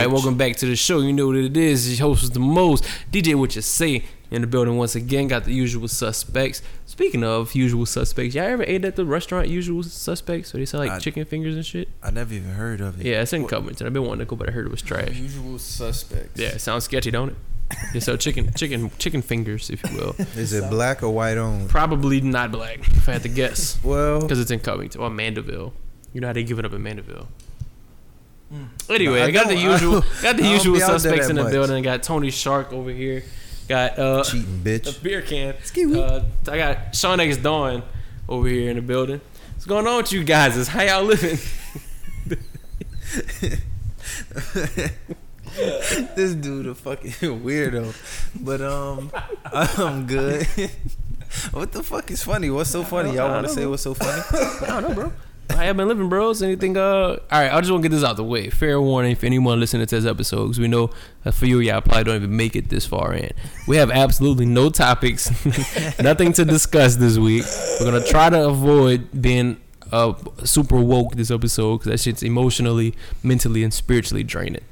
[0.00, 1.00] right, welcome back to the show.
[1.00, 1.98] You know what it is.
[1.98, 3.34] Your host is the most DJ.
[3.34, 5.28] What you say in the building once again?
[5.28, 6.62] Got the usual suspects.
[6.86, 10.52] Speaking of usual suspects, y'all ever ate at the restaurant Usual Suspects?
[10.52, 11.88] Where they sell like I- chicken fingers and shit.
[12.02, 13.06] I never even heard of it.
[13.06, 13.86] Yeah, it's in Covington.
[13.86, 15.16] I've been wanting to go, but I heard it was trash.
[15.16, 16.38] Usual suspects.
[16.38, 17.36] Yeah, it sounds sketchy, don't it?
[17.92, 20.16] They sell chicken, chicken, chicken fingers, if you will.
[20.36, 21.70] Is it black or white owned?
[21.70, 25.72] Probably not black, if I had to guess, Well, because it's in Covington or Mandeville.
[26.12, 27.28] You know how they give it up in Mandeville.
[28.52, 28.94] Mm.
[28.94, 31.36] Anyway, I I got the I usual, got the usual be out there suspects in
[31.36, 31.52] the much.
[31.52, 31.82] building.
[31.82, 33.22] Got Tony Shark over here.
[33.68, 34.98] Got uh, cheating bitch.
[34.98, 35.54] a beer can.
[35.96, 37.82] Uh, I got Sean X Dawn
[38.28, 39.20] over here in the building.
[39.54, 40.56] What's going on with you guys?
[40.56, 41.38] Is how y'all living?
[46.16, 47.10] this dude a fucking
[47.44, 47.94] weirdo.
[48.40, 49.12] But um,
[49.44, 50.46] I'm good.
[51.52, 52.50] what the fuck is funny?
[52.50, 53.14] What's so funny?
[53.14, 54.22] Y'all want to say what's so funny?
[54.32, 55.12] I don't know, bro.
[55.56, 56.42] I have been living, bros.
[56.42, 56.76] Anything?
[56.76, 57.52] Uh, all right.
[57.52, 58.50] I just want to get this out the way.
[58.50, 60.90] Fair warning for anyone listening to this episode, because we know
[61.24, 63.32] that for you, y'all probably don't even make it this far in.
[63.66, 65.30] We have absolutely no topics,
[66.00, 67.44] nothing to discuss this week.
[67.80, 69.60] We're gonna try to avoid being
[69.92, 74.64] uh super woke this episode because that shit's emotionally, mentally, and spiritually draining.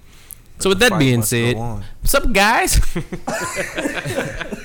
[0.58, 2.80] So with that being said, what's up, guys?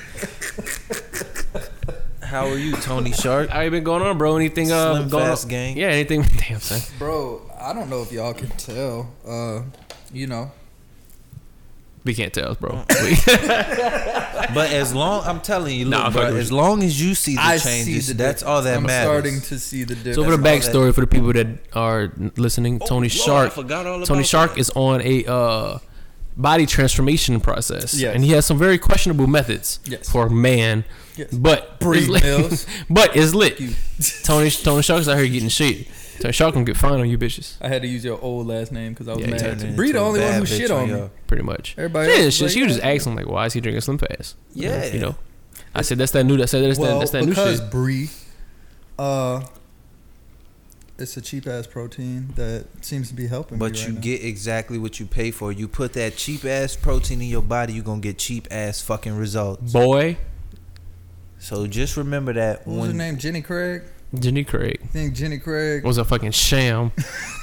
[2.34, 3.48] how are you, Tony Shark?
[3.48, 4.36] How you been going on, bro?
[4.36, 5.50] Anything uh Slim going Fast on?
[5.50, 5.76] gang.
[5.76, 6.22] Yeah, anything?
[6.22, 6.80] Damn, son.
[6.98, 9.08] Bro, I don't know if y'all can tell.
[9.26, 9.62] Uh,
[10.12, 10.50] you know,
[12.04, 12.84] We can't tell, bro.
[14.52, 16.56] But as long I'm telling you, look, Nah, bro, as you.
[16.56, 19.04] long as you see the I see changes, the that's all that I'm matters.
[19.04, 20.16] starting to see the difference.
[20.16, 23.08] So for the That's all that- backstory for the people that are listening, Oh, Tony
[23.08, 24.60] Lord, I Shark, forgot all Tony about Shark that.
[24.60, 25.78] is on a uh,
[26.36, 28.14] body transformation process, Yes.
[28.14, 30.08] and he has some very questionable methods Yes.
[30.08, 30.84] for a man.
[31.16, 31.32] Yes.
[31.32, 32.66] But Breed it's lit.
[32.90, 33.56] but it's lit.
[34.24, 35.86] Tony Tony Shark's out here getting shit.
[36.20, 38.72] Tony Shark gonna get fined on you bitches, I had to use your old last
[38.72, 39.76] name because I was Yeah, mad.
[39.76, 41.10] Bree the only one who shit on on me.
[41.26, 41.74] pretty much.
[41.76, 43.10] Everybody yeah, else it's was just like, you just yeah.
[43.10, 44.36] him like, why is he drinking Slim Fast?
[44.54, 44.86] Yeah.
[44.86, 45.16] you know.
[45.74, 46.40] I said that's that new.
[46.40, 47.36] I said that's that that's that new shit.
[47.36, 47.70] because shit.
[47.70, 48.10] Brie,
[48.98, 49.44] uh,
[50.98, 53.58] it's a cheap ass protein that seems to be helping.
[53.58, 54.00] me But right you now.
[54.00, 55.50] get exactly what you pay for.
[55.50, 59.16] You put that cheap ass protein in your body, you gonna get cheap ass fucking
[59.16, 59.72] results.
[59.72, 60.16] Boy,
[61.44, 63.18] So just remember that What was her name?
[63.18, 63.82] Jenny Craig.
[64.18, 65.84] Jenny Craig I think Jenny Craig.
[65.84, 66.90] was a fucking sham.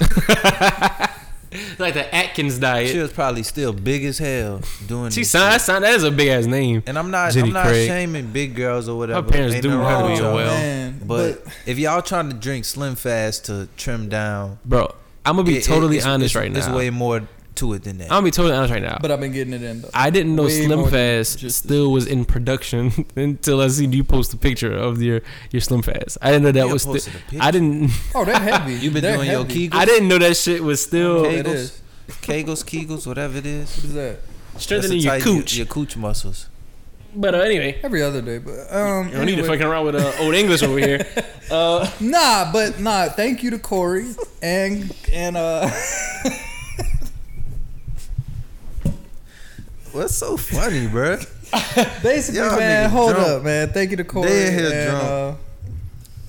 [1.78, 2.88] like the Atkins diet.
[2.90, 5.60] she was probably still big as hell doing She signed, shit.
[5.62, 5.84] signed.
[5.84, 6.82] That is a big ass name.
[6.86, 7.86] And I'm not Jenny I'm not Craig.
[7.86, 9.22] shaming big girls or whatever.
[9.22, 10.34] My parents Ain't do nothing her to be y'all.
[10.34, 10.54] well.
[10.54, 11.00] man.
[11.04, 14.94] But, if y'all trying to drink Slim Fast to trim down, Bro,
[15.26, 16.76] I'm gonna be it- it- totally it's- honest it's- right There's now.
[16.76, 18.04] way more to it than that.
[18.04, 18.98] I'm gonna be totally honest right now.
[19.00, 19.90] but I've been getting it in though.
[19.94, 24.32] I didn't know way Slim Fast still was in production until I seen you post
[24.34, 25.20] a picture of your
[25.50, 26.18] your Slim Fast.
[26.22, 26.82] I didn't know that You was.
[26.82, 27.38] Still, posted a picture.
[27.40, 27.90] I didn't.
[28.14, 28.74] Oh, they're heavy.
[28.74, 29.44] You been They're doing your.
[29.44, 29.74] Kegels?
[29.74, 31.38] I didn't know that shit was still Okay.
[31.38, 31.82] It Kegels, is.
[32.08, 33.74] Kegels, Kegels, whatever it is.
[33.76, 34.18] What is that?
[34.58, 35.54] strengthening your to cooch.
[35.54, 36.48] your, your cooch muscles.
[37.14, 39.96] But uh, anyway, Every other day, but um, you don't need to fucking around with
[39.96, 41.06] uh, old English over here.
[41.50, 43.10] Uh, Nah, but nah.
[43.10, 45.68] Thank you to Corey and and uh.
[49.92, 51.18] What's so funny, bro?
[52.02, 53.28] Basically, Y'all man, niggas hold drunk.
[53.28, 53.68] up, man.
[53.70, 54.28] Thank you to Corey.
[54.28, 55.38] They in here and, drunk.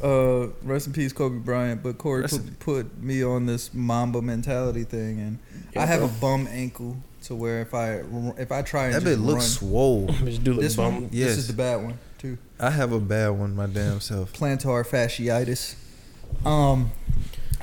[0.02, 1.82] Uh, uh, rest in peace, Kobe Bryant.
[1.82, 5.40] But Corey Rest put, put me on this Mamba mentality thing, and
[5.74, 6.10] Yeah, I have bro.
[6.10, 8.02] a bum ankle to where if I
[8.38, 10.08] if I try and That just bit looks run, swole.
[10.26, 10.94] just do look this bum.
[10.96, 11.30] one, Yes.
[11.30, 12.38] this is the bad one too.
[12.60, 14.34] I have a bad one, my damn self.
[14.34, 15.76] Plantar fasciitis.
[16.46, 16.92] Um,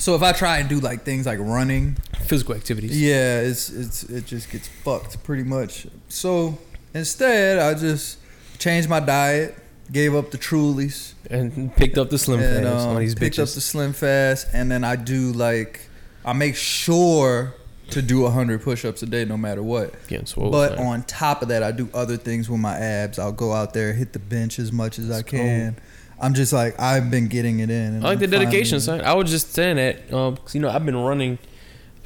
[0.01, 1.97] so if I try and do like things like running,
[2.27, 3.01] Physical activities.
[3.01, 5.87] Yeah, it's it's it just gets fucked pretty much.
[6.09, 6.59] So
[6.95, 8.19] instead, I just
[8.59, 9.57] changed my diet,
[9.91, 13.39] gave up the Trulies, And picked up the Slim and Fast um, on these picked
[13.39, 15.89] up the Slim Fast, and then I do like
[16.25, 17.55] I make sure
[17.91, 20.07] to do hundred push-ups a day, no matter what.
[20.07, 20.51] Getting swole.
[20.51, 23.19] But on top of that, I do other things with my abs.
[23.19, 25.77] I'll go out there, hit the bench as much as I can.
[26.21, 27.95] I'm just like I've been getting it in.
[27.95, 29.09] and I like the I'm dedication, finally- son.
[29.09, 31.39] I was just saying that, um, you know, I've been running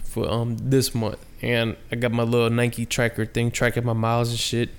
[0.05, 4.31] for um this month, and I got my little Nike tracker thing tracking my miles
[4.31, 4.71] and shit.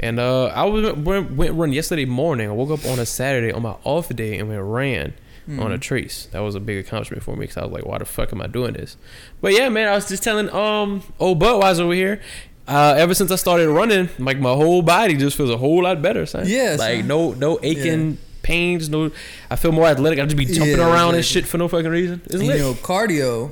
[0.00, 2.48] And uh, I was went, went run yesterday morning.
[2.48, 5.14] I woke up on a Saturday on my off day and went ran
[5.46, 5.80] on a Mhm.
[5.80, 6.26] trace.
[6.32, 8.40] That was a big accomplishment for me because I was like, why the fuck am
[8.40, 8.96] I doing this?
[9.40, 12.20] But yeah, man, I was just telling um old Budweiser over here.
[12.66, 16.00] Uh, ever since I started running, like my whole body just feels a whole lot
[16.00, 16.44] better, son.
[16.48, 19.10] Yeah, like no no aching pains, no.
[19.50, 20.20] I feel more athletic.
[20.20, 22.20] I just be jumping Yeah, around and shit for no fucking reason.
[22.26, 22.58] It's And, lit.
[22.58, 23.50] you know, cardio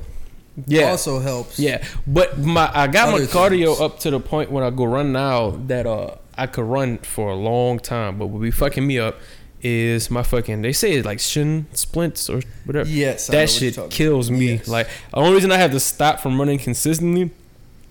[0.66, 1.58] yeah, also helps.
[1.58, 1.82] yeah.
[2.06, 3.80] But my I got my cardio things.
[3.80, 7.30] up to the point when I go run now that uh I could run for
[7.30, 8.18] a long time.
[8.18, 9.16] But what be fucking me up
[9.62, 10.62] is my fucking.
[10.62, 12.88] They say it's like shin splints or whatever.
[12.88, 14.54] Yes, that shit kills me.
[14.54, 14.68] Yes.
[14.68, 17.30] Like the only reason I have to stop from running consistently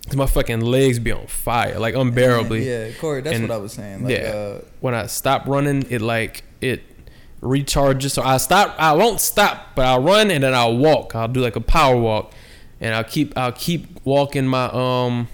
[0.07, 2.67] is my fucking legs be on fire, like unbearably.
[2.67, 4.03] Yeah, Corey, that's And- what I was saying.
[4.03, 4.23] Like, yeah.
[4.33, 6.81] uh, When I stop running, it like it
[7.41, 8.11] recharges.
[8.11, 8.75] So I stop.
[8.77, 11.15] I won't stop, but I'll run and then I'll walk.
[11.15, 12.31] I'll do like a power walk,
[12.79, 13.37] and I'll keep.
[13.37, 15.27] I'll keep walking my um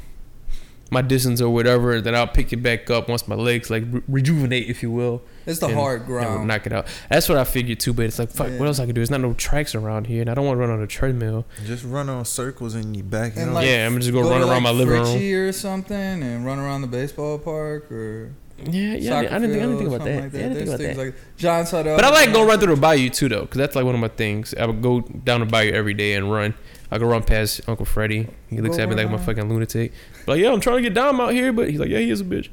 [0.89, 1.95] my distance or whatever.
[1.95, 4.89] And then I'll pick it back up once my legs like re- rejuvenate, if you
[4.89, 5.21] will.
[5.45, 6.47] it's the and- hard and we'll ground.
[6.47, 6.87] knock it out.
[7.09, 7.91] That's what I figured too.
[7.93, 8.57] But it's like, fuck, Yeah.
[8.59, 8.99] what else I can do?
[8.99, 11.45] There's not no tracks around here, and I don't want to run on a treadmill.
[11.65, 13.33] Just run on circles in your back.
[13.33, 14.93] And And like- yeah, I'm gonna just go, Go run to, around like, my living
[15.01, 15.47] room.
[15.47, 18.31] Or something and run around the baseball park or
[18.65, 19.17] Yeah, yeah.
[19.17, 20.13] I didn't, I didn't think, I didn't think about that.
[20.13, 20.97] Yeah, I didn't think about that.
[20.97, 21.95] like John Sardell.
[21.95, 24.01] But I like going run through the bayou too, though, because that's like one of
[24.01, 24.53] my things.
[24.55, 26.55] I would go down the bayou every day and run.
[26.89, 28.27] I go run past Uncle Freddie.
[28.49, 29.91] He looks Go at me like I'm a fucking lunatic.
[30.25, 32.21] Like, yeah, I'm trying to get down out here, but he's like, yeah, he is
[32.21, 32.49] a bitch.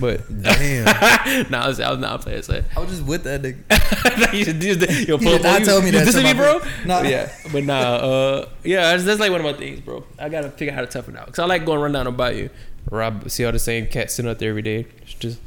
[0.00, 1.50] But damn.
[1.50, 2.64] nah, I was, I was not playing that.
[2.76, 4.32] I was just with that nigga.
[4.32, 5.06] you should do this.
[5.06, 6.58] Yo, He did not you, tell me that to dissing my me, bro.
[6.60, 6.86] face.
[6.86, 7.02] Nah.
[7.02, 10.04] yeah, but nah, uh, yeah, that's, that's like one of my things, bro.
[10.18, 12.12] I gotta figure out how to toughen out because I like going run down the
[12.12, 12.48] bayou.
[12.90, 14.86] Rob, see all the same cats sitting out there every day.
[15.18, 15.40] Just-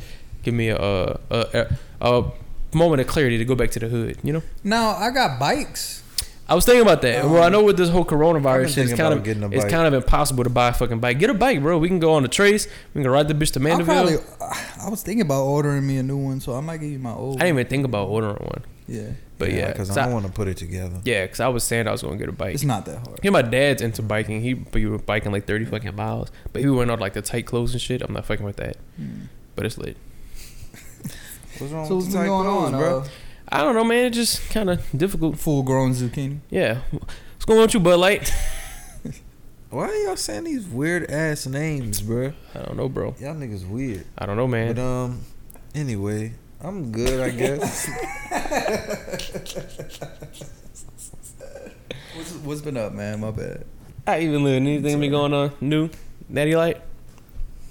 [0.43, 1.67] give me a a, a
[2.01, 2.31] a
[2.73, 4.17] moment of clarity to go back to the hood.
[4.23, 4.43] You know.
[4.63, 5.99] Now I got bikes.
[6.49, 7.23] I was thinking about that.
[7.23, 9.63] Um, well, I know with this whole coronavirus shit, it's kind of getting a it's
[9.65, 11.17] kind of impossible to buy a fucking bike.
[11.17, 11.77] Get a bike, bro.
[11.77, 12.67] We can go on the trace.
[12.93, 13.85] We can ride the bitch to Mandeville.
[13.85, 14.15] probably.
[14.81, 17.13] I was thinking about ordering me a new one, so I might give you my
[17.13, 17.37] old.
[17.37, 20.13] I didn't even think about ordering one, Yeah, but yeah, because 'cause I I, don't
[20.15, 20.99] want to put it together.
[21.05, 22.53] yeah, because I was saying I was gonna get a bike.
[22.55, 23.19] it's not that hard.
[23.23, 24.41] Yeah, my dad's into biking.
[24.41, 27.21] He but you were biking like thirty fucking miles, but he went on like the
[27.21, 28.01] tight clothes and shit.
[28.01, 29.25] I'm not fucking with that, Hmm.
[29.55, 29.95] but it's lit.
[31.57, 32.99] What's wrong So with what's tight going clothes, on, bro?
[33.01, 33.07] uh,
[33.49, 34.05] I don't know, man.
[34.07, 35.37] It's just kind of difficult.
[35.37, 36.39] full grown zucchini.
[36.49, 38.33] Yeah, what's going on with you, Bud Light?
[39.69, 42.33] Why are y'all saying these weird ass names, bro?
[42.55, 43.15] I don't know, bro.
[43.19, 44.05] Y'all niggas weird.
[44.17, 44.75] I don't know, man.
[44.75, 45.21] But um,
[45.75, 46.33] anyway,
[46.63, 47.89] I'm good, I guess.
[52.13, 53.21] What's, what's been up, man?
[53.21, 53.65] My bad.
[54.05, 54.57] I even live.
[54.57, 55.89] Anything be going on new?
[56.29, 56.81] Natty Light?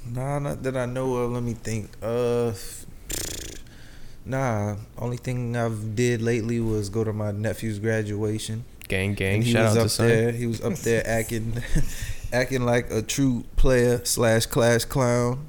[0.09, 1.33] nah, not that I know of.
[1.33, 1.91] Let me think.
[2.03, 2.53] Uh,
[4.25, 4.77] nah.
[4.99, 8.65] Only thing I've did lately was go to my nephew's graduation.
[8.89, 9.37] Gang, gang.
[9.37, 10.35] And he Shout was out up to Son.
[10.35, 11.63] He was up there acting,
[12.33, 15.47] acting like a true player slash class clown.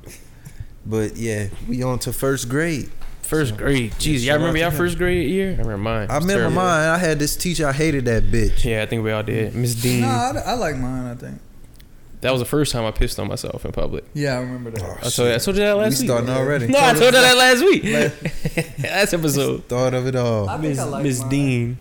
[0.85, 2.91] But yeah, we on to first grade.
[3.31, 3.93] First grade.
[3.93, 5.51] Jeez, y'all remember out y'all first grade year?
[5.51, 6.11] I remember mine.
[6.11, 6.55] I remember terrible.
[6.55, 6.89] mine.
[6.89, 7.65] I had this teacher.
[7.65, 8.65] I hated that bitch.
[8.65, 9.55] Yeah, I think we all did.
[9.55, 10.01] Miss Dean.
[10.01, 11.05] Nah, I, I like mine.
[11.05, 11.39] I think.
[12.19, 14.03] That was the first time I pissed on myself in public.
[14.13, 14.83] Yeah, I remember that.
[14.83, 16.09] Oh, I told you, I told you that last we week.
[16.09, 16.67] starting already.
[16.67, 17.83] No, I told you that last week.
[18.83, 19.63] last episode.
[19.69, 20.49] Thought of it all.
[20.49, 21.23] I Miss I like Miss.
[21.23, 21.77] Dean.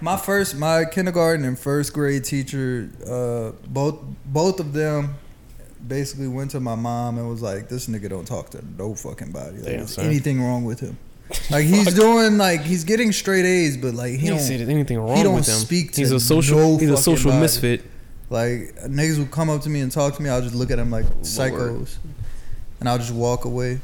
[0.00, 5.16] My first, my kindergarten and first grade teacher, uh, both both of them,
[5.86, 9.32] basically went to my mom and was like, "This nigga don't talk to no fucking
[9.32, 9.56] body.
[9.56, 10.04] Like, Damn, is son.
[10.06, 10.96] anything wrong with him?
[11.50, 14.56] Like he's doing like he's getting straight A's, but like He he didn't don't say
[14.56, 15.54] there's anything wrong he don't with him.
[15.54, 16.58] speak to he's a social.
[16.58, 17.42] no he's a social body.
[17.42, 17.82] misfit.
[18.30, 20.28] like niggas would come up to me and talk to me.
[20.28, 21.98] I'll just look at them like psychos,
[22.80, 23.80] and I'll just walk away.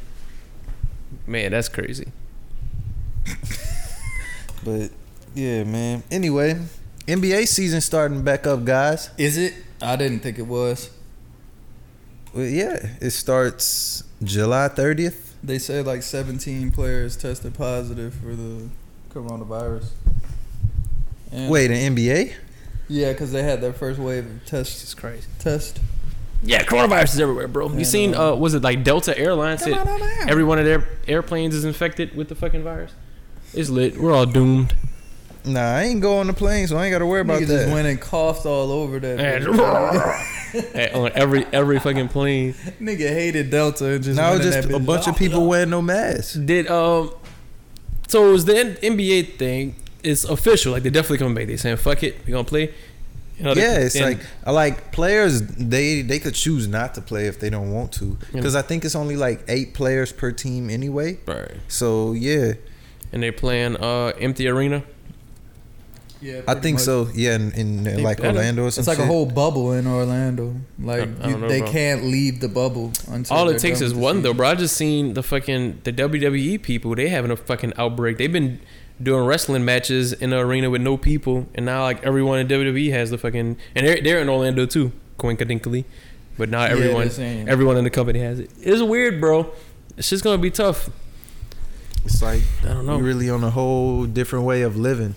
[1.26, 2.08] Man, that's crazy.
[4.64, 4.90] But
[5.34, 6.02] yeah, man.
[6.10, 6.58] Anyway,
[7.06, 9.10] NBA season starting back up, guys.
[9.16, 9.54] Is it?
[9.80, 10.90] I didn't think it was.
[12.36, 15.32] Well, yeah, it starts July 30th.
[15.42, 18.68] They said like 17 players tested positive for the
[19.10, 19.86] coronavirus.
[21.32, 22.34] And Wait, an NBA?
[22.88, 25.28] Yeah, because they had their first wave of test Jesus Christ.
[25.38, 25.80] test.
[26.42, 27.68] Yeah, coronavirus is everywhere, bro.
[27.70, 28.14] You And, seen?
[28.14, 29.62] uh, Uh, was it like Delta Airlines?
[29.64, 29.74] Said
[30.28, 32.92] every one of their airplanes is infected with the fucking virus.
[33.54, 33.96] It's lit.
[33.98, 34.74] We're all doomed.
[35.46, 37.46] Nah, I ain't go on the plane, so I ain't got to worry about Nigga
[37.46, 37.72] just that.
[37.72, 39.20] went and coughed all over that.
[39.20, 40.32] And bitch.
[40.72, 42.54] Hey, on every every fucking plane.
[42.80, 44.86] Nigga hated Delta and just now went in just that a bitch.
[44.86, 46.32] bunch of people wearing no masks.
[46.34, 47.10] Did um,
[48.08, 49.76] so it was the N- NBA thing?
[50.02, 50.72] It's official.
[50.72, 51.46] Like they're definitely coming back.
[51.48, 52.72] They saying fuck it, we gonna play.
[53.36, 55.42] You know, they- Yeah, it's and- like I like players.
[55.42, 58.84] They they could choose not to play if they don't want to, because I think
[58.86, 61.18] it's only like eight players per team anyway.
[61.26, 61.50] right.
[61.68, 62.54] So yeah,
[63.12, 64.84] And they're playing uh empty arena.
[66.26, 66.84] Yeah, I think much.
[66.84, 67.08] so.
[67.14, 68.28] Yeah, in, in They like better.
[68.36, 70.54] Orlando or some It's like a whole bubble in Orlando.
[70.78, 71.70] Like I- I you, know, they bro.
[71.70, 74.48] can't leave the bubble until All it takes is with the one though, bro.
[74.48, 76.94] I just seen the fucking the WWE people.
[76.94, 78.18] They having a fucking outbreak.
[78.18, 78.60] They've been
[79.02, 82.90] doing wrestling matches in the arena with no people, and now like everyone in WWE
[82.92, 85.84] has the fucking and they're they're in Orlando too, coincidentally.
[86.38, 88.50] But not everyone they're everyone in the company has it.
[88.60, 89.52] It's weird, bro.
[89.96, 90.90] It's just gonna be tough.
[92.04, 92.98] It's like I don't know.
[92.98, 95.14] we're really on a whole different way of living.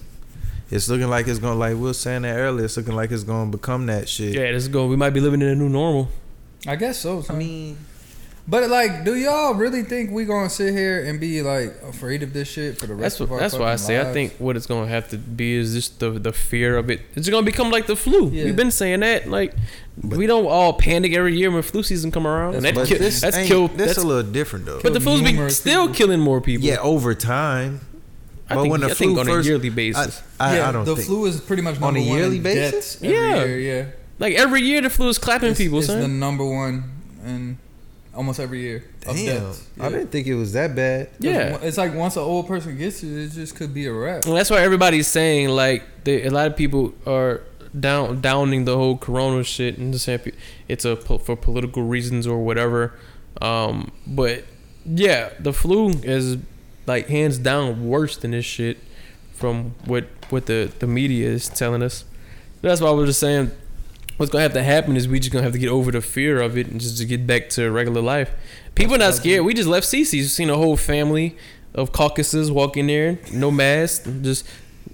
[0.71, 2.65] It's looking like it's gonna like we were saying that earlier.
[2.65, 4.35] It's looking like it's gonna become that shit.
[4.35, 4.89] Yeah, this is going.
[4.89, 6.09] We might be living in a new normal.
[6.67, 7.23] I guess so.
[7.29, 7.77] I mean,
[8.47, 12.33] But like, do y'all really think we gonna sit here and be like afraid of
[12.33, 13.35] this shit for the rest That's of what.
[13.35, 15.73] our That's why I fucking say I think what it's gonna have to be is
[15.73, 17.01] just the the fear of it.
[17.15, 18.29] It's gonna become like the flu.
[18.29, 18.45] Yeah.
[18.45, 19.27] We've been saying that.
[19.27, 19.53] Like
[20.03, 22.55] we don't all panic every year when flu season come around.
[22.55, 23.71] And that But ki- this that's ain't- killed.
[23.77, 24.79] This That's, a little different though.
[24.83, 25.95] but the flu's be numerous still people.
[25.95, 26.67] killing more people.
[26.67, 27.81] yeah, over time.
[28.49, 30.21] I but think, when the I think flu on first- a yearly basis.
[30.39, 31.07] I, I, yeah, I don't the think.
[31.07, 32.71] flu is pretty much On a number one yearly basis?
[32.95, 33.45] deaths every Yeah.
[33.45, 33.85] year, yeah.
[34.19, 36.83] like every year the flu is clapping It's, people, it's the number one
[37.25, 37.57] in
[38.15, 39.67] almost every year of Damn, deaths.
[39.79, 41.09] I didn't think it was that bad.
[41.19, 41.57] Yeah.
[41.61, 44.25] it's like once an old person gets it, it just could be a wrap.
[44.25, 47.41] Well, that's why everybody's saying like they, a lot of people are
[47.79, 50.19] down downing the whole corona shit and just saying
[50.67, 52.93] it's a for political reasons or whatever.
[53.41, 54.43] Um, but
[54.85, 56.37] yeah, the flu is
[56.89, 58.77] like hands down worse than this shit
[59.33, 62.03] from what what the the media is telling us.
[62.61, 63.51] That's why I was just saying
[64.17, 66.41] what's gonna have to happen is we just gonna have to get over the fear
[66.41, 68.31] of it and just to get back to regular life.
[68.75, 69.45] People not scared.
[69.45, 71.37] We just left Cece's, seen a whole family
[71.73, 74.45] of caucuses walk in there, no mask, just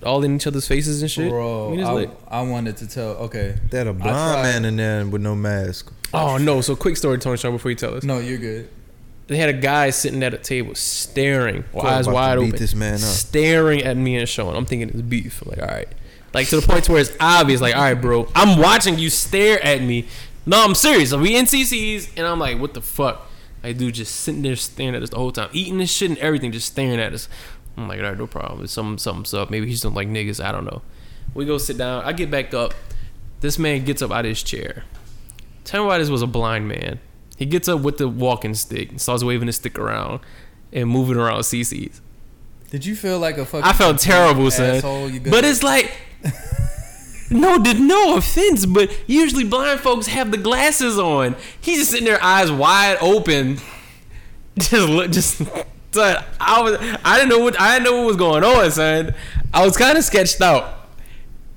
[0.03, 1.29] all in each other's faces and shit.
[1.29, 2.09] Bro, We just I, lit.
[2.27, 3.11] I wanted to tell.
[3.27, 5.91] Okay, That a tried- blind man in there with no mask.
[6.13, 6.61] Oh no!
[6.61, 8.03] So quick story, Tony Shaw, before you tell us.
[8.03, 8.69] no, you're good.
[9.27, 12.95] They had a guy sitting at a table, staring, Thought eyes wide open, this man
[12.95, 12.99] up.
[12.99, 14.55] staring at me and Sean.
[14.55, 15.41] I'm thinking it's beef.
[15.41, 15.87] I'm like, all right,
[16.33, 17.59] like to the point where it's obvious.
[17.59, 20.05] Like, all right, bro, I'm watching you stare at me.
[20.45, 21.11] No, I'm serious.
[21.11, 22.11] Are we in CC's?
[22.15, 23.25] And I'm like, what the fuck?
[23.63, 26.19] Like, dude, just sitting there staring at us the whole time, eating this shit and
[26.19, 27.27] everything, just staring at us.
[27.77, 28.63] I'm like, all right, no problem.
[28.63, 29.49] It's something, something's up.
[29.49, 30.43] Maybe he's don't like niggas.
[30.43, 30.83] I don't know.
[31.33, 32.03] We go sit down.
[32.05, 32.75] I get back up.
[33.41, 34.83] This man gets up out of his chair.
[35.63, 36.99] Tell me why this was a blind man.
[37.35, 40.21] He gets up with the walking stick and starts waving his stick around
[40.71, 42.01] and moving around CC's.
[42.69, 43.65] Did you feel like a fucking?
[43.65, 44.75] I felt terrible, son.
[44.77, 45.09] asshole?
[45.09, 45.31] You good?
[45.31, 45.95] But it's like,
[47.29, 51.35] no, did no offense, but usually blind folks have the glasses on.
[51.61, 53.59] He's just sitting there, eyes wide open,
[54.57, 55.41] just look, just.
[55.91, 59.15] Son, I was, I didn't know what, I didn't know what was going on, son.
[59.53, 60.89] I was kind of sketched out.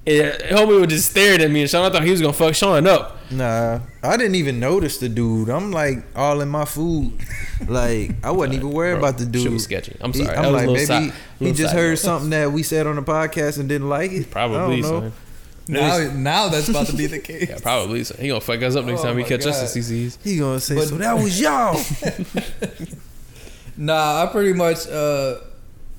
[0.06, 2.54] And homie was just staring at me, and Sean, I thought he was gonna fuck
[2.54, 3.17] Sean up.
[3.30, 5.50] Nah, I didn't even notice the dude.
[5.50, 7.12] I'm like all in my food.
[7.66, 9.42] Like I wasn't even worried Bro, about the dude.
[9.42, 9.52] dude.
[9.52, 9.96] was sketchy.
[10.00, 10.28] I'm sorry.
[10.28, 11.98] That I'm like maybe side- he just heard note.
[11.98, 14.30] something that we said on the podcast and didn't like it.
[14.30, 15.00] Probably, I don't know.
[15.00, 15.12] son.
[15.66, 17.48] now, now that's about to be the case.
[17.48, 18.04] Yeah, probably.
[18.04, 18.14] So.
[18.16, 19.64] He gonna fuck us up next Oh time he my catch us God.
[19.64, 20.18] at CC's.
[20.22, 20.98] He gonna say But- so.
[20.98, 21.80] That was y'all.
[23.76, 25.36] Nah, I pretty much uh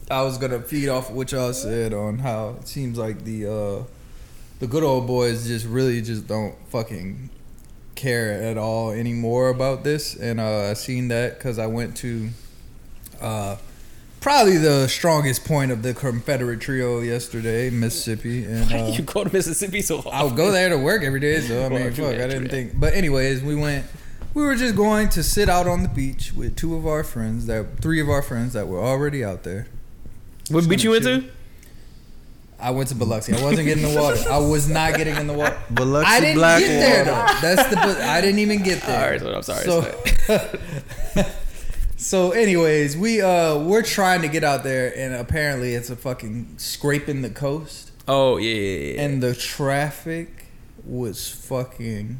[0.09, 3.83] I was gonna feed off what y'all said on how it seems like the uh
[4.59, 7.29] the good old boys just really just don't fucking
[7.95, 12.29] care at all anymore about this and uh I seen that because I went to
[13.21, 13.57] uh
[14.21, 19.23] probably the strongest point of the Confederate trio yesterday, Mississippi, and Why uh, you go
[19.23, 20.13] to Mississippi so often?
[20.13, 22.43] I would go there to work every day, so I mean, true fuck, I didn't
[22.43, 22.51] that.
[22.51, 22.79] think.
[22.79, 23.85] But anyways, we went.
[24.33, 27.47] We were just going to sit out on the beach with two of our friends
[27.47, 29.67] that three of our friends that were already out there.
[30.51, 31.23] What beach you went to?
[32.61, 33.33] I went to Biloxi.
[33.33, 34.21] I wasn't getting in the water.
[34.29, 35.57] I was not getting in the water.
[35.73, 37.33] Biloxi I didn't Black get there Water.
[37.33, 37.55] though.
[37.55, 38.05] That's the.
[38.05, 39.01] I didn't even get there.
[39.03, 39.63] All right, so I'm sorry.
[40.27, 41.25] So,
[41.97, 46.55] so anyways, we uh we're trying to get out there, and apparently it's a fucking
[46.57, 47.91] scraping the coast.
[48.07, 49.01] oh yeah, yeah, yeah.
[49.03, 50.45] and the traffic
[50.85, 52.19] was fucking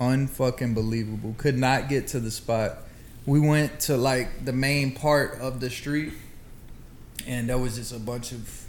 [0.00, 1.34] unfucking believable.
[1.38, 2.78] Could not get to the spot.
[3.26, 6.12] We went to like the main part of the street,
[7.26, 8.63] and there was just a bunch of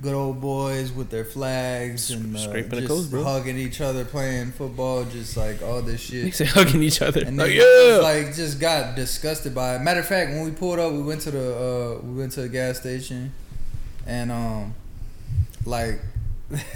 [0.00, 5.04] good old boys with their flags and uh, just coast, hugging each other, playing football,
[5.04, 6.24] just like all this shit.
[6.24, 7.22] they say hugging each other.
[7.24, 7.98] And like, yeah.
[8.02, 9.80] like just got disgusted by it.
[9.80, 12.42] Matter of fact, when we pulled up, we went to the uh, we went to
[12.42, 13.32] the gas station,
[14.06, 14.74] and um,
[15.64, 16.00] like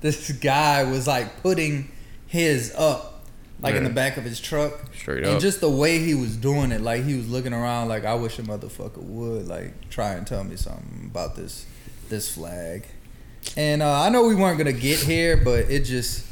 [0.00, 1.90] this guy was like putting
[2.26, 3.26] his up,
[3.60, 5.40] like in the back of his truck, Straight and up.
[5.40, 8.38] just the way he was doing it, like he was looking around, like I wish
[8.38, 11.66] a motherfucker would like try and tell me something about this
[12.08, 12.84] this flag.
[13.56, 16.26] And uh, I know we weren't gonna get here, but it just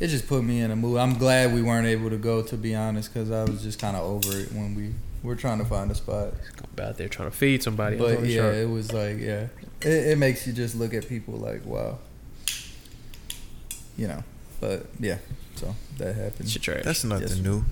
[0.00, 0.98] it just put me in a mood.
[0.98, 3.96] I'm glad we weren't able to go, to be honest, because I was just kind
[3.96, 6.34] of over it when we were trying to find a spot.
[6.80, 7.96] out there trying to feed somebody.
[7.96, 8.54] But yeah, shark.
[8.54, 9.46] it was like yeah,
[9.82, 11.98] it, it makes you just look at people like wow,
[13.96, 14.24] you know.
[14.60, 15.18] But yeah,
[15.56, 16.48] so that happened.
[16.48, 16.82] shit trash.
[16.84, 17.38] That's nothing Yes.
[17.38, 17.64] new.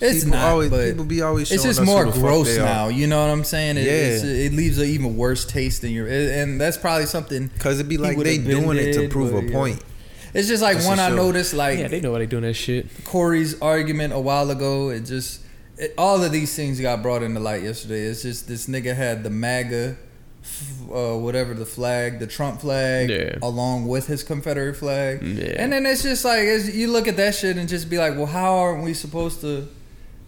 [0.00, 1.50] It's people not, always but people be always.
[1.52, 2.64] it's just us more who the fuck gross they are.
[2.64, 2.88] now.
[2.88, 3.76] You know what I'm saying?
[3.76, 3.92] It, Yeah.
[3.92, 7.50] it's, it leaves an even worse taste in your, and that's probably something.
[7.60, 9.52] Cause it'd be like they been doing it to prove but a yeah.
[9.52, 9.82] point.
[10.34, 11.16] It's just like That's when for I sure.
[11.16, 12.88] noticed like yeah, they know why they doing that shit.
[13.04, 14.88] Corey's argument a while ago.
[14.90, 15.40] It just
[15.78, 18.00] it, all of these things got brought into light yesterday.
[18.02, 19.96] It's just this nigga had the MAGA,
[20.92, 23.38] uh, whatever the flag, the Trump flag, Yeah.
[23.42, 25.22] along with his Confederate flag.
[25.22, 25.54] Yeah.
[25.56, 28.16] And then it's just like it's, you look at that shit and just be like,
[28.16, 29.68] well, how aren't we supposed to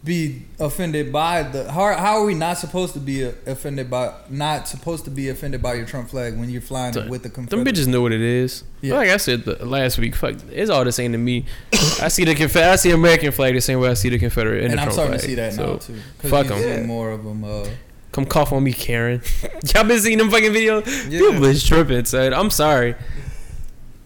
[0.05, 4.69] be offended by the how, how are we not supposed to be offended by not
[4.69, 7.50] supposed to be offended by your Trump flag when you're flying So, with the Confederate?
[7.50, 7.88] Them Confederate?
[7.88, 8.62] bitches know what it is.
[8.83, 8.95] Yeah.
[8.95, 11.47] Like I said the, last week, fuck, it's all the same to me.
[12.00, 14.62] I see the Confe- I see American flag the same way I see the Confederate
[14.65, 15.21] and, and the I'm Trump starting flag.
[15.23, 15.95] to see that So, now too.
[16.19, 16.59] 'Cause fuck them.
[16.61, 16.83] see Yeah.
[16.87, 17.43] More of them.
[17.43, 17.67] Uh,
[18.12, 19.21] Come cough on me, Karen.
[19.75, 20.87] Y'all been seeing them fucking videos?
[21.11, 21.19] Yeah.
[21.19, 22.33] People is tripping, son.
[22.33, 22.95] I'm sorry.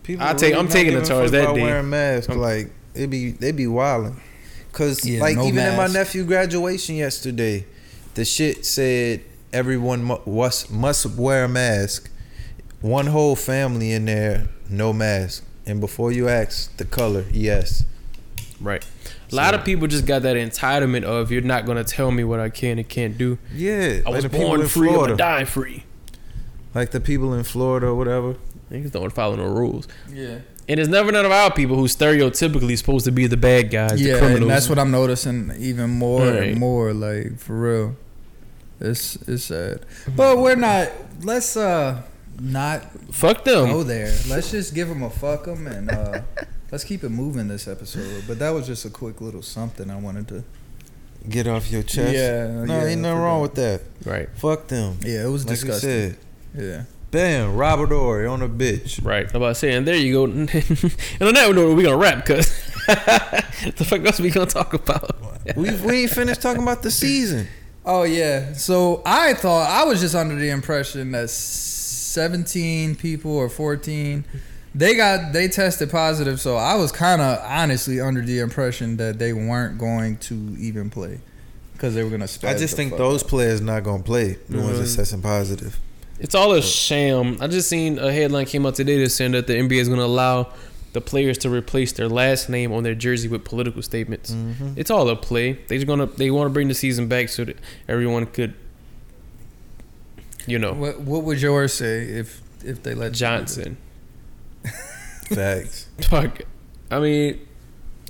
[0.02, 1.62] People I take- I'm taking the giving a charge that about day.
[1.62, 4.18] Wearing masks, I'm- like it be they be wilding.
[4.72, 7.66] Cause Yeah, like no even at my nephew graduation yesterday,
[8.14, 9.22] the shit said
[9.52, 12.10] everyone must must wear a mask.
[12.80, 15.44] One whole family in there, no mask.
[15.66, 17.84] And before you ask the color, yes.
[18.60, 18.84] Right.
[19.30, 22.40] A lot of people just got that entitlement of you're not gonna tell me what
[22.40, 23.38] I can and can't do.
[23.54, 25.84] Yeah, I was the people born in free, I'm Florida, gonna die free.
[26.74, 28.36] like the people in Florida or whatever.
[28.70, 29.88] Niggas don't follow no rules.
[30.12, 30.38] yeah.
[30.70, 34.00] And it's never none of our people who stereotypically supposed to be the bad guys,
[34.00, 34.42] yeah, the criminals.
[34.42, 36.50] and that's what I'm noticing even more Right.
[36.50, 36.92] and more.
[36.94, 37.96] Like for real,
[38.78, 39.84] it's it's sad.
[40.14, 40.90] But we're not.
[41.22, 42.02] Let's uh
[42.40, 43.66] not Fuck them.
[43.68, 44.14] go there.
[44.28, 46.20] Let's just give them a fuck them and uh
[46.70, 48.24] let's keep it moving this episode.
[48.28, 50.44] But that was just a quick little something I wanted to.
[51.28, 52.14] Get off your chest.
[52.14, 53.82] Yeah, no, yeah, ain't nothing wrong with that.
[54.06, 54.28] Right.
[54.36, 54.98] Fuck them.
[55.04, 55.90] Yeah, it was Like you disgusting.
[55.90, 56.16] said,
[56.56, 56.82] Yeah.
[57.10, 59.04] Bam, Robert Horry on a bitch.
[59.04, 59.28] Right.
[59.28, 60.24] I'm about saying, there you go.
[60.32, 62.46] and on that note, we're gonna wrap because
[62.86, 65.16] the fuck else we gonna talk about?
[65.56, 67.48] we we ain't finished talking about the season.
[67.84, 68.52] Oh yeah.
[68.52, 74.24] So I thought I was just under the impression that 17 people or 14
[74.74, 76.40] they got they tested positive.
[76.40, 80.90] So I was kind of honestly under the impression that they weren't going to even
[80.90, 81.18] play
[81.72, 82.28] because they were gonna.
[82.44, 83.28] I just think those out.
[83.30, 84.38] players not gonna play.
[84.48, 84.78] The ones Mhm.
[84.78, 85.80] that's testing positive.
[86.20, 87.38] It's all a sham.
[87.40, 90.02] I just seen a headline came out today that saying that the NBA is gonna
[90.02, 90.52] allow
[90.92, 94.32] the players to replace their last name on their jersey with political statements.
[94.32, 94.74] Mm-hmm.
[94.76, 95.52] It's all a play.
[95.68, 97.56] They just gonna they want to bring the season back so that
[97.88, 98.54] everyone could,
[100.46, 103.78] you know, What What would yours say if if they let Johnson.
[105.28, 105.88] Facts.
[106.02, 106.42] Fuck.
[106.90, 107.40] I mean,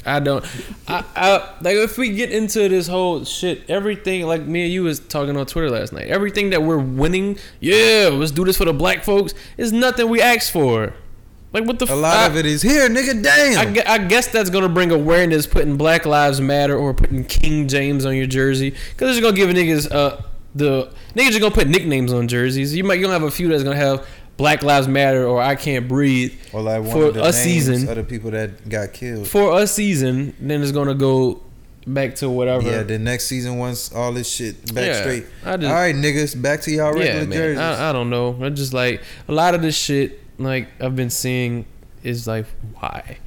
[0.06, 0.44] I don't.
[0.88, 4.82] I, I like if we get into this whole shit, everything like me and you
[4.82, 6.08] was talking on Twitter last night.
[6.08, 9.34] Everything that we're winning, yeah, let's do this for the black folks.
[9.56, 10.94] Is nothing we asked for.
[11.52, 13.22] Like what the A lot of it is here, nigga.
[13.22, 13.76] Damn.
[13.76, 18.06] I, I guess that's gonna bring awareness, putting Black Lives Matter or putting King James
[18.06, 20.22] on your jersey, because it's gonna give niggas uh
[20.54, 22.74] the niggas are gonna put nicknames on jerseys.
[22.74, 24.06] You might you gonna have a few that's gonna have
[24.40, 27.88] Black Lives Matter or I Can't Breathe or like for the a names season.
[27.88, 29.28] of the people that got killed.
[29.28, 30.34] for a season.
[30.40, 31.42] Then it's gonna go
[31.86, 32.68] back to whatever.
[32.68, 35.26] Yeah, the next season once all this shit back Yeah, straight.
[35.44, 37.32] I just- all right, niggas, back to y'all regular yeah, man.
[37.32, 37.58] jerseys.
[37.60, 38.36] I, I don't know.
[38.42, 40.20] I just like a lot of this shit.
[40.38, 41.66] Like I've been seeing
[42.02, 42.46] is like
[42.78, 43.18] why,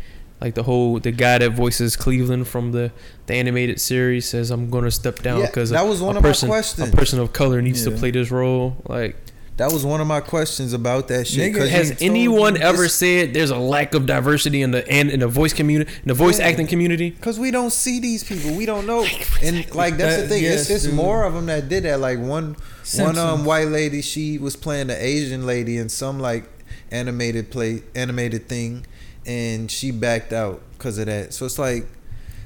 [0.42, 2.92] like the whole the guy that voices Cleveland from the
[3.28, 6.24] the animated series says I'm gonna step down Yeah, because that was a one of
[6.24, 6.90] my person, questions.
[6.90, 8.78] A person of color needs to play this role.
[8.88, 9.16] Like,
[9.58, 11.54] that was one of my questions about that shit.
[11.54, 15.20] Nigga, has anyone it's- ever said there's a lack of diversity in the and in
[15.20, 16.48] the voice community, in the voice Yeah.
[16.48, 17.12] acting community?
[17.22, 19.06] Cause we don't see these people, we don't know,
[19.42, 20.44] and like that's the thing.
[20.44, 20.96] it's yes, it's dude.
[20.96, 22.00] more of them that did that.
[22.00, 22.56] Like one
[22.98, 26.46] one um white lady, she was playing the Asian lady in some like
[26.92, 28.86] animated play animated thing,
[29.26, 31.34] and she backed out because of that.
[31.34, 31.86] So it's like,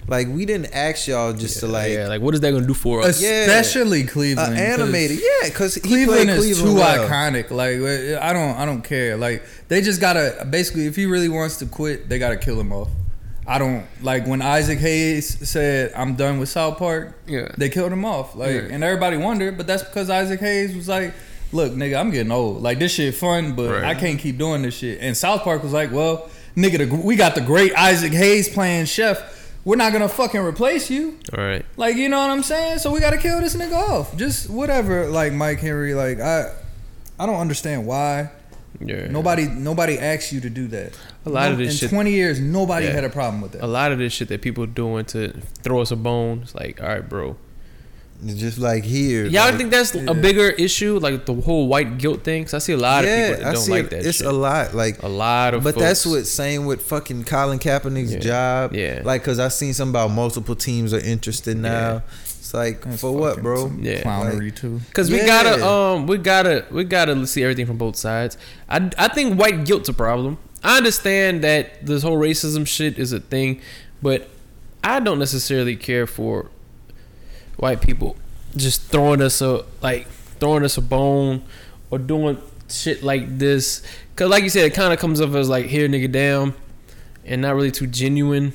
[0.07, 2.73] like we didn't ask y'all just to like yeah, like what is that gonna do
[2.73, 3.21] for us?
[3.21, 3.29] Yeah.
[3.41, 4.55] especially uh, Cleveland.
[4.55, 7.09] 'cause animated, yeah, because Cleveland is Cleveland too well.
[7.09, 7.51] iconic.
[7.51, 9.17] Like I don't, I don't care.
[9.17, 12.71] Like they just gotta basically, if he really wants to quit, they gotta kill him
[12.71, 12.89] off.
[13.49, 17.49] I don't like when Isaac Hayes said, "I'm done with South Park." Yeah.
[17.57, 18.35] They killed him off.
[18.35, 18.67] Like, Yeah.
[18.71, 21.13] and everybody wondered, but that's because Isaac Hayes was like,
[21.53, 22.61] "Look, nigga, I'm getting old.
[22.61, 23.83] Like this shit fun, but Right.
[23.85, 27.15] I can't keep doing this shit." And South Park was like, "Well, nigga, the, we
[27.15, 29.17] got the great Isaac Hayes playing chef.
[29.67, 31.65] We're not gonna fucking replace you." All right.
[31.75, 32.79] Like, you know what I'm saying?
[32.79, 34.15] So we gotta kill this nigga off.
[34.15, 35.07] Just whatever.
[35.07, 35.93] Like Mike Henry.
[35.93, 36.53] Like I,
[37.19, 38.29] I don't understand why
[38.79, 39.07] Yeah.
[39.11, 40.93] nobody nobody asks you to do that.
[41.25, 42.93] A lot of No- this in shit- 20 years, nobody Yeah.
[42.93, 43.63] had a problem with that.
[43.63, 46.39] A lot of this shit that people doing to throw us a bone.
[46.43, 47.35] It's like, all right, bro.
[48.25, 49.25] It's just like here.
[49.25, 50.05] Y'all like, think that's Yeah.
[50.07, 52.45] a bigger issue, like the whole white guilt thing?
[52.45, 53.89] Cause I see a lot of people that I don't see like it.
[53.91, 54.05] that.
[54.07, 54.27] It's shit.
[54.27, 54.73] a lot.
[54.73, 58.19] Like A lot of, But that's folks- what same with fucking Colin Kaepernick's Yeah.
[58.19, 58.73] job.
[58.73, 59.01] Yeah.
[59.03, 62.01] Like, cause I seen something about multiple teams are interested now.
[62.23, 63.71] It's like That's for what, bro?
[63.79, 64.01] Yeah.
[64.01, 64.79] Clownery too.
[64.93, 68.35] Cause we gotta, um, we gotta, we gotta see everything from both sides.
[68.67, 70.39] I, I think white guilt's a problem.
[70.63, 73.61] I understand that this whole racism shit is a thing,
[74.01, 74.27] but
[74.83, 76.49] I don't necessarily care for
[77.57, 78.15] white people
[78.55, 80.07] just throwing us a like
[80.39, 81.43] throwing us a bone
[81.91, 82.37] or doing
[82.69, 83.83] shit like this.
[84.15, 86.53] Cause like you said, it kind of comes up as like here nigga down,
[87.25, 88.53] and not really too genuine.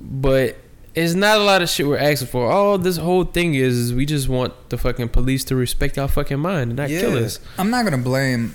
[0.00, 0.56] But
[0.94, 2.50] it's not a lot of shit we're asking for.
[2.50, 6.08] All this whole thing is, is we just want the fucking police to respect our
[6.08, 7.38] fucking mind and not kill us.
[7.58, 8.54] I'm not gonna blame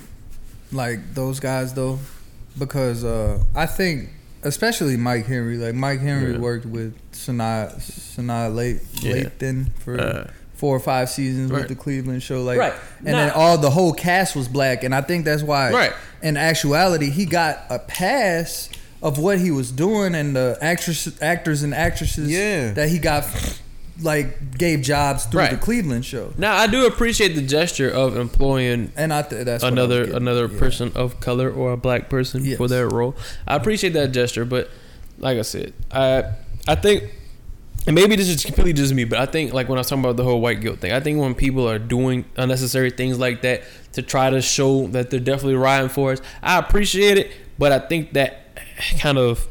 [0.72, 2.00] like those guys though,
[2.58, 4.10] because uh, I think
[4.48, 5.58] especially Mike Henry.
[5.58, 6.40] Like Mike Henry Yeah.
[6.40, 9.14] worked with Sanaa Sanaa Late Yeah.
[9.14, 11.60] Lathan for Uh, four or five seasons Right.
[11.60, 12.42] with the Cleveland show.
[12.42, 12.74] Like, Right.
[13.06, 15.72] and then all the whole cast was black, and I think that's why.
[15.72, 15.94] Right.
[16.24, 18.70] In actuality, he got a pass
[19.04, 22.72] of what he was doing, and the actress, actors, and actresses Yeah.
[22.72, 23.24] that he got,
[24.02, 25.52] like, gave jobs through Right.
[25.52, 26.34] the Cleveland show.
[26.38, 30.60] now I do appreciate the gesture of employing And I th- that's another another yeah.
[30.60, 32.58] person of color or a black person Yes.
[32.58, 33.16] for their role.
[33.48, 34.70] I appreciate that gesture, but
[35.18, 36.26] like I said, I
[36.68, 37.04] I think
[37.88, 40.04] and maybe this is completely just me, but I think like when I was talking
[40.04, 43.42] about the whole white guilt thing, I think when people are doing unnecessary things like
[43.44, 47.72] that to try to show that they're definitely riding for us, I appreciate it, but
[47.72, 48.60] I think that
[49.00, 49.48] kind of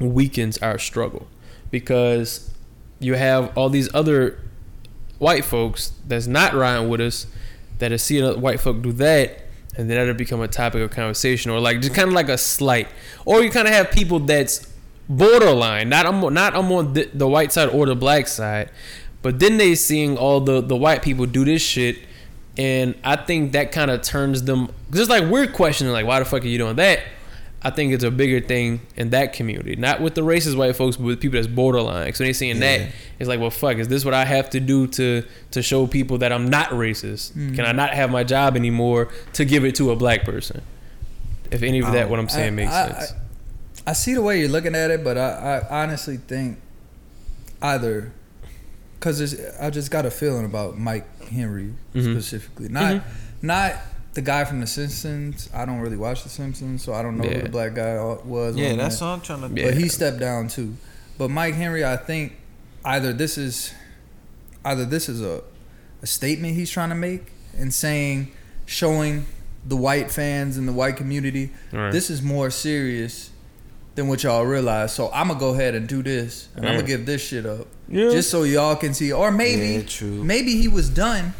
[0.00, 1.26] weakens our struggle
[1.70, 2.50] because
[3.00, 4.38] you have all these other
[5.18, 7.26] white folks that's not riding with us
[7.78, 9.44] that are seeing white folk do that
[9.76, 12.36] and then that'll become a topic of conversation or like just kind of like a
[12.38, 12.88] slight.
[13.24, 14.66] Or you kind of have people that's
[15.08, 18.70] borderline not I'm not I'm on the, the white side or the black side
[19.22, 21.96] but then they seeing all the the white people do this shit
[22.58, 26.26] and I think that kind of turns them just like we're questioning like why the
[26.26, 27.00] fuck are you doing that
[27.60, 30.96] I think it's a bigger thing in that community, not with the racist white folks,
[30.96, 32.14] but with people that's borderline.
[32.14, 32.78] So they seeing Yeah.
[32.78, 35.86] that, it's like, well, fuck, is this what I have to do to to show
[35.88, 37.32] people that I'm not racist?
[37.34, 40.62] Can I not have my job anymore to give it to a black person?
[41.50, 43.12] If any of that, Um, what I'm saying I- makes I- sense.
[43.86, 46.58] I see the way you're looking at it, but I, I honestly think
[47.62, 48.12] either
[49.00, 52.12] because I just got a feeling about Mike Henry Mhm.
[52.12, 53.02] specifically, not Mhm.
[53.42, 53.76] not
[54.18, 55.48] the guy from The Simpsons.
[55.54, 57.34] I don't really watch The Simpsons, so I don't know Yeah.
[57.36, 58.56] who the black guy was.
[58.56, 59.04] Yeah, that's that.
[59.04, 59.60] what I'm trying to.
[59.60, 59.68] Yeah.
[59.68, 60.74] But he stepped down too.
[61.18, 62.32] But Mike Henry, I think
[62.84, 63.72] either this is
[64.64, 65.42] either this is a
[66.02, 68.32] a statement he's trying to make and saying
[68.66, 69.26] showing
[69.66, 71.92] the white fans and the white community Right.
[71.92, 73.30] this is more serious
[73.94, 74.92] than what y'all realize.
[74.92, 77.66] So I'm gonna go ahead and do this, and I'm gonna give this shit up,
[77.88, 78.10] Yeah.
[78.10, 79.12] just so y'all can see.
[79.12, 80.22] Or maybe, Yeah, true.
[80.24, 81.34] maybe he was done,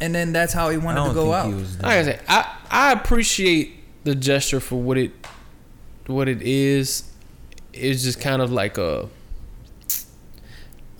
[0.00, 1.46] and then that's how he I wanted don't to go think out.
[1.48, 1.76] he was.
[1.80, 5.12] like I said, I I appreciate the gesture for what it
[6.06, 7.04] what it is.
[7.72, 9.08] It's just kind of like a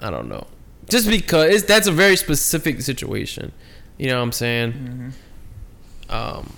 [0.00, 0.46] I don't know,
[0.88, 3.52] just because it's, that's a very specific situation.
[3.98, 5.12] You know what I'm saying?
[6.08, 6.12] Mhm.
[6.12, 6.52] Um,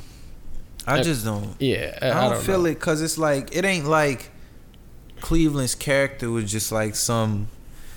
[0.87, 1.55] I I- just don't.
[1.61, 2.67] yeah, I, I don't, feel know.
[2.67, 4.31] it because it's like it ain't like
[5.21, 7.49] Cleveland's character was just like some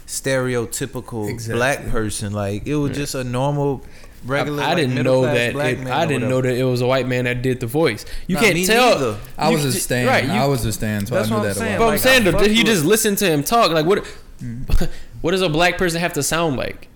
[0.08, 1.56] stereotypical Exactly.
[1.60, 2.34] black person.
[2.34, 2.96] Like it was Yeah.
[2.98, 3.84] just a normal,
[4.26, 4.62] regular.
[4.64, 5.56] I, I like, didn't know that.
[5.56, 8.06] It, I didn't know that it was a white man that did the voice.
[8.28, 9.00] You Nah, can't tell.
[9.00, 9.18] neither.
[9.38, 10.08] I You was a j- stand.
[10.08, 11.56] right, you- I was a stand, so That's I knew what I'm that.
[11.56, 12.00] saying, But about I'm like,
[12.44, 13.72] saying, I you just listen to him talk.
[13.72, 14.04] Like, what?
[14.42, 14.90] Mm.
[15.22, 16.88] what does a black person have to sound like?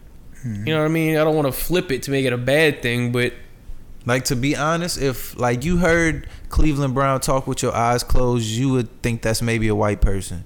[0.46, 0.68] Mm-hmm.
[0.68, 1.18] You know what I mean?
[1.18, 3.34] I don't want to flip it to make it a bad thing, but
[4.06, 8.46] Like to be honest, if like you heard Cleveland Brown talk with your eyes closed,
[8.48, 10.46] you would think that's maybe a white person.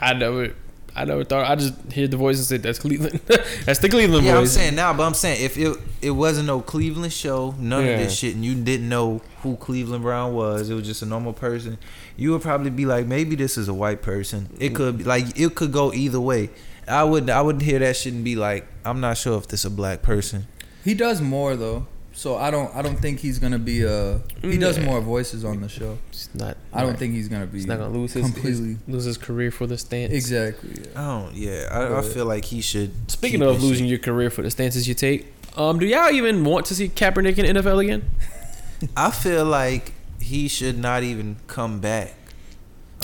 [0.00, 0.54] I never,
[0.96, 1.50] I never thought.
[1.50, 3.20] I just hear the voice and said, "That's Cleveland.
[3.64, 6.60] that's the Cleveland Yeah, I'm saying now, but I'm saying if it it wasn't no
[6.60, 7.90] Cleveland show, none Yeah.
[7.92, 11.06] of this shit, and you didn't know who Cleveland Brown was, it was just a
[11.06, 11.78] normal person.
[12.16, 14.48] You would probably be like, maybe this is a white person.
[14.60, 16.50] It could be like it could go either way.
[16.86, 19.60] I would I would hear that shit and be like, I'm not sure if this
[19.60, 20.46] is a black person.
[20.84, 22.74] He does more though, so I don't.
[22.74, 24.84] I don't think he's gonna be uh He does Yeah.
[24.86, 25.98] more voices on the show.
[26.10, 26.56] It's not.
[26.72, 26.98] I don't right.
[26.98, 27.58] think he's gonna be.
[27.58, 28.76] he's not gonna lose his, his completely.
[28.88, 30.12] lose his career for the stance.
[30.12, 30.70] exactly.
[30.80, 30.86] yeah.
[30.94, 31.34] I don't.
[31.34, 33.10] Yeah, I, I feel like he should.
[33.10, 33.90] Speaking of losing shit.
[33.90, 37.36] your career for the stances you take, um, do y'all even want to see Kaepernick
[37.38, 38.08] in NFL again?
[38.96, 42.14] I feel like he should not even come back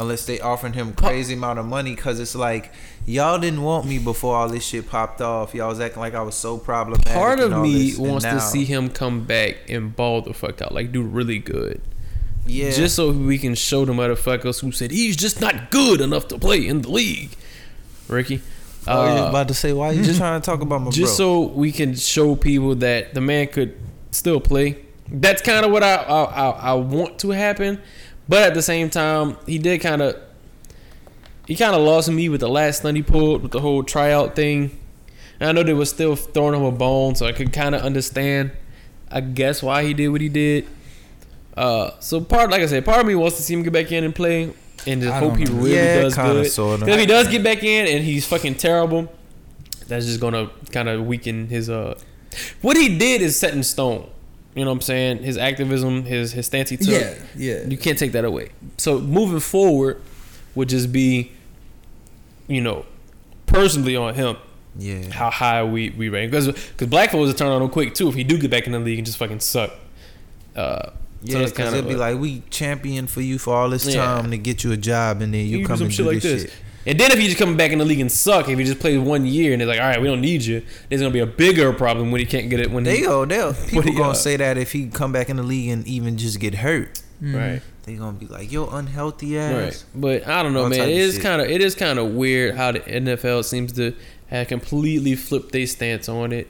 [0.00, 1.94] unless they offering him crazy amount of money.
[1.94, 2.72] Cause it's like
[3.06, 5.54] y'all didn't want me before all this shit popped off.
[5.54, 7.12] Y'all was acting like I was so problematic.
[7.12, 10.60] Part of me this, wants now- to see him come back and ball the fuck
[10.62, 11.80] out, like do really good.
[12.46, 16.26] Yeah, Just so we can show the motherfuckers who said he's just not good enough
[16.28, 17.30] to play in the league.
[18.08, 18.40] Ricky.
[18.88, 21.16] Oh, you Uh, about to say why you just trying to talk about my just
[21.18, 21.42] bro?
[21.44, 23.74] so we can show people that the man could
[24.10, 24.78] still play.
[25.06, 27.78] That's kind of what I, I I I want to happen,
[28.30, 30.14] but at the same time, he did kind of
[31.46, 34.36] he kind of lost me with the last stunt he pulled with the whole tryout
[34.36, 34.70] thing.
[35.40, 37.80] And I know they were still throwing him a bone, so I could kind of
[37.82, 38.52] understand,
[39.10, 40.66] I guess, why he did what he did.
[41.56, 43.90] Uh, so part, like I said, part of me wants to see him get back
[43.90, 44.52] in and play,
[44.86, 45.54] and just I hope he know.
[45.54, 46.50] really Yeah, does kinda, good.
[46.52, 46.88] sorta.
[46.88, 49.12] if he does get back in and he's fucking terrible,
[49.88, 51.98] that's just gonna kind of weaken his uh.
[52.62, 54.08] What he did is set in stone.
[54.54, 55.22] You know what I'm saying?
[55.22, 56.88] His activism, his his stance he took.
[56.88, 57.66] Yeah, yeah.
[57.66, 58.50] You can't take that away.
[58.78, 60.00] So moving forward
[60.54, 61.32] would just be
[62.48, 62.84] you know,
[63.46, 64.36] personally on him
[64.76, 65.08] Yeah.
[65.10, 68.08] how high we we rank because because Black folks will turn on him quick too
[68.08, 69.70] if he do get back in the league and just fucking suck.
[70.56, 70.90] Uh,
[71.22, 74.04] Yeah, because kinda it'd be like we champion for you for all this Yeah.
[74.04, 76.42] time to get you a job, and then you, You come and do like this
[76.42, 76.42] this.
[76.42, 76.52] shit.
[76.86, 78.80] And then if you just come back in the league and suck, if you just
[78.80, 81.18] play one year and they're like, all right, we don't need you, there's gonna be
[81.20, 83.92] a bigger problem when he can't get it when They he go, they'll people he,
[83.94, 86.54] gonna uh, say that if he come back in the league and even just get
[86.54, 87.60] hurt, right.
[87.82, 90.78] they gonna be like, "Yo, unhealthy ass." Right, but I don't know, All man.
[90.78, 91.22] type It of is shit.
[91.22, 93.94] kind of it is kind of weird how the NFL seems to
[94.28, 96.48] have completely flipped their stance on it.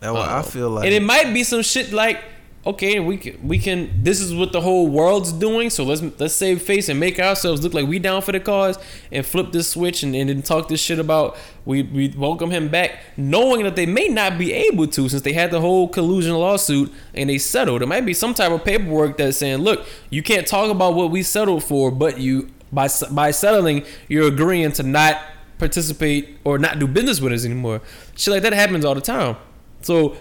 [0.00, 0.86] That's why I Uh, feel like.
[0.86, 2.22] and it might be some shit like,
[2.66, 4.02] okay, we can we can.
[4.02, 7.62] This is what the whole world's doing, so let's let's save face and make ourselves
[7.62, 8.78] look like we down for the cause
[9.12, 12.68] and flip this switch and, and then talk this shit about we we welcome him
[12.68, 16.34] back, knowing that they may not be able to since they had the whole collusion
[16.34, 17.80] lawsuit and they settled.
[17.80, 21.10] There might be some type of paperwork that's saying, look, you can't talk about what
[21.10, 25.20] we settled for, but you by by settling, you're agreeing to not
[25.58, 27.80] participate or not do business with us anymore.
[28.16, 29.36] Shit like that happens all the time.
[29.82, 30.16] So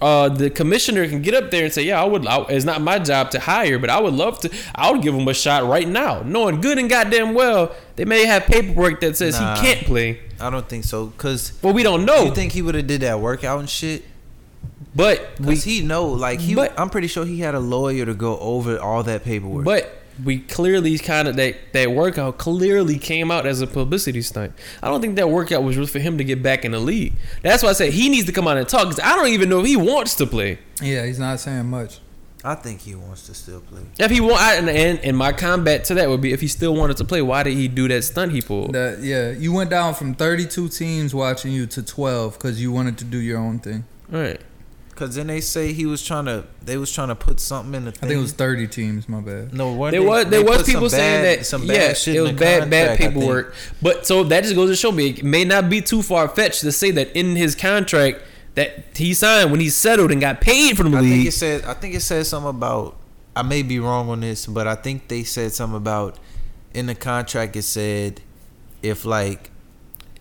[0.00, 2.26] uh, the commissioner can get up there and say, "Yeah, I would.
[2.26, 4.50] I, it's not my job to hire, but I would love to.
[4.74, 8.24] I would give him a shot right now, knowing good and goddamn well they may
[8.24, 9.56] have paperwork that says Nah.
[9.56, 12.24] he can't play, I don't think so, cause but we don't know.
[12.24, 14.04] you think he would have did that workout and shit.
[14.96, 18.06] but we, Cause he know, like he, But- I'm pretty sure he had a lawyer
[18.06, 19.64] to go over all that paperwork.
[19.64, 24.52] but we clearly kind of that that workout clearly came out as a publicity stunt.
[24.82, 27.14] I don't think that workout was really for him to get back in the league.
[27.42, 29.48] That's why I said he needs to come out and talk because I don't even
[29.48, 30.58] know if he wants to play.
[30.82, 32.00] Yeah, he's not saying much.
[32.42, 33.82] I think he wants to still play.
[33.98, 36.48] If he want, I- and, and and my combat to that would be if he
[36.48, 38.72] still wanted to play, why did he do that stunt he pulled?
[38.74, 42.96] That yeah, you went down from 32 teams watching you to 12 because you wanted
[42.98, 43.84] to do your own thing.
[44.08, 44.40] Right.
[45.00, 47.84] Cause then they say he was trying to, they was trying to put something in
[47.86, 47.90] the.
[47.90, 49.08] I think it was 30 teams.
[49.08, 49.54] My bad.
[49.54, 49.72] no.
[49.74, 52.18] weren't There they- was they there was people saying bad- that some yeah, shit it
[52.18, 53.14] in was the bad bad contract, I think.
[53.14, 53.54] paperwork.
[53.80, 56.60] But so that just goes to show me it may not be too far fetched
[56.60, 58.20] to say that in his contract
[58.56, 61.26] that he signed when he settled and got paid from the I think league.
[61.28, 61.64] it said.
[61.64, 62.96] I think it said something about.
[63.34, 66.18] I may be wrong on this, but I think they said something about
[66.74, 67.56] in the contract.
[67.56, 68.20] It said
[68.82, 69.50] if like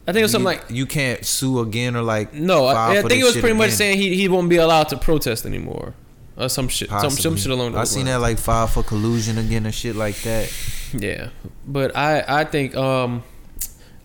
[0.09, 2.67] I think it was something you, like you can't sue again or like no.
[2.67, 4.57] file I, I for think it was shit pretty much saying he, he won't be
[4.57, 5.93] allowed to protest anymore
[6.35, 7.37] or some shit some some Possibly.
[7.37, 8.15] shit along those I seen lines.
[8.15, 10.51] that like file for collusion again and shit like that.
[10.91, 11.29] Yeah,
[11.67, 13.21] but I I think um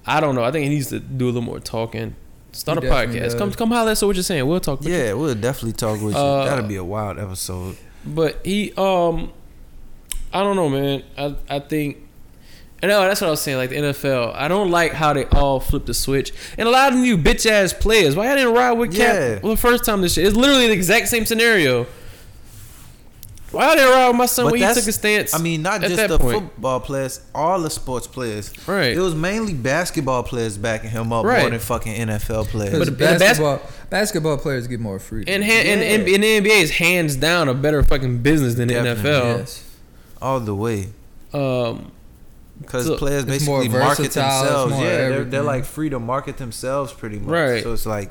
[0.06, 0.44] I don't know.
[0.44, 2.14] I think he needs to do a little more talking.
[2.52, 3.20] Start He a podcast.
[3.20, 3.34] does.
[3.36, 3.94] Come come holler.
[3.94, 4.46] So what you're saying?
[4.46, 4.80] We'll talk.
[4.80, 4.94] with you.
[4.94, 6.20] Yeah, we'll definitely talk with you.
[6.20, 7.78] Uh, That'll be a wild episode.
[8.04, 9.32] But he, um,
[10.30, 11.02] I don't know, man.
[11.16, 12.03] I I think,
[12.84, 13.56] and no, that's what I was saying.
[13.56, 16.92] Like the NFL, I don't like how they all flip the switch, and a lot
[16.92, 18.14] of you bitch ass players.
[18.14, 19.38] Why I didn't ride with Cap Yeah.
[19.42, 20.26] well, the first time this shit?
[20.26, 21.86] It's literally the exact same scenario.
[23.50, 25.32] Why I didn't ride with my son But when he took a stance?
[25.32, 26.38] I mean, not at just that the point.
[26.42, 28.50] football players, all the sports players.
[28.66, 28.96] Right.
[28.96, 31.42] It was mainly basketball players backing him up Right.
[31.42, 32.72] more than fucking NFL players.
[32.76, 35.32] But in the bas- basketball, basketball players get more freedom.
[35.32, 38.66] And, han- and, and, and the NBA is hands down a better fucking business than
[38.68, 39.38] the Definitely, NFL.
[39.38, 39.64] yes.
[40.20, 40.88] all the way.
[41.32, 41.92] Um,
[42.60, 44.72] Because So- players basically market themselves.
[44.74, 47.28] Yeah, they're, they're like free to market themselves pretty much.
[47.28, 47.62] Right.
[47.62, 48.10] So it's like,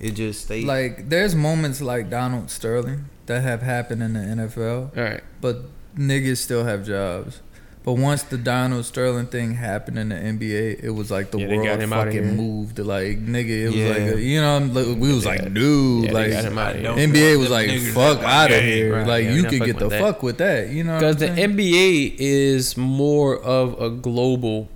[0.00, 4.96] it just they Like there's moments like Donald Sterling that have happened in the NFL,
[4.96, 5.20] Right.
[5.40, 7.40] but niggas still have jobs.
[7.84, 11.48] But once the Donald Sterling thing happened in the NBA, it was like the Yeah,
[11.48, 12.78] world him outta fucking moved.
[12.78, 13.88] Like nigga, it was Yeah.
[13.88, 16.70] like a, you know, like, we was like, dude, Yeah, like they got him out
[16.76, 16.84] of here.
[16.84, 18.94] Don't NBA was like, fuck in out of here.
[18.98, 20.00] Right, like yeah, you could get the that.
[20.00, 20.68] fuck with that.
[20.68, 21.56] You know, Because the saying?
[21.56, 24.68] NBA is more of a global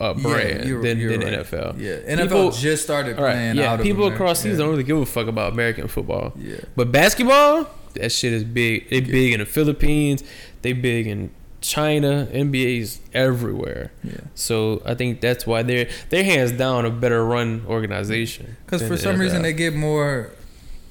[0.00, 1.40] uh, Yeah, brand you're- than, you're than right.
[1.46, 1.76] NFL.
[1.78, 3.72] Yeah, NFL People- just started All right, playing yeah.
[3.74, 4.24] out of People America.
[4.24, 4.58] across seas yeah.
[4.58, 6.56] don't really give a fuck about American football, Yeah.
[6.74, 8.90] but basketball, that shit is big.
[8.90, 10.24] They big in the Philippines.
[10.62, 11.30] They big in
[11.64, 12.28] China.
[12.30, 13.90] NBA's everywhere.
[14.02, 14.20] Yeah.
[14.34, 18.56] So I think that's why they're they're hands down a better run organization.
[18.66, 20.30] Because for the some reason they get more,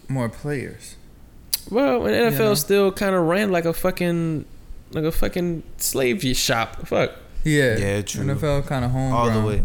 [0.08, 0.96] more players.
[1.70, 2.54] well, and NFL know?
[2.56, 4.46] still kind of ran like a fucking
[4.92, 6.88] like a fucking slave shop.
[6.88, 7.12] Fuck.
[7.44, 7.78] Yeah.
[7.78, 8.26] Yeah, true.
[8.26, 9.14] NFL kind of home.
[9.14, 9.64] all the way.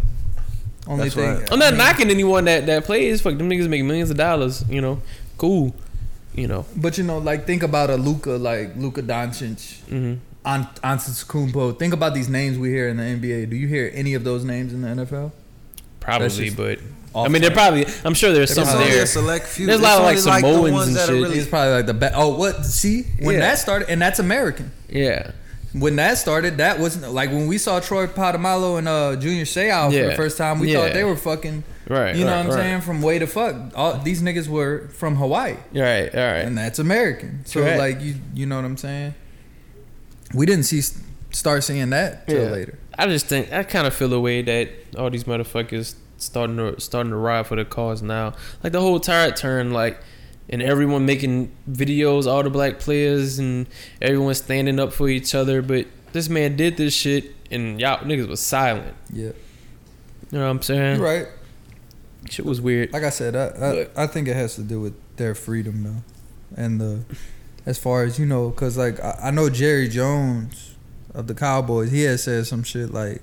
[0.86, 1.36] Only That's thing.
[1.36, 1.52] right.
[1.52, 3.22] I'm not I mean, knocking anyone that that plays.
[3.22, 4.62] Fuck them niggas make millions of dollars.
[4.68, 5.00] You know,
[5.38, 5.74] cool.
[6.34, 6.66] You know.
[6.76, 10.14] But you know, like think about a Luka, like Luka Doncic, hmm
[10.48, 11.78] Ant- Antetokounmpo.
[11.78, 13.50] Think about these names we hear in the NBA.
[13.50, 15.32] Do you hear any of those names in the NFL?
[16.00, 16.78] Probably, but
[17.14, 17.84] I mean, they're probably.
[18.04, 19.02] I'm sure there's some It's only there.
[19.02, 19.66] a select few.
[19.66, 21.22] There's a lot of, like, only the Samoans ones and that are shit.
[21.22, 22.14] really- It's probably like the best.
[22.16, 22.64] Oh, what?
[22.64, 23.40] See, when Yeah.
[23.42, 24.70] that started, and that's American.
[24.88, 25.32] Yeah,
[25.74, 29.92] When that started, that wasn't like when we saw Troy Polamalu and uh, Junior Seau
[29.92, 30.60] for the first time.
[30.60, 30.80] We Yeah.
[30.80, 31.62] thought they were fucking.
[31.88, 32.16] right.
[32.16, 32.62] You know right, what I'm right.
[32.64, 32.80] saying?
[32.82, 33.54] From way to fuck.
[33.74, 35.56] All these niggas were from Hawaii.
[35.74, 36.08] Right.
[36.14, 36.38] All right.
[36.46, 37.40] and that's American.
[37.44, 37.78] So Correct.
[37.78, 39.14] like you you know what I'm saying?
[40.34, 40.82] We didn't see
[41.30, 42.50] start seeing that till Yeah.
[42.50, 42.78] later.
[42.98, 46.80] I just think I kind of feel the way that all these motherfuckers starting to
[46.80, 48.34] starting to ride for the cause now.
[48.62, 50.00] Like the whole tide turn, like,
[50.50, 53.66] and everyone making videos, all the black players, and
[54.02, 55.62] everyone standing up for each other.
[55.62, 58.94] But this man did this shit, and y'all niggas was silent.
[59.12, 59.32] Yeah, You
[60.32, 60.96] know what I'm saying?
[60.98, 61.26] you're right.
[62.28, 62.92] Shit was weird.
[62.92, 66.02] Like I said, I, I I think it has to do with their freedom though,
[66.62, 67.04] and the
[67.66, 70.74] as far as you know, because like I, I know Jerry Jones
[71.14, 73.20] of the Cowboys, he has said some shit like,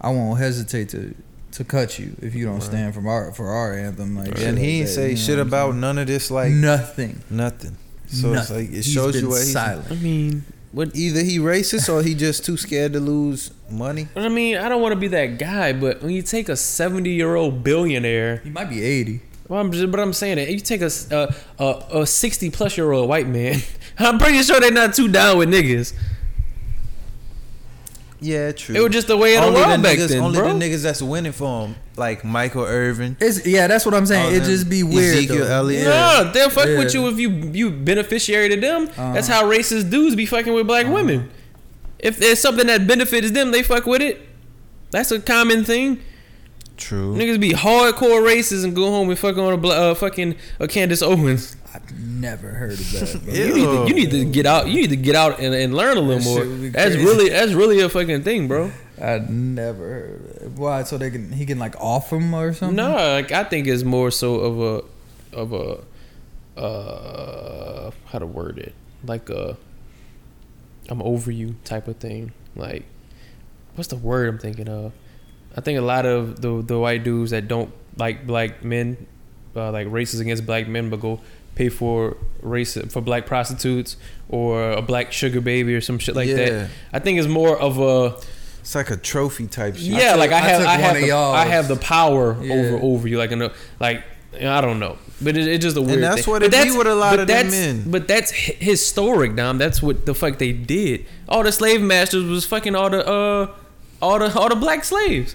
[0.00, 1.14] "I won't hesitate to
[1.52, 2.62] to cut you if you don't Right.
[2.62, 5.20] stand for our for our anthem." Like, shit and he ain't that, say you know
[5.20, 5.80] shit about saying?
[5.80, 7.20] none of this, like nothing.
[7.30, 7.76] nothing.
[8.06, 9.90] So it's like it He's shows been you what he's silent.
[9.90, 10.96] I mean, what?
[10.96, 14.08] either he racist or he just too scared to lose money.
[14.16, 17.10] I mean, I don't want to be that guy, but when you take a 70
[17.10, 19.20] year old billionaire, He might be eighty.
[19.48, 20.90] Well, I'm just, but I'm saying that you take a
[21.58, 23.60] a a 60 plus year old white man,
[23.98, 25.94] I'm pretty sure they're not too down with niggas.
[28.20, 28.74] Yeah, true.
[28.74, 30.52] It was just the way of the only world the back niggas, then, only bro.
[30.52, 33.16] the niggas that's winning for him, like Michael Irvin.
[33.20, 34.34] It's yeah, that's what I'm saying.
[34.34, 35.16] It just be weird.
[35.16, 35.52] Ezekiel though.
[35.52, 35.84] Elliott.
[35.84, 38.88] No, they'll fuck with you if you you beneficiary to them.
[38.88, 39.12] Uh-huh.
[39.12, 41.30] That's how racist dudes be fucking with black women.
[42.00, 44.20] If there's something that benefits them, they fuck with it.
[44.90, 46.02] That's a common thing.
[46.78, 47.14] True.
[47.14, 50.66] Niggas be hardcore racist and go home and fuck on a bla- uh, fucking a
[50.68, 51.56] Candace Owens.
[51.74, 53.20] I've never heard of that.
[53.24, 53.34] bro.
[53.34, 54.68] You need, to, you need to get out.
[54.68, 56.38] You need to get out and, and learn a little That more.
[56.38, 57.04] shit would be That's crazy.
[57.04, 58.72] really that's really a fucking thing, bro.
[59.00, 60.50] I never heard of it.
[60.52, 60.82] Why?
[60.84, 62.76] So they can he can like off him or something?
[62.76, 68.58] No, like I think it's more so of a of a uh how to word
[68.58, 69.56] it like a
[70.88, 72.32] I'm over you type of thing.
[72.56, 72.84] Like
[73.74, 74.92] what's the word I'm thinking of?
[75.58, 79.06] I think a lot of the the white dudes that don't like black men,
[79.56, 81.20] uh, like races against black men, but go
[81.56, 83.96] pay for race for black prostitutes
[84.28, 86.36] or a black sugar baby or some shit like Yeah.
[86.36, 86.70] that.
[86.92, 88.16] I think it's more of a
[88.60, 89.86] It's like a trophy type shit.
[89.86, 91.12] yeah, took- like I I have, I, one have, the.
[91.12, 92.54] I have the power Yeah.
[92.54, 94.04] over over you, like in a, like
[94.40, 96.02] I don't know, but it, it's just a weird.
[96.04, 96.30] that's thing.
[96.32, 97.84] what But it be with a lot of them that's, men.
[97.90, 99.58] But that's historic, Dom.
[99.58, 101.06] That's what the fuck they did.
[101.28, 103.50] All the slave masters was fucking all the uh,
[104.00, 105.34] all the all the black slaves.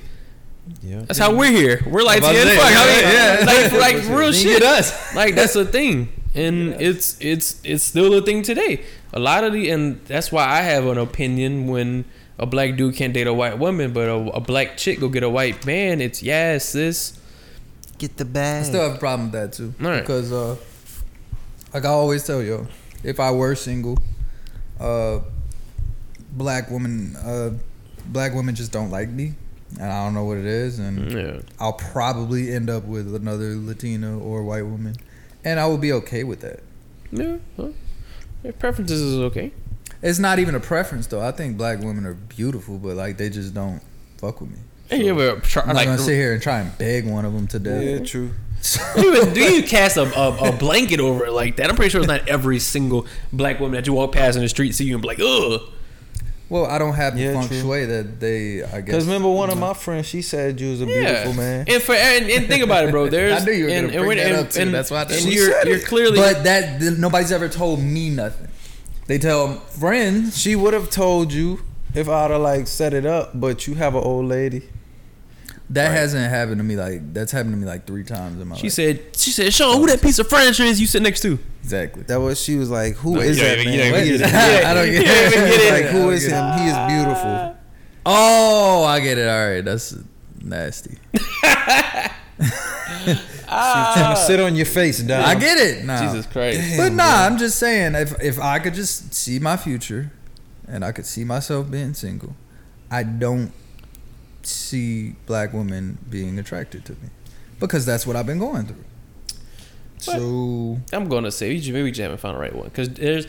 [0.81, 1.01] Yeah.
[1.01, 1.81] That's how we're here.
[1.85, 3.45] We're like, yeah, fuck, I mean, yeah, yeah.
[3.45, 4.59] like, like real shit.
[4.59, 4.93] get us.
[5.15, 8.83] Like that's a thing, and it's it's it's still a thing today.
[9.13, 12.05] A lot of the, and that's why I have an opinion when
[12.39, 15.21] a black dude can't date a white woman, but a, a black chick go get
[15.21, 16.01] a white man.
[16.01, 17.19] It's yes, sis.
[17.99, 18.63] Get the bag.
[18.63, 19.73] I still have a problem with that too.
[19.79, 20.01] Right.
[20.01, 20.55] Because uh
[21.73, 22.67] like I always tell you,
[23.03, 23.97] if I were single,
[24.79, 25.19] uh
[26.31, 27.51] black woman, uh
[28.07, 29.35] black women just don't like me.
[29.79, 33.13] And I don't know what it is and mm, Yeah, I'll probably end up with
[33.15, 34.95] another Latina or white woman.
[35.43, 36.61] And I will be okay with that.
[37.11, 37.37] yeah.
[37.57, 37.73] Well,
[38.43, 39.51] your preferences is okay.
[40.01, 41.21] It's not even a preference though.
[41.25, 43.81] I think black women are beautiful, but like they just don't
[44.17, 44.57] fuck with me.
[44.91, 47.25] And you ever try, I'm not like gonna sit here and try and beg one
[47.25, 47.83] of them to death.
[47.83, 48.31] Yeah, true.
[48.95, 51.69] do you, do you cast a, a, a blanket over it like that?
[51.69, 54.49] I'm pretty sure it's not every single black woman that you walk past in the
[54.49, 55.61] street see you and be like, ugh.
[56.53, 57.61] Well, I don't have the Yeah, feng true.
[57.61, 58.61] shui that they.
[58.61, 58.83] I guess.
[58.85, 59.61] Because remember, one of mm-hmm.
[59.61, 61.65] my friends, she said you was a beautiful man.
[61.67, 63.09] And for and, and think about it, bro.
[63.15, 64.61] There's I knew you were and, gonna and bring when- that and- up, too.
[64.61, 65.85] and- That's why I and She you're said you're it.
[65.87, 68.49] clearly But that nobody's ever told me nothing.
[69.07, 70.37] They tell friends.
[70.39, 71.61] She would have told you
[71.95, 74.61] if I'd have like set it up, but you have an old lady.
[75.73, 75.97] That Right.
[75.97, 76.75] hasn't happened to me.
[76.75, 78.73] Like that's happened to me like three times in my She life.
[78.73, 81.39] She said, "She said, Sean, who that piece of furniture is you sit next to?"
[81.63, 82.03] exactly.
[82.03, 83.87] That was she was like, "Who No, is you that don't man?
[83.87, 85.73] even- He is get I don't get You don't get it.
[85.73, 86.35] Like, I who don't is get it.
[86.35, 86.59] him?
[86.59, 87.55] He is beautiful.
[88.05, 89.27] Oh, I get it.
[89.27, 89.95] All right, that's
[90.41, 90.97] nasty.
[93.05, 95.23] She's trying to sit on your face, dog.
[95.25, 95.85] I get it.
[95.85, 95.99] Nah.
[96.01, 96.77] Jesus Christ.
[96.77, 100.11] But nah, I'm just saying if if I could just see my future,
[100.67, 102.35] and I could see myself being single,
[102.91, 103.51] I don't
[104.45, 107.09] see black women being attracted to me
[107.59, 108.83] because that's what I've been going through.
[109.97, 113.25] So I'm gonna say maybe you just haven't found the right one because there's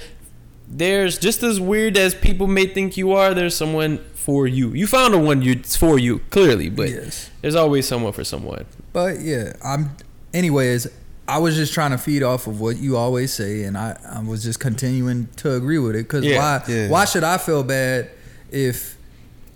[0.69, 3.33] there's just as weird as people may think you are.
[3.35, 4.71] There's someone for you.
[4.71, 8.67] You found the one you for you clearly, but yes, there's always someone for someone.
[8.93, 9.97] but yeah, I'm.
[10.33, 10.89] Anyways,
[11.29, 14.21] I was just trying to feed off of what you always say, and I, I
[14.21, 16.09] was just continuing to agree with it.
[16.09, 16.89] Cause Yeah, why yeah.
[16.89, 18.11] why should I feel bad
[18.51, 18.97] if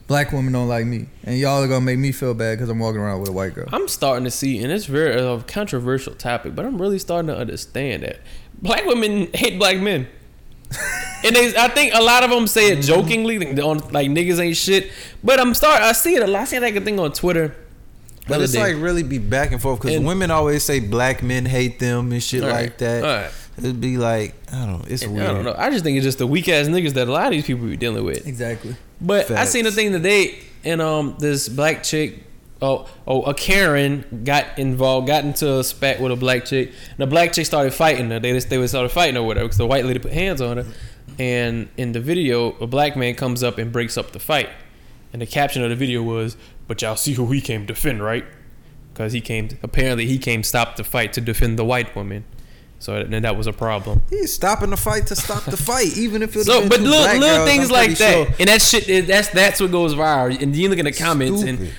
[0.08, 2.80] black women don't like me, and y'all are gonna make me feel bad because I'm
[2.80, 3.68] walking around with a white girl?
[3.72, 7.36] I'm starting to see, and it's very a controversial topic, but I'm really starting to
[7.36, 8.18] understand that
[8.60, 10.08] black women hate black men.
[11.24, 12.80] and they, I think a lot of them say it mm-hmm.
[12.82, 14.90] jokingly, like, like niggas ain't shit.
[15.22, 16.42] But I'm start, I see it a lot.
[16.42, 17.54] I see like a thing on Twitter.
[18.26, 18.74] But it's day.
[18.74, 22.22] like really be back and forth because women always say black men hate them and
[22.22, 23.02] shit All like that.
[23.02, 23.32] all right.
[23.56, 24.84] It'd be like I don't know.
[24.86, 25.26] It's And weird.
[25.26, 25.54] I don't know.
[25.56, 27.66] I just think it's just the weak ass niggas that a lot of these people
[27.66, 28.26] be dealing with.
[28.26, 28.76] Exactly.
[29.00, 29.76] But I seen the Facts.
[29.76, 32.24] thing today, and um, this black chick,
[32.60, 36.68] oh, oh, a Karen got involved, got into a spat with a black chick.
[36.68, 38.18] And the black chick started fighting her.
[38.18, 40.66] They just they started fighting or whatever because the white lady put hands on her.
[41.18, 44.50] And in the video, a black man comes up and breaks up the fight.
[45.12, 46.36] And the caption of the video was,
[46.66, 48.24] "But y'all see who he came to defend, right?
[48.92, 52.24] Because he came apparently he came stop the fight to defend the white woman.
[52.80, 54.02] So then that was a problem.
[54.08, 57.44] He's stopping the fight to stop the fight, even if it's So, but little, little
[57.44, 60.40] things like that, and that shit, that's that's what goes viral.
[60.40, 61.70] And you look in the comments, and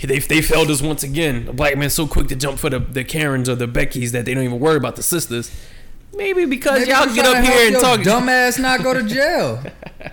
[0.00, 1.48] they they failed us once again.
[1.48, 4.24] A black man so quick to jump for the the Karens or the Beckys that
[4.24, 5.50] they don't even worry about the sisters.
[6.14, 8.02] Maybe because Maybe y'all get up here and talk.
[8.02, 9.62] your Dumbass, not go to jail.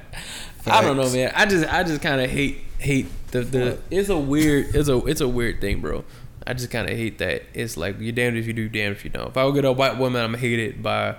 [0.66, 1.32] I don't know, man.
[1.36, 3.80] I just I just kind of hate hate the the.
[3.90, 6.04] It's a weird it's a it's a weird thing, bro.
[6.46, 7.44] I just kind of hate that.
[7.54, 9.30] It's like you're damned if you do, damned if you don't.
[9.30, 11.16] If I would get a white woman, I'm hated by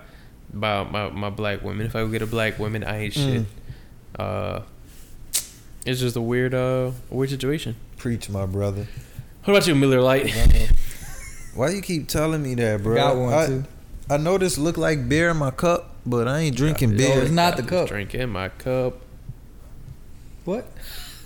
[0.53, 1.87] by my, my black women.
[1.87, 3.47] If I would get a black woman, I ain't shit.
[4.19, 4.61] Uh,
[5.87, 7.77] it's just a weird uh weird situation.
[7.97, 8.87] Preach, my brother.
[9.45, 10.31] What about you, Miller Lite?
[11.55, 12.95] Why you keep telling me that, bro?
[12.97, 13.65] Got one I, too.
[14.11, 17.23] I know this look like beer in my cup, but I ain't drinking No, beer.
[17.23, 17.89] it's not the cup.
[17.89, 19.01] Drink in my cup.
[20.45, 20.67] What?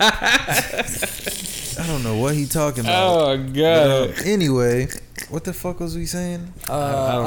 [0.00, 3.18] I don't know what he talking about.
[3.30, 4.10] Oh But, god.
[4.10, 4.88] uh, anyway,
[5.30, 6.52] what the fuck was we saying?
[6.68, 6.72] Uh,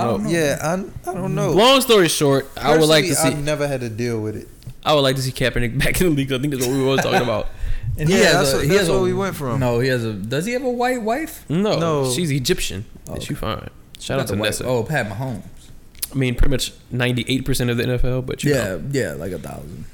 [0.01, 0.29] I don't know.
[0.29, 1.51] Yeah, I, I don't know.
[1.51, 3.15] Long story short, I would like to see.
[3.15, 4.47] Personally, I've never had to deal with it.
[4.83, 6.31] I would like to see Kaepernick back in the league.
[6.31, 7.47] I think that's what we were talking about.
[7.97, 9.59] And Yeah, has that's a- what- he that's has a- where we went from.
[9.59, 10.13] No, he has a.
[10.13, 11.43] Does he have a white wife?
[11.49, 12.09] No, No.
[12.11, 12.85] she's Egyptian.
[13.09, 13.69] Oh, She fine.
[13.99, 14.65] Shout Not out to the white- Nessa.
[14.65, 15.43] Oh, Pat Mahomes.
[16.11, 18.83] I mean, pretty much ninety eight percent of the NFL, but you Yeah, know.
[18.91, 19.85] yeah, like a thousand.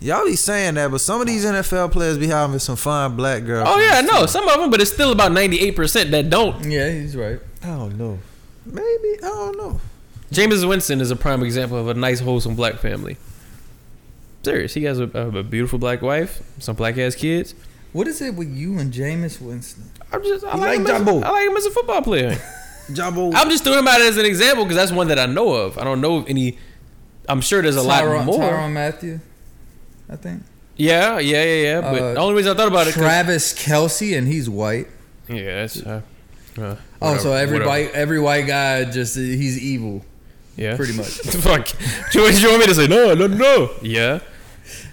[0.00, 3.44] Y'all be saying that, but some of these NFL players be having some fine black
[3.44, 3.66] girls.
[3.68, 6.70] Oh yeah, no, some of them, but it's still about ninety eight percent that don't.
[6.70, 7.40] Yeah, he's right.
[7.62, 8.18] I don't know.
[8.64, 9.80] Maybe I don't know.
[10.30, 13.16] Jameis Winston is a prime example of a nice, wholesome black family.
[14.44, 17.54] Serious, he has a, a beautiful black wife, some black ass kids.
[17.92, 19.90] What is it with you and Jameis Winston?
[20.12, 22.38] I'm just, I You like, like him as, I like him as a football player.
[22.92, 23.32] Jumbo.
[23.32, 25.76] I'm just throwing him out as an example because that's one that I know of.
[25.76, 26.56] I don't know of any.
[27.28, 28.38] I'm sure there's a lot Tyrann- more.
[28.38, 29.20] Tyrann Mathieu,
[30.10, 30.42] I think.
[30.76, 31.80] Yeah, yeah, yeah, yeah.
[31.80, 34.88] But Uh, the only reason I thought about it, 'cause- Travis Kelce, and he's white.
[35.28, 35.82] yeah, that's.
[35.82, 36.00] Uh,
[36.60, 40.04] uh, Oh, so whatever, every white every white guy just he's evil,
[40.56, 41.06] yeah, pretty much.
[41.46, 41.68] Fuck.
[42.12, 43.70] Do you, want me to say no, no, no?
[43.82, 44.18] Yeah.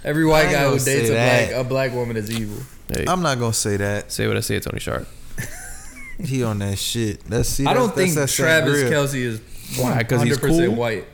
[0.04, 1.48] Every white guy who dates a that.
[1.50, 2.58] black a black woman is evil.
[2.92, 4.12] Hey, I'm not gonna say that.
[4.12, 5.06] say what I say, Tony Sharp.
[6.18, 7.24] He on that shit.
[7.28, 7.66] That's see.
[7.66, 8.90] I don't that's- think that's that Travis grill.
[9.04, 9.40] Kelce is
[9.78, 10.02] Why?
[10.04, 10.70] 'Cause he's cool?
[10.74, 11.04] white.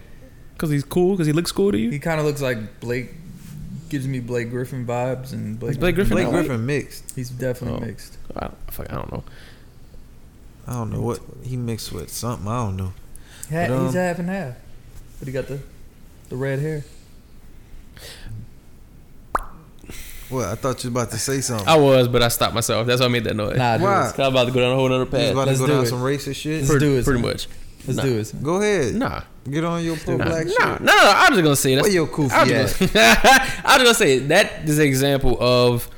[0.58, 1.16] Cause he's cool.
[1.16, 1.90] Cause he looks cool to you.
[1.90, 3.12] He kind of looks like Blake.
[3.92, 6.28] Gives me Blake Griffin vibes, and Blake, Is Blake Griffin Blake?
[6.30, 7.12] Griffin mixed.
[7.14, 7.86] He's definitely Oh.
[7.86, 8.16] mixed.
[8.34, 9.22] I don't, fuck, I don't know.
[10.66, 12.48] I don't know what he mixed with something.
[12.48, 12.92] I don't know.
[13.50, 14.54] Ha- But, um, he's half and half,
[15.18, 15.58] but he got the
[16.30, 16.84] the red hair.
[20.30, 20.46] What?
[20.46, 21.68] I thought you was about to say something.
[21.68, 22.86] I was, but I stopped myself.
[22.86, 23.58] That's why I made that noise.
[23.58, 24.04] Nah, dude, Why?
[24.06, 25.32] let's- I'm about to go down a whole other you was path.
[25.32, 25.88] about let's to go do down it.
[25.88, 26.60] some racist shit.
[26.60, 27.28] Let's pretty, do it, pretty son.
[27.30, 27.48] much.
[27.86, 28.02] let's Nah.
[28.04, 28.42] do it.
[28.42, 28.94] Go ahead.
[28.94, 29.20] Nah,
[29.50, 30.80] Get on your nah, black nah, shit.
[30.80, 31.12] no, no.
[31.16, 31.82] I'm just gonna say that.
[31.82, 32.92] Where your kufi I'm just, gonna,
[33.64, 35.88] I'm just gonna say that is an example of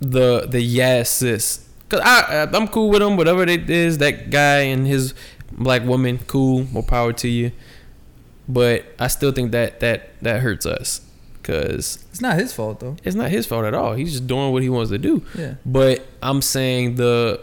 [0.00, 1.66] the the yes sis.
[1.88, 3.16] Cause I I'm cool with him.
[3.16, 5.14] Whatever it is, that guy and his
[5.52, 6.64] black woman, cool.
[6.64, 7.52] More power to you.
[8.48, 11.00] But I still think that that that hurts us.
[11.42, 12.96] Cause It's not his fault though.
[13.04, 13.94] it's not his fault at all.
[13.94, 15.22] He's just doing what he wants to do.
[15.38, 15.54] Yeah.
[15.64, 17.40] But I'm saying the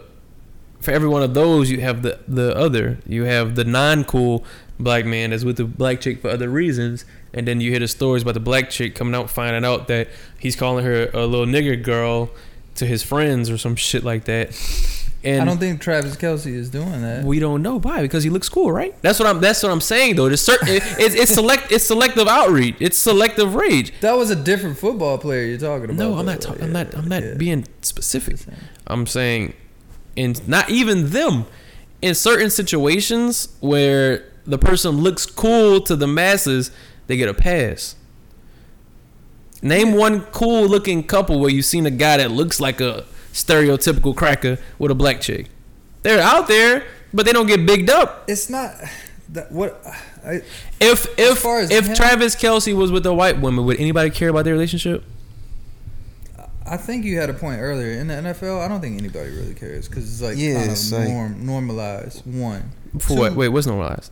[0.84, 2.98] for every one of those you have the the other.
[3.06, 4.44] You have the non cool
[4.78, 7.88] black man that's with the black chick for other reasons, and then you hear the
[7.88, 10.08] stories about the black chick coming out finding out that
[10.38, 12.30] he's calling her a little nigger girl
[12.76, 14.50] to his friends or some shit like that.
[15.24, 17.24] And I don't think Travis Kelce is doing that.
[17.24, 18.94] we don't know why because he looks cool, right?
[19.00, 19.40] That's what I'm.
[19.40, 20.26] That's what I'm saying though.
[20.26, 20.68] There's certain.
[20.68, 21.72] it, it's, it's select.
[21.72, 22.76] It's selective outreach.
[22.78, 23.98] It's selective rage.
[24.00, 25.96] that was a different football player you're talking about.
[25.96, 26.44] No, I'm not.
[26.44, 26.94] Yeah, I'm not.
[26.94, 27.34] I'm not yeah.
[27.38, 28.36] being specific.
[28.86, 29.54] I'm saying,
[30.16, 31.46] in not even them,
[32.02, 36.70] in certain situations where the person looks cool to the masses,
[37.06, 37.96] they get a pass.
[39.62, 44.14] Name one cool looking couple where you've seen a guy that looks like a stereotypical
[44.14, 45.46] cracker with a black chick.
[46.02, 46.84] They're out there,
[47.14, 48.24] but they don't get bigged up.
[48.28, 48.74] It's not
[49.30, 49.80] that what
[50.24, 50.42] I,
[50.80, 54.44] If if if him- Travis Kelce was with a white woman, would anybody care about
[54.44, 55.02] their relationship?
[56.66, 58.60] I think you had a point earlier in the NFL.
[58.64, 61.46] I don't think anybody really cares because it's like Yeah, kind it's of like- norm,
[61.46, 62.22] normalized.
[62.26, 63.14] One, For Two.
[63.16, 63.34] what?
[63.36, 64.10] Wait, what's normalized?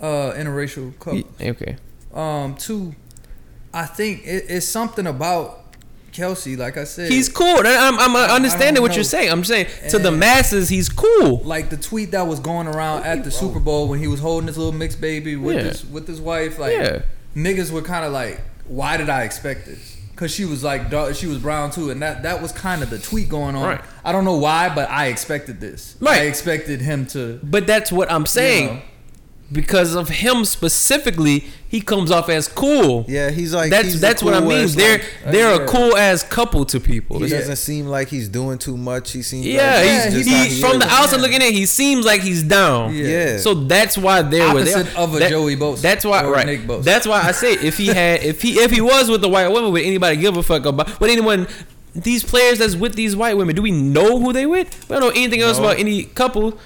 [0.00, 1.22] uh, interracial couple.
[1.40, 1.76] Okay.
[2.14, 2.94] Um, two,
[3.72, 5.74] I think it, it's something about
[6.12, 6.56] Kelce.
[6.58, 7.58] Like I said, He's cool.
[7.64, 8.94] I'm, I'm understanding don't what know.
[8.96, 9.30] you're saying.
[9.30, 11.38] I'm saying to the masses, he's cool.
[11.44, 14.46] like the tweet that was going around at the Super Bowl when he was holding
[14.48, 15.62] his little mixed baby with Yeah.
[15.64, 16.58] his with his wife.
[16.58, 17.02] Like Yeah.
[17.36, 19.89] niggas were kind of like, why did I expect this?
[20.20, 22.90] Because she was like dark, she was brown too, and that that was kind of
[22.90, 23.62] the tweet going on.
[23.62, 23.80] Right.
[24.04, 25.96] I don't know why, but I expected this.
[25.98, 26.20] Right.
[26.20, 27.40] I expected him to.
[27.42, 28.66] But that's what I'm saying.
[28.66, 28.82] know.
[29.52, 33.04] Because of him specifically, he comes off as cool.
[33.08, 34.68] Yeah, he's like that's he's that's the what I mean.
[34.68, 35.62] They're like, uh, they're Yeah.
[35.64, 37.18] a cool ass couple to people.
[37.18, 39.10] he It's- doesn't seem like he's doing too much.
[39.12, 41.22] He seems yeah, like he's, he's just he, he from the outside Yeah.
[41.22, 42.94] looking in, he seems like he's down.
[42.94, 43.06] Yeah.
[43.06, 43.38] Yeah.
[43.38, 46.46] So that's why they're with Opposite of a Joey Bosa That's why or right.
[46.46, 46.84] Nick Bosa.
[46.84, 49.48] That's why I say if he had if he if he was with the white
[49.48, 51.00] woman, would anybody give a fuck about?
[51.00, 51.48] Would anyone?
[51.92, 54.88] These players that's with these white women, do we know who they with?
[54.88, 55.64] We don't know anything else No.
[55.64, 56.56] about any couple.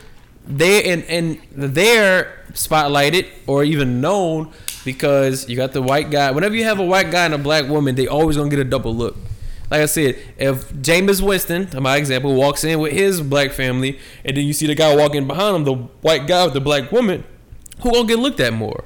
[0.47, 4.53] They and and they're spotlighted or even known
[4.85, 6.31] because you got the white guy.
[6.31, 8.65] Whenever you have a white guy and a black woman, they always gonna get a
[8.65, 9.17] double look.
[9.71, 13.99] Like I said, if Jameis Winston, to my example, walks in with his black family,
[14.25, 16.93] and then you see the guy walking behind him, the white guy with the black
[16.93, 17.25] woman,
[17.81, 18.85] who gonna get looked at more?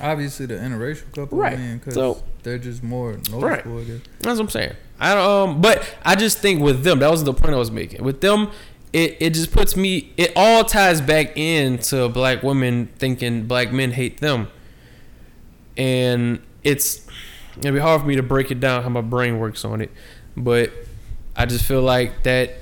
[0.00, 1.56] Obviously, the interracial couple, Right.
[1.56, 3.40] man, because So- they're just more noticeable.
[3.40, 3.64] Right.
[3.64, 4.72] That's what I'm saying.
[4.98, 7.70] I don't, um, but I just think with them, that was the point I was
[7.70, 8.02] making.
[8.02, 8.48] With them,
[8.92, 10.12] it, it just puts me.
[10.16, 14.48] It all ties back into black women thinking black men hate them,
[15.76, 17.06] and it's
[17.58, 19.90] it'd be hard for me to break it down how my brain works on it,
[20.36, 20.70] but
[21.36, 22.54] I just feel like that.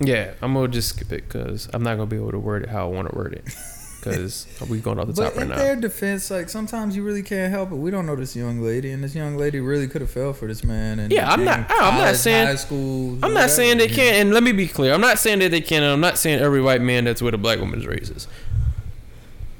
[0.00, 2.68] Yeah, I'm gonna just skip it because I'm not gonna be able to word it
[2.68, 3.44] how I want to word it
[4.02, 5.56] because we going off the But top right in now.
[5.56, 7.76] their defense, like sometimes you really can't help it.
[7.76, 10.48] We don't know this young lady, and this young lady really could have fell for
[10.48, 10.98] this man.
[10.98, 13.18] And Yeah, I'm not- I'm not saying- high school.
[13.22, 14.92] I'm not saying they can't, and let me be clear.
[14.92, 17.34] I'm not saying that they can, and I'm not saying every white man that's with
[17.34, 18.26] a black woman is racist.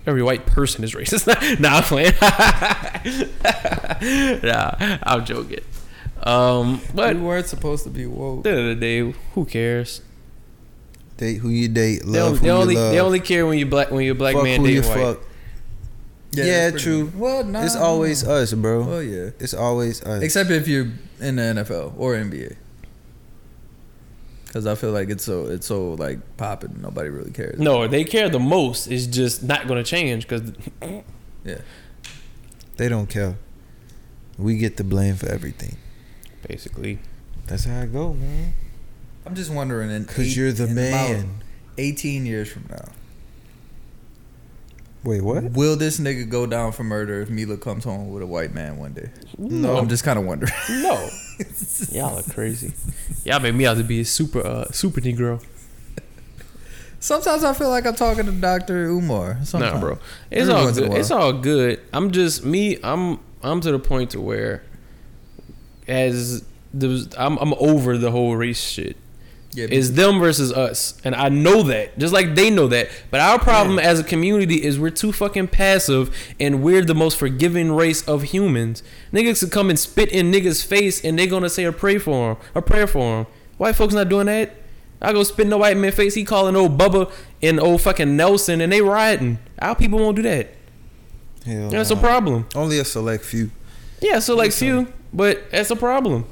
[0.05, 1.29] Every white person is racist.
[1.61, 2.13] nah, I'm playing.
[4.43, 4.75] nah,
[5.05, 5.61] I'm joking.
[6.25, 8.39] Um, but we weren't supposed to be woke.
[8.39, 10.03] at the end of the day, who cares?
[11.23, 12.93] Date who you date, They, love only, they who only you love.
[12.93, 14.99] they only care when you black when you're a black fuck man who you white.
[14.99, 15.21] fuck.
[16.33, 17.05] Yeah, that's pretty true.
[17.05, 18.83] much- Well, nah, it's always us, bro.
[18.85, 19.31] Well, yeah.
[19.39, 20.21] It's always us.
[20.23, 20.89] Except if you're
[21.21, 22.57] in the NFL or NBA.
[24.47, 26.81] Because I feel like it's so it's so like popping.
[26.83, 27.59] Nobody really cares.
[27.59, 28.87] No, they care the most.
[28.89, 30.53] It's just not going to change because
[31.45, 31.59] Yeah.
[32.77, 33.37] they don't care.
[34.39, 35.77] We get the blame for everything.
[36.49, 36.99] basically,
[37.47, 38.55] That's how I go, man.
[39.25, 40.05] I'm just wondering.
[40.05, 41.45] Cause you're the in man.
[41.79, 42.89] 18 years from now,
[45.05, 45.43] Wait, what?
[45.53, 48.77] will this nigga go down for murder if Mila comes home with a white man
[48.79, 49.11] one day?
[49.39, 49.77] No.
[49.77, 50.53] I'm just kind of wondering.
[50.69, 51.09] no.
[51.91, 52.73] Y'all are crazy.
[53.25, 55.43] Y'all make me out to be a super uh, super negro.
[57.01, 59.39] Sometimes I feel like I'm talking to Doctor Umar.
[59.43, 59.75] Sometimes.
[59.75, 59.99] Nah, bro.
[60.31, 60.99] It's Every all once in a good.
[60.99, 61.81] It's all good.
[61.93, 62.79] I'm just me.
[62.85, 64.63] I'm I'm to the point to where,
[65.89, 68.97] as there's, I'm I'm over the whole race shit.
[69.55, 72.89] Yeah, It's them versus us, and I know that, just like they know that.
[73.11, 77.19] But our problem as a community is we're too fucking passive, and we're the most
[77.19, 78.83] forgiving race of humans.
[79.13, 82.33] Niggas could come and spit in niggas' face, and they gonna say a pray for
[82.33, 83.27] him, a prayer for him.
[83.59, 84.57] White folks not doing that.
[85.03, 86.15] I go spit in the white man face.
[86.15, 89.39] He calling old Bubba and old fucking Nelson, and they rioting.
[89.61, 90.49] Our people won't do that.
[91.45, 92.47] Hell That's a problem.
[92.55, 93.51] Only a select few.
[94.01, 96.27] Yeah, so like few, but that's a problem.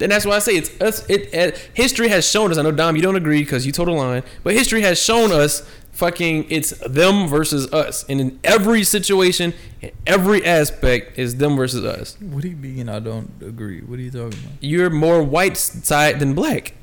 [0.00, 1.08] And that's why I say it's us.
[1.08, 2.58] It, it history has shown us.
[2.58, 5.32] I know Dom, you don't agree because you told a line, but history has shown
[5.32, 5.66] us
[5.96, 11.84] fucking it's them versus us, and in every situation, in every aspect, is them versus
[11.84, 12.16] us.
[12.20, 12.88] What do you mean?
[12.88, 13.80] I don't agree.
[13.80, 14.52] What are you talking about?
[14.60, 16.74] You're more white side than black.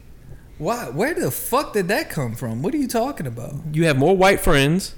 [0.58, 0.90] Why?
[0.90, 2.62] Where the fuck did that come from?
[2.64, 3.54] What are you talking about?
[3.72, 4.96] You have more white friends.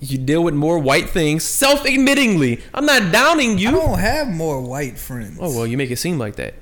[0.00, 2.62] You deal with more white things, self-admittingly.
[2.72, 3.70] I'm not downing you.
[3.70, 3.76] I you.
[3.78, 5.38] don't have more white friends.
[5.40, 6.54] Oh well, you make it seem like that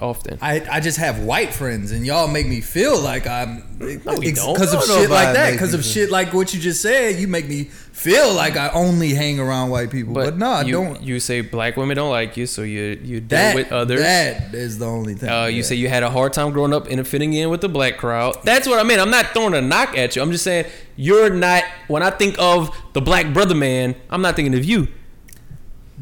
[0.00, 0.38] often.
[0.40, 4.32] I, I just have white friends, and y'all make me feel like I'm No, we
[4.32, 4.54] don't.
[4.54, 5.52] because of don't know shit like that.
[5.52, 9.14] Because of shit like what you just said, you make me feel like I only
[9.14, 10.14] hang around white people.
[10.14, 11.02] But, no, I you, don't.
[11.02, 14.00] You say black women don't like you, so you you deal that with others.
[14.00, 15.28] That is the only thing.
[15.28, 17.68] Uh, you say you had a hard time growing up and fitting in with the
[17.68, 18.36] black crowd.
[18.44, 18.98] That's what I mean.
[19.00, 20.22] I'm not throwing a knock at you.
[20.22, 21.64] I'm just saying you're not.
[21.88, 24.88] When I think of the black brother man, I'm not thinking of you.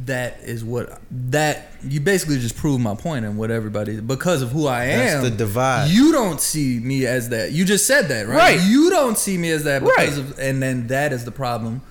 [0.05, 4.53] That is what that you basically just proved my point and what everybody because of
[4.53, 4.99] who I am.
[5.23, 5.91] That's the divide.
[5.91, 7.53] You don't see me as that.
[7.53, 8.37] You just said that, right?
[8.37, 8.61] Right.
[8.61, 10.31] You don't see me as that because Right.
[10.31, 11.83] of, and then that is the problem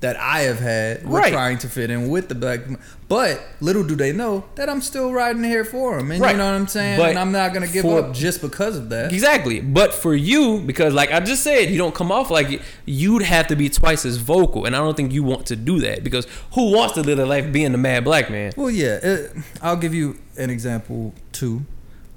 [0.00, 1.32] that I have had Right.
[1.32, 2.60] trying to fit in with the black.
[3.08, 6.32] But little do they know that I'm still riding here for them, and Right.
[6.32, 6.98] you know what I'm saying.
[6.98, 9.10] But and I'm not gonna give for- up just because of that.
[9.12, 9.60] Exactly.
[9.60, 13.22] But for you, because like I just said, you don't come off like it, you'd
[13.22, 16.04] have to be twice as vocal, and I don't think you want to do that
[16.04, 18.52] because who wants to live their life being the mad black man?
[18.54, 19.32] Well, yeah, it,
[19.62, 21.64] I'll give you an example too.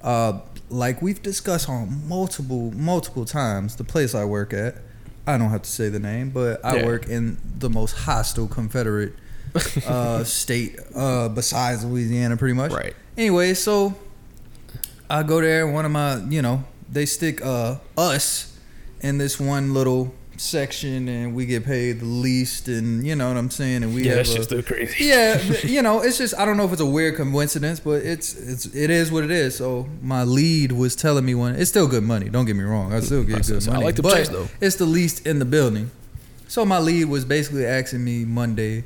[0.04, 4.76] Uh, like we've discussed on multiple multiple times, the place I work at.
[5.34, 6.86] I don't have to say the name, but I Yeah.
[6.86, 9.14] work in the most hostile Confederate
[9.86, 12.72] uh, state uh, besides Louisiana, pretty much.
[12.72, 12.96] Right.
[13.18, 13.96] Anyway, so
[15.10, 15.68] I go there.
[15.68, 18.58] One of my, you know, they stick uh us
[19.02, 23.38] in this one little section, and we get paid the least, and you know what
[23.38, 23.84] I'm saying.
[23.84, 25.06] And we Yeah, have that's a- just still crazy.
[25.06, 28.36] yeah, you know, it's just I don't know if it's a weird coincidence, but it's
[28.36, 29.56] it's it is what it is.
[29.56, 31.56] So my lead was telling me one.
[31.56, 32.30] It's still good money.
[32.30, 32.94] Don't get me wrong.
[32.94, 33.86] I still get good I money.
[33.86, 34.48] like the but checks, though.
[34.62, 35.92] It's the least in the building.
[36.48, 38.84] So my lead was basically asking me Monday.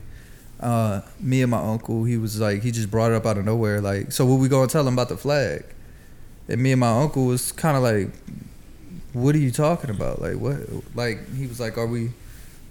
[0.59, 3.43] Uh, me and my uncle, he was like, he just brought it up out of
[3.43, 3.81] nowhere.
[3.81, 5.65] Like, so what we gonna tell him about the flag?
[6.47, 8.09] And me and my uncle was kind of like,
[9.14, 10.22] what are you talking about?
[10.22, 10.57] Like, what?
[10.95, 12.11] Like, he was like, are we?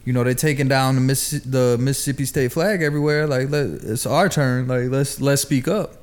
[0.04, 3.26] you know, they're taking down the Miss the Mississippi State flag everywhere.
[3.26, 4.66] Like, let, it's our turn.
[4.66, 5.96] Like, let's let's speak up.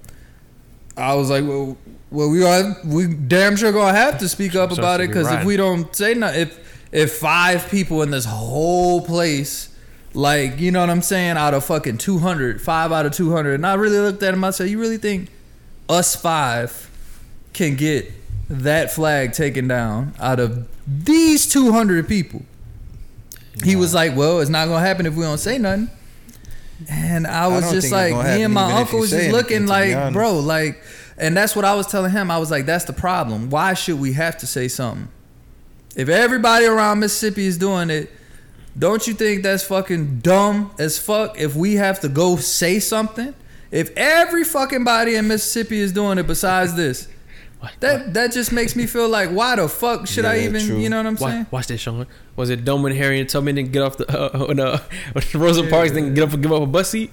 [0.95, 1.77] I was like, well,
[2.11, 5.31] well, we are we damn sure gonna have to speak up about it be because
[5.31, 9.75] if we don't say nothing, if if five people in this whole place,
[10.13, 13.67] like, you know what I'm saying, out of fucking 200, five out of 200, and
[13.67, 15.29] I really looked at him, I said, you really think
[15.87, 16.89] us five
[17.53, 18.11] can get
[18.49, 22.43] that flag taken down out of these 200 people?
[23.63, 25.89] He was like, "Well, it's not gonna happen if we don't say nothing."
[26.89, 30.39] And I was don't just like, me and my uncle was just looking like, bro,
[30.39, 30.81] like,
[31.17, 32.31] and that's what I was telling him.
[32.31, 33.49] I was like, that's the problem.
[33.49, 35.09] Why should we have to say something?
[35.95, 38.09] If everybody around Mississippi is doing it,
[38.77, 41.37] don't you think that's fucking dumb as fuck?
[41.37, 43.33] If we have to go say something,
[43.71, 47.09] if every fucking body in Mississippi is doing it besides this,
[47.59, 47.73] What?
[47.81, 50.65] that that just makes me feel like, why the fuck should I even?
[50.65, 50.77] true.
[50.77, 51.45] You know what I'm Watch, saying?
[51.51, 52.07] watch this, Sean.
[52.37, 54.79] Was it dumb when Harriet Tubman didn't get off the uh, when, uh,
[55.11, 57.11] when Rosa Parks didn't get up and give up a bus seat?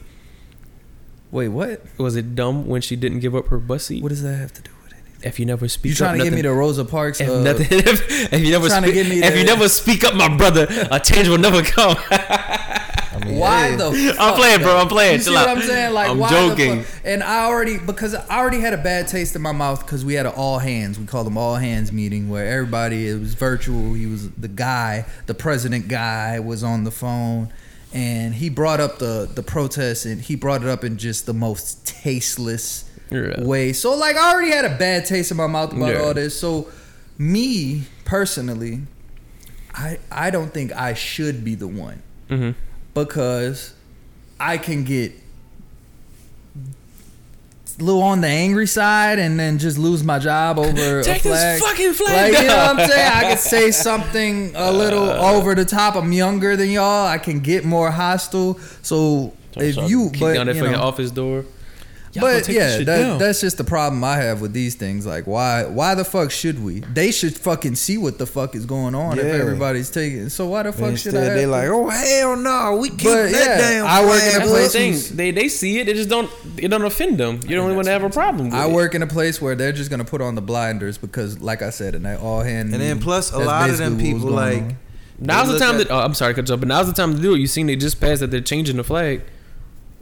[1.32, 1.82] Wait, what?
[1.98, 4.02] Was it dumb when she didn't give up her bus seat?
[4.02, 5.14] What does that have to do with anything?
[5.28, 7.20] If you never speak up, You trying up, to get me to Rosa Parks?
[7.20, 9.44] If, uh, nothing, if, if you never trying to speak, get me if to- you
[9.44, 11.96] never speak up, my brother, a change will never come.
[13.34, 14.16] Why hey, the?
[14.20, 14.76] I'm playing, bro.
[14.76, 15.14] I'm playing.
[15.14, 15.48] You see what.
[15.48, 15.92] I'm saying?
[15.94, 16.78] Like, I'm why joking.
[16.78, 17.00] The fuck?
[17.04, 20.14] And I already because I already had a bad taste in my mouth because we
[20.14, 20.98] had an all hands.
[20.98, 23.94] We called them all hands meeting where everybody it was virtual.
[23.94, 27.52] He was the guy, the president guy was on the phone,
[27.92, 31.34] and he brought up the the protest and he brought it up in just the
[31.34, 33.42] most tasteless Yeah.
[33.42, 33.72] way.
[33.72, 36.02] So like I already had a bad taste in my mouth about Yeah.
[36.02, 36.38] all this.
[36.38, 36.68] So
[37.18, 38.80] me personally,
[39.74, 42.50] I I don't think I should be the one hmm
[43.04, 43.74] because
[44.40, 45.12] I can get
[47.78, 51.28] a little on the angry side and then just lose my job over Take a
[51.28, 51.60] flag.
[51.60, 53.12] this fucking flag Like, you know what I'm saying?
[53.12, 55.34] I could say something a little Uh.
[55.36, 55.94] over the top.
[55.94, 57.06] I'm younger than y'all.
[57.06, 58.58] I can get more hostile.
[58.82, 61.44] So if you, kick but down that you fucking know, office door.
[62.16, 65.06] Y'all gonna but yeah, that, that's just the problem I have with these things.
[65.06, 66.80] Like, why, why the fuck should we?
[66.80, 70.28] They should fucking see what the fuck is going on if everybody's taking.
[70.28, 71.28] So why the fuck Instead, should I?
[71.34, 73.86] they have like, oh hell no, we keep But, that yeah, damn.
[73.86, 75.16] I work in a place the thing.
[75.16, 75.84] They they see it.
[75.84, 76.30] They just don't.
[76.56, 77.40] It don't offend them.
[77.46, 78.46] You're the only one that have a problem.
[78.46, 78.72] With I it.
[78.72, 81.70] work in a place where they're just gonna put on the blinders because, like I
[81.70, 82.72] said, in that all hand.
[82.72, 84.76] And then plus a lot of them basically what was people like on.
[85.18, 85.90] Now's the time at- that.
[85.90, 87.38] Oh, I'm sorry, cut you off, but now's the time to do it.
[87.38, 89.22] You seen they just passed that they're changing the flag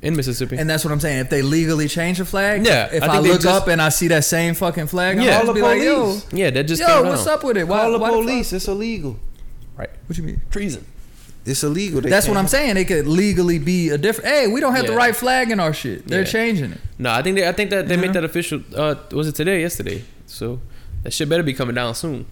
[0.04, 0.56] in Mississippi.
[0.56, 1.18] And that's what I'm saying.
[1.20, 3.88] If they legally change the flag, Yeah, If I I, look just- up and I
[3.88, 5.38] see that same fucking flag, Yeah.
[5.38, 6.26] I'll Call be the like, yo, police.
[6.32, 7.34] yeah, that just yo, came what's down.
[7.34, 7.66] up with it?
[7.66, 8.52] Why, call the why fuck- police.
[8.52, 9.16] It's illegal.
[9.76, 10.40] Right, What you mean?
[10.50, 10.84] treason.
[11.46, 12.00] It's illegal.
[12.00, 12.76] They That's what can't- I'm saying.
[12.78, 14.28] It could legally be a different.
[14.30, 16.06] Hey, we don't have the right flag in our shit.
[16.08, 16.24] They're Yeah.
[16.26, 16.78] changing it.
[16.98, 17.46] No, I think they.
[17.46, 18.12] I think that they You made know?
[18.14, 18.60] that official.
[18.74, 19.60] Uh, was it today?
[19.60, 20.04] Yesterday.
[20.26, 20.60] So
[21.02, 22.24] that shit better be coming down soon.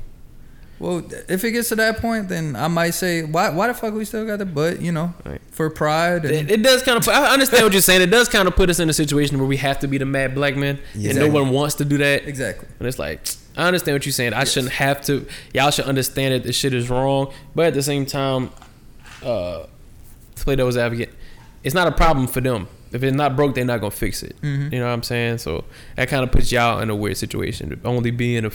[0.83, 3.51] Well, if it gets to that point, then I might say, why?
[3.51, 4.45] Why the fuck we still got the?
[4.45, 5.41] But you know, Right.
[5.53, 6.25] for pride.
[6.25, 7.09] And, It, it does kind of.
[7.09, 8.03] I understand what you're saying.
[8.03, 10.05] It does kind of put us in a situation where we have to be the
[10.07, 12.27] mad black man, and no one wants to do that.
[12.27, 12.67] exactly.
[12.81, 13.21] And it's like,
[13.57, 14.33] I understand what you're saying.
[14.35, 15.25] I shouldn't have to.
[15.55, 17.33] Y'all should understand that this shit is wrong.
[17.55, 18.51] But at the same time,
[19.23, 19.67] uh,
[20.35, 21.15] to play devil's advocate,
[21.63, 22.67] it's not a problem for them.
[22.91, 24.35] If it's not broke, they're not gonna fix it.
[24.43, 24.73] Mhm.
[24.73, 25.39] You know what I'm saying?
[25.39, 25.65] So
[25.97, 27.81] that kind of puts y'all in a weird situation.
[27.85, 28.51] Only being a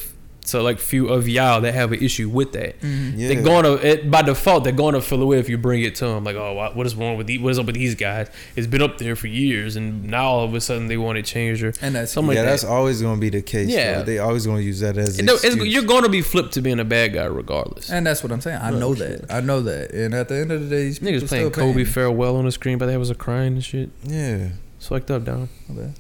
[0.48, 2.80] f- so like few of y'all that have an issue with that.
[2.82, 3.14] Mhm.
[3.18, 3.28] Yeah.
[3.30, 4.64] They're going to it, by default.
[4.64, 6.24] They're going to feel away if you bring it to them.
[6.24, 7.40] Like, oh, what is wrong with these?
[7.40, 8.30] What is up with these guys?
[8.56, 11.22] It's been up there for years, and now all of a sudden they want to
[11.22, 12.70] change or And that's something yeah, like that's that.
[12.70, 13.68] always going to be the case.
[13.70, 13.98] Yeah.
[13.98, 15.20] Yeah, they always going to use that as.
[15.20, 17.90] It An it's- you're going to be flipped to being a bad guy regardless.
[17.90, 18.60] And that's what I'm saying.
[18.62, 19.26] I know that.
[19.32, 19.92] I know that.
[19.92, 21.86] And at the end of the day, these Niggas playing still Kobe paying.
[21.86, 23.90] farewell on the screen, but they was a crying and shit.
[24.04, 24.50] yeah.
[24.78, 25.50] It's fucked up, down.
[25.72, 25.92] Okay.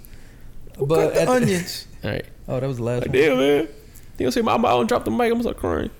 [0.78, 1.88] But But the at the- onions.
[2.04, 2.26] All right.
[2.48, 3.18] Oh, that was the last Like, one.
[3.22, 3.68] damn, man.
[4.18, 5.26] You gonna say my mom and drop the mic?
[5.26, 5.92] I'm gonna start crying.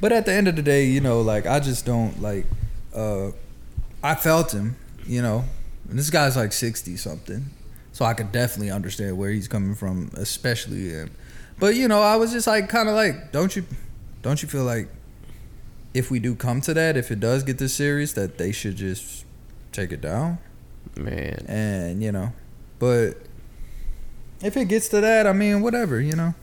[0.00, 2.46] But at the end of the day, you know, like I just don't like.
[2.94, 3.30] uh
[4.02, 4.76] I felt him,
[5.06, 5.44] you know.
[5.88, 7.46] And this guy's like sixty something,
[7.92, 10.92] so I could definitely understand where he's coming from, especially.
[10.94, 11.10] In,
[11.58, 13.64] but you know, I was just like, kind of like, don't you,
[14.22, 14.88] don't you feel like,
[15.92, 18.76] if we do come to that, if it does get this serious, that they should
[18.76, 19.24] just
[19.72, 20.38] take it down,
[20.96, 21.44] Man.
[21.48, 22.32] and you know,
[22.78, 23.14] but
[24.44, 26.34] if it gets to that, I mean, whatever, you know.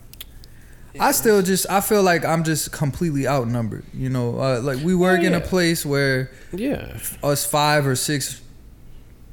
[1.00, 3.84] I still just I feel like I'm just completely outnumbered.
[3.94, 6.98] You know, uh, like we work in a place where Yeah.
[7.22, 8.42] us five or six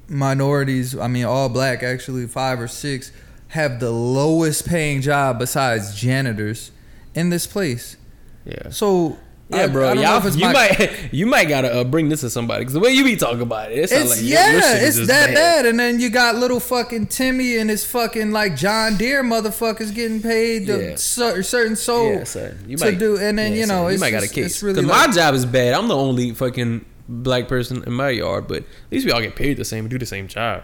[0.07, 3.11] minorities, I mean all black actually, five or six
[3.49, 6.71] have the lowest paying job besides janitors
[7.15, 7.97] in this place.
[8.45, 8.69] Yeah.
[8.69, 9.17] So
[9.51, 9.89] Yeah, I- bro.
[9.89, 12.79] I y'all, you my- might you might gotta uh, bring this to somebody because the
[12.79, 15.33] way you be talking about it, it It's like your- your yeah, it's that bad.
[15.33, 15.65] bad.
[15.65, 20.21] And then you got little fucking Timmy and his fucking like John Deere motherfuckers getting
[20.21, 20.95] paid the Yeah.
[20.95, 22.51] cer- certain soul yeah.
[22.67, 24.45] You to might do, and then yeah, you know it's you might got a case.
[24.45, 25.73] It's really Because my job is bad.
[25.73, 29.35] I'm the only fucking black person in my yard, but at least we all get
[29.35, 30.61] paid the same and do the same job.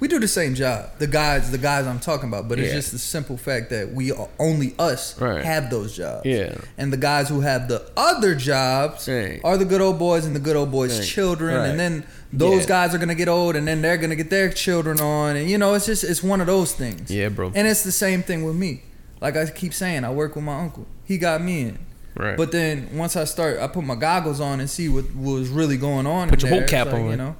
[0.00, 0.90] We do the same job.
[0.98, 4.12] The guys, the guys I'm talking about, but it's just the simple fact that we
[4.12, 5.44] are, only us Right.
[5.44, 6.26] have those jobs.
[6.26, 6.54] Yeah.
[6.78, 9.40] and the guys who have the other jobs Right.
[9.44, 11.06] are the good old boys and the good old boys' Right.
[11.08, 12.68] children, and then those Yeah.
[12.68, 15.58] guys are gonna get old, and then they're gonna get their children on, and you
[15.58, 17.10] know it's just it's one of those things.
[17.10, 17.52] Yeah, bro.
[17.54, 18.82] And it's the same thing with me.
[19.20, 20.86] Like I keep saying, I work with my uncle.
[21.04, 21.78] He got me in.
[22.14, 22.36] Right.
[22.36, 25.76] But then once I start, I put my goggles on and see what was really
[25.76, 26.28] going on.
[26.30, 26.66] Put in your there.
[26.66, 27.10] boat cap on.
[27.10, 27.36] You know,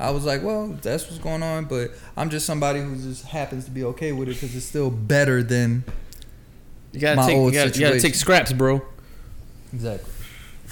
[0.00, 1.64] I was like, well, that's what's going on.
[1.64, 4.90] But I'm just somebody who just happens to be okay with it because it's still
[4.90, 5.84] better than
[6.92, 8.18] you gotta my take you old gotta, you gotta take situation.
[8.18, 8.82] scraps, bro.
[9.72, 10.12] exactly.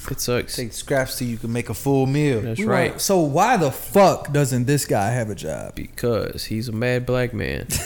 [0.09, 0.55] It sucks.
[0.55, 2.39] Take scraps so you can make a full meal.
[2.41, 2.91] That's We right.
[2.91, 5.75] want- so why the fuck doesn't this guy have a job?
[5.75, 7.67] Because he's a mad black man.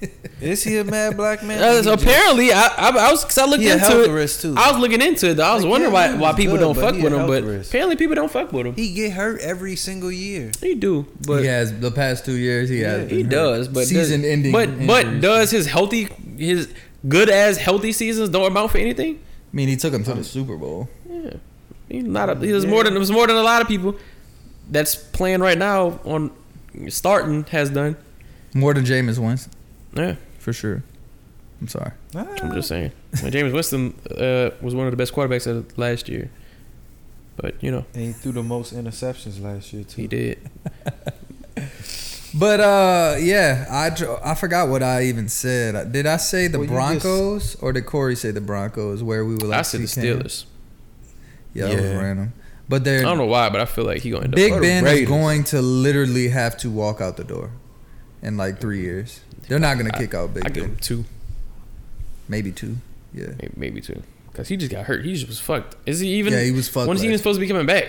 [0.40, 1.62] Is he a mad black man?
[1.62, 3.86] Uh, He so just- apparently, I, I, I was cause I looked he a into
[3.86, 4.10] health it.
[4.10, 4.54] risk too.
[4.56, 5.34] I was looking into it.
[5.34, 5.44] Though.
[5.44, 7.70] I was Like, wondering yeah, why why people good, don't fuck with him, but risk.
[7.70, 8.74] apparently people don't fuck with him.
[8.74, 10.50] he get hurt every single year.
[10.60, 12.68] He do, but he has the past two years.
[12.68, 13.10] He has.
[13.10, 14.52] He been does, but season does, ending.
[14.52, 16.68] But but does his healthy his
[17.08, 19.20] good as healthy seasons don't amount for anything?
[19.52, 20.90] I mean he took him to the Super Bowl.
[21.08, 21.30] Yeah,
[21.88, 22.28] he's not.
[22.28, 23.96] A, he was more than it was more than a lot of people
[24.70, 26.30] that's playing right now on
[26.88, 27.96] starting has done.
[28.52, 29.52] More than Jameis Winston
[29.96, 30.82] Yeah, for sure.
[31.60, 31.92] I'm sorry.
[32.14, 32.92] I'm just saying.
[33.22, 36.30] Well, Jameis Winston uh, was one of the best quarterbacks of last year,
[37.36, 40.02] but you know And he threw the most interceptions last year too.
[40.02, 40.38] he did.
[42.38, 45.90] But uh, yeah, I dr- I forgot what I even said.
[45.92, 49.02] Did I say the Well, you Broncos or did Corey say the Broncos?
[49.02, 50.18] Where we were like I said the see Cam?
[50.20, 50.44] Steelers.
[51.54, 51.98] Yeah, that was Yeah.
[51.98, 52.32] random.
[52.68, 54.36] But I they're don't know why, but I feel like he gonna end up.
[54.36, 55.08] Big Or the Ben is Raiders.
[55.08, 57.52] going to literally have to walk out the door
[58.20, 59.20] in like three years.
[59.48, 61.04] They're not gonna kick out Big I give him two,
[62.28, 62.76] Maybe two.
[63.14, 63.28] Yeah.
[63.40, 65.04] maybe, maybe two, because he just got hurt.
[65.04, 65.76] He just was fucked.
[65.86, 66.32] Is he even?
[66.32, 66.88] yeah, he was fucked.
[66.88, 67.88] When's he even supposed to be coming back?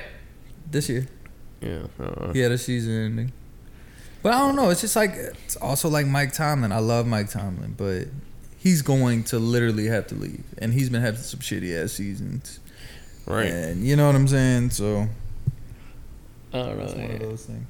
[0.70, 1.08] this year?
[1.62, 1.88] Yeah.
[2.00, 3.32] Uh, He had a season ending.
[4.22, 4.70] But I don't know.
[4.70, 6.72] It's just like it's also like Mike Tomlin.
[6.72, 8.08] I love Mike Tomlin, but
[8.58, 12.60] he's going to literally have to leave, and he's been having some shitty ass seasons.
[13.26, 13.48] Right.
[13.48, 14.72] And you know what I'm saying?
[14.72, 15.08] So
[16.54, 16.84] I don't know.
[16.84, 17.66] it's one of those things.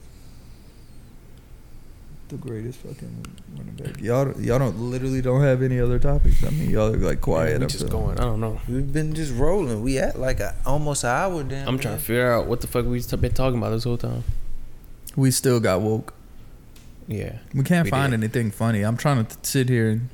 [2.29, 3.25] The greatest fucking
[3.57, 4.01] running back.
[4.01, 6.43] Y'all, y'all don't literally don't have any other topics.
[6.43, 7.51] I mean, y'all are like quiet.
[7.53, 7.91] Yeah, we I just feel.
[7.91, 8.19] going.
[8.19, 8.59] I don't know.
[8.67, 9.81] We've been just rolling.
[9.81, 11.65] We at like a, almost an hour down.
[11.67, 14.25] I'm trying to figure out what the fuck we've been talking about this whole time.
[15.15, 16.13] We still got woke.
[17.07, 17.37] Yeah.
[17.53, 18.19] We can't We find did.
[18.19, 18.81] anything funny.
[18.81, 20.09] I'm trying to sit here and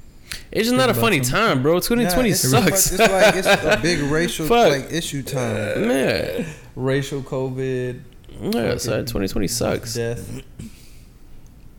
[0.51, 1.31] It's just not a funny something.
[1.31, 1.79] time, bro.
[1.79, 2.91] 2020 it's, sucks.
[2.91, 5.87] It's like it's a big racial like issue time.
[5.87, 6.45] Man.
[6.75, 8.01] racial COVID,
[8.39, 9.95] Yeah, son, 2020 sucks.
[9.95, 10.41] death.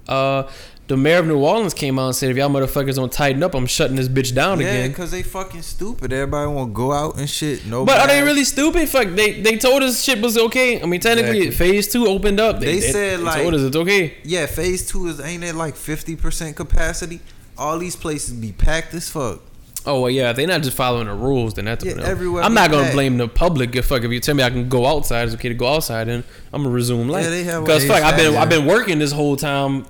[0.08, 0.44] Uh,
[0.86, 3.54] the mayor of New Orleans came out and said, if y'all motherfuckers don't tighten up,
[3.54, 4.80] I'm shutting this bitch down Yeah, again.
[4.82, 6.12] Yeah, because they fucking stupid.
[6.12, 7.64] Everybody want to go out and shit.
[7.64, 8.86] No, But are they really stupid?
[8.90, 10.82] Fuck, they they told us shit was okay.
[10.82, 11.70] I mean, technically, Exactly.
[11.72, 12.60] phase two opened up.
[12.60, 14.18] They said, like- told us it's okay.
[14.24, 17.20] Yeah, phase two is ain't it like fifty percent capacity?
[17.56, 19.40] All these places be packed as fuck.
[19.86, 20.30] Oh well, yeah.
[20.30, 22.94] If they're not just following the rules, then that's Yeah, everywhere I'm not gonna packed.
[22.94, 23.74] blame the public.
[23.76, 26.08] If fuck, if you tell me I can go outside, it's okay to go outside,
[26.08, 27.24] and I'm gonna resume life.
[27.24, 29.84] Yeah, they have because fuck, I've been I've been working this whole time,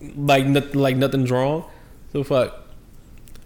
[0.00, 1.64] like nothing like nothing's wrong.
[2.12, 2.64] So fuck.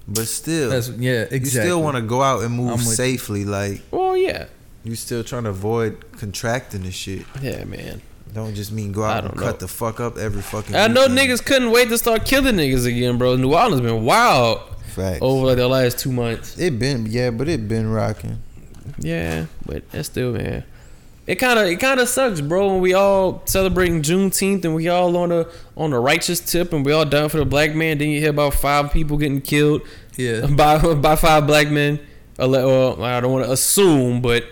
[0.08, 1.38] But still, That's yeah, exactly.
[1.38, 3.44] you still want to go out and move with- safely.
[3.44, 4.46] Like Well, yeah,
[4.84, 7.24] you still trying to avoid contracting this shit.
[7.40, 8.02] yeah, man.
[8.34, 10.74] Don't just mean go I out and don't cut the fuck up every fucking.
[10.74, 11.18] I know weekend.
[11.18, 13.36] niggas couldn't wait to start killing niggas again, bro.
[13.36, 14.60] New Orleans been wild
[14.94, 15.18] Facts.
[15.20, 16.58] over like the last two months.
[16.58, 18.38] It been yeah, but it been rocking.
[18.98, 20.64] Yeah, but that's still man.
[21.26, 22.72] It kind of it kind of sucks, bro.
[22.72, 25.46] When we all celebrating Juneteenth and we all on a
[25.76, 27.98] on the righteous tip and we all done for the black man.
[27.98, 29.82] Then you hear about five people getting killed
[30.16, 30.46] yeah.
[30.50, 32.00] by by five black men.
[32.38, 34.44] Well, I don't want to assume, but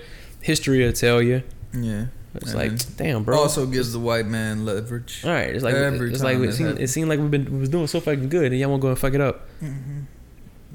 [0.42, 1.42] history will tell you.
[1.72, 2.06] Yeah.
[2.34, 3.36] It's And like, damn, bro.
[3.36, 5.22] Also gives the white man leverage.
[5.24, 7.52] all right, it's like every it's like it it seemed, it seemed like we've been
[7.52, 9.48] we was doing so fucking good, and y'all want to go and fuck it up.
[9.60, 10.02] Mm-hmm.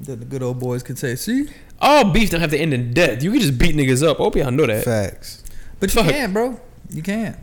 [0.00, 1.48] That the good old boys can say, see?
[1.80, 3.22] All beef don't have to end in death.
[3.22, 4.20] You can just beat niggas up.
[4.20, 4.84] I hope y'all know that.
[4.84, 5.42] Facts.
[5.80, 6.12] But you Fuck.
[6.12, 6.60] can't, bro.
[6.90, 7.36] You can't.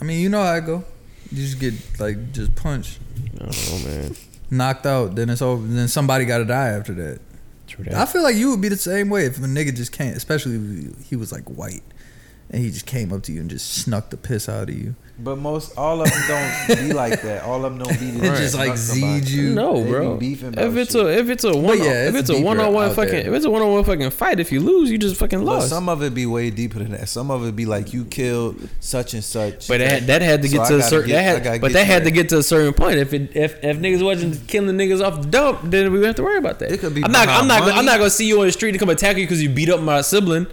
[0.00, 0.84] I mean, you know how I go.
[1.30, 2.98] You just get like just punched.
[3.40, 4.16] I don't know, man.
[4.50, 5.66] knocked out, then it's over.
[5.66, 7.20] Then somebody got to die after that.
[7.66, 10.16] True I feel like you would be the same way if a nigga just can't,
[10.16, 11.82] especially if he was like white,
[12.50, 14.94] and he just came up to you and just snuck the piss out of you.
[15.20, 17.42] But most all of them don't be like that.
[17.42, 18.24] All of them don't be.
[18.24, 19.52] It just like z'd you.
[19.52, 20.16] No, They be bro.
[20.16, 21.04] beefing about If it's shit.
[21.04, 23.20] a if it's a one yeah, if it's it's a one on one fucking there.
[23.28, 25.44] if it's a one on one fucking fight, if you lose, you just fucking But
[25.46, 25.70] lost.
[25.70, 27.08] some of it be way deeper than that.
[27.08, 29.66] Some of it be like you killed such and such.
[29.66, 31.08] But that, that had to get I to a certain.
[31.08, 32.98] get- that had, but that had to get to a certain point.
[33.00, 36.14] If it, if if niggas wasn't killing niggas off the dump, then we would have
[36.16, 36.70] to worry about that.
[36.70, 37.26] It could be I'm not.
[37.28, 37.60] I'm not.
[37.62, 39.48] gonna- I'm not gonna see you on the street and come attack you because you
[39.48, 40.46] beat up my sibling.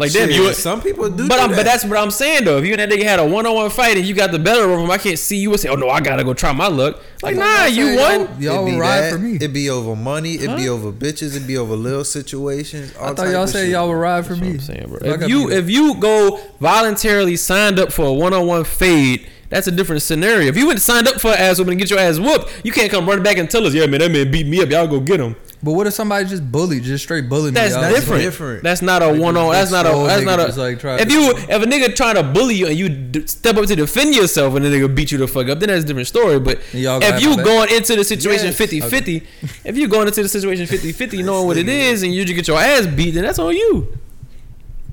[0.00, 0.52] Like damn, Shit, you.
[0.54, 1.28] some people do.
[1.28, 2.56] But do I'm, but that's what I'm saying though.
[2.58, 4.38] If you and that nigga had a one on one fight and you got the
[4.38, 6.52] better of him, I can't see you and say, "Oh no, I gotta go try
[6.52, 8.40] my luck." Like nah, I'm you won.
[8.40, 9.12] Y'all It be would ride that.
[9.12, 9.34] for me.
[9.36, 10.34] It'd be over money.
[10.34, 10.72] It be Huh?
[10.72, 11.36] over bitches.
[11.36, 12.94] It'd be over little situations.
[12.98, 13.70] All I thought y'all of said shit.
[13.72, 14.54] y'all would ride for That's what me.
[14.54, 14.96] I'm saying, bro.
[14.96, 18.46] If I If got you if you go voluntarily signed up for a one on
[18.46, 20.48] one fade, that's a different scenario.
[20.48, 22.72] If you went signed up for an ass whooping and get your ass whooped, you
[22.72, 24.70] can't come running back and tell us, "Yeah, man, that man beat me up.
[24.70, 27.60] Y'all go get him." But what if somebody just bullied, just straight bullied me?
[27.60, 28.22] That's different.
[28.22, 28.62] different.
[28.62, 29.52] That's not a Like, one on.
[29.52, 30.06] just That's not a.
[30.06, 30.58] That's not a.
[30.58, 33.56] like, if to- you if a nigga trying to bully you and you d- step
[33.58, 35.86] up to defend yourself and the nigga beat you the fuck up, then that's a
[35.86, 36.40] different story.
[36.40, 37.44] But And y'all gonna if you back?
[37.44, 38.58] going into the situation Yes.
[38.58, 39.22] 50-50,
[39.66, 42.48] if you going into the situation 50-50 knowing what it is and you just get
[42.48, 43.98] your ass beat, then that's on you.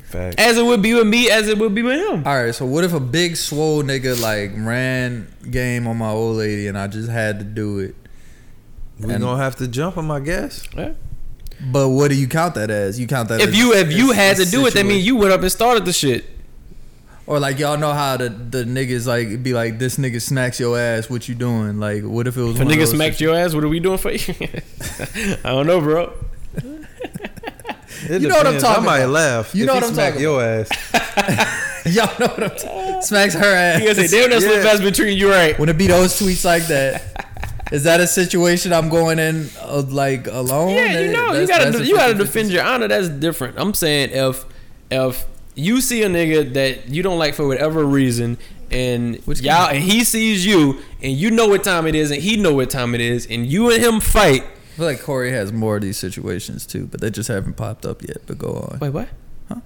[0.04, 0.40] Fact.
[0.40, 2.24] As it would be with me, as it would be with him.
[2.26, 6.38] All right, so what if a big swole nigga like ran game on my old
[6.38, 7.96] lady and I just had to do it?
[9.00, 10.64] We And- gonna have to jump him, I guess.
[10.76, 10.92] Yeah.
[11.72, 13.00] But what do you count that as?
[13.00, 15.06] You count that If as you if you had a to do it, that means
[15.06, 16.26] you went up and started the shit.
[17.26, 20.78] Or like y'all know how the the niggas like be like this nigga smacks your
[20.80, 21.10] ass.
[21.10, 21.80] What you doing?
[21.80, 23.64] Like what if it was If a one of nigga those smacked your ass, what
[23.64, 24.34] are we doing for you?
[25.44, 26.14] I don't know, bro.
[28.10, 28.64] It You know what I'm depends.
[28.64, 29.10] talking I might about.
[29.12, 29.56] laugh.
[29.56, 30.70] You if know what I'm smack talking your ass.
[31.88, 33.02] Y'all know what I'm talking.
[33.02, 33.82] Smacks her ass.
[33.82, 34.52] You gotta say, damn, that's Yeah.
[34.52, 35.58] what fast between you, right?
[35.58, 37.27] When it be those tweets like that,
[37.72, 40.70] is that a situation I'm going in uh, like alone?
[40.70, 42.88] Yeah, you know, you gotta you gotta defend your honor.
[42.88, 43.60] That's different.
[43.60, 44.46] I'm saying if
[44.90, 48.38] if you see a nigga that you don't like for whatever reason,
[48.72, 52.22] and Which y'all and he sees you, and you know what time it is, and
[52.22, 54.44] he know what time it is, and you and him fight.
[54.44, 57.86] I feel like Corey has more of these situations too, but they just haven't popped
[57.86, 58.18] up yet.
[58.28, 58.80] But go on.
[58.80, 59.10] Wait, what?
[59.48, 59.62] Huh?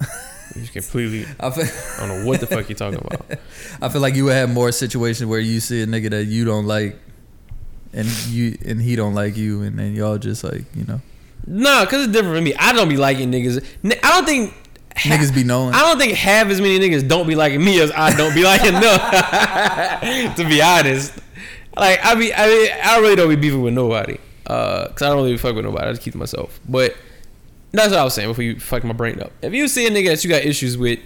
[0.54, 1.26] You just completely.
[1.40, 3.38] I feel, I don't know what the fuck you talking about.
[3.82, 6.44] I feel like you would have more situations where you see a nigga that you
[6.44, 6.98] don't like,
[7.92, 11.00] and you and he don't like you, and then y'all just like you know
[11.46, 12.54] Nah, cause it's different for me.
[12.54, 13.64] I don't be liking niggas.
[13.84, 14.54] N- I don't think
[14.94, 15.74] niggas be knowing.
[15.74, 18.44] I don't think half as many niggas don't be liking me as I don't be
[18.44, 20.34] liking them.
[20.36, 21.18] to be honest,
[21.76, 24.18] like I be, I mean, I really don't be beefing with nobody.
[24.46, 25.86] Uh, cause I don't really fuck with nobody.
[25.86, 26.60] I just keep to myself.
[26.68, 26.96] But
[27.72, 29.32] that's what I was saying before you fuck my brain up.
[29.42, 30.98] If you see a nigga that you got issues with,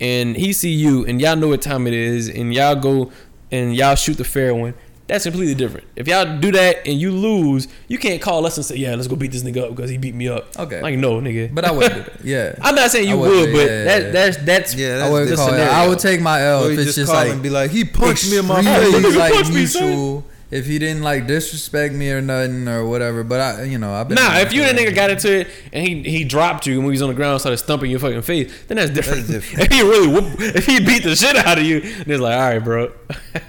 [0.00, 3.10] and he see you, and y'all know what time it is, and y'all go
[3.50, 4.74] and y'all shoot the fair one.
[5.06, 5.88] That's completely different.
[5.96, 9.08] If y'all do that and you lose, you can't call us and say, "Yeah, let's
[9.08, 10.80] go beat this nigga up because he beat me up." Okay.
[10.80, 11.52] like no, nigga.
[11.52, 12.20] but I wouldn't do that.
[12.24, 14.10] Yeah, I'm not saying you wouldn't would, but yeah, that yeah.
[14.12, 15.50] that's that's Yeah, I that's would the call it.
[15.50, 15.72] scenario.
[15.72, 17.72] I would take my L Or if you it's just, just like and be like,
[17.72, 19.16] he punched me in my extremely, face.
[19.16, 19.86] like Punch me, son.
[19.88, 20.24] mutual.
[20.50, 24.08] If he didn't like disrespect me or nothing or whatever, but I, you know, I've
[24.08, 26.74] been Nah, if you and a nigga got into it and he he dropped you
[26.74, 28.90] and when he was on the ground and started stumping your fucking face, then that's
[28.90, 29.28] different.
[29.28, 29.70] That's different.
[29.70, 32.34] if he really whoop, if he beat the shit out of you, then it's like,
[32.34, 32.90] all right, bro.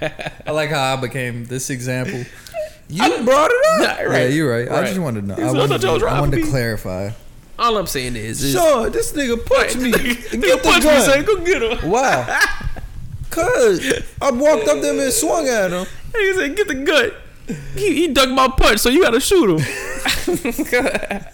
[0.46, 2.24] I like how I became this example.
[2.88, 4.04] You brought it up.
[4.06, 4.70] Nah, Yeah, you're right.
[4.70, 5.34] I just wanted to know.
[5.36, 7.10] I I wanted, thought y'all was to, I wanted to clarify.
[7.58, 9.92] All I'm saying is, is Sure, this nigga punched me.
[9.92, 11.24] Nigga Get the punch me, son.
[11.24, 11.90] Go get him.
[11.90, 12.38] Why?
[13.30, 13.80] Cause
[14.20, 15.86] I walked up there and swung at him.
[16.12, 17.10] Nigga said, get the gun.
[17.74, 19.64] He, he ducked my punch, so you gotta shoot him.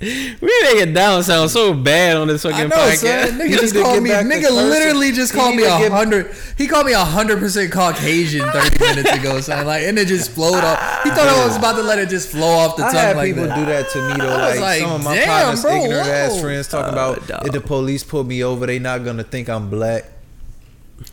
[0.00, 3.28] we make it down sound so bad on this fucking I know, podcast.
[3.28, 3.38] son.
[3.38, 4.10] Nigga You just need called me.
[4.10, 6.34] Nigga literally just You called me a get- hundred.
[6.58, 9.66] He called me a hundred percent Caucasian thirty minutes ago, son.
[9.66, 11.02] Like, and it just flowed off.
[11.02, 13.16] He thought I was about to let it just flow off the I tongue had
[13.16, 13.56] like people that.
[13.58, 14.36] do that to me though.
[14.36, 17.46] Like, like, some of my damn, partners, bro, ignorant ass friends, talking uh, about dog.
[17.46, 20.04] if the police pull me over, they not gonna think I'm black.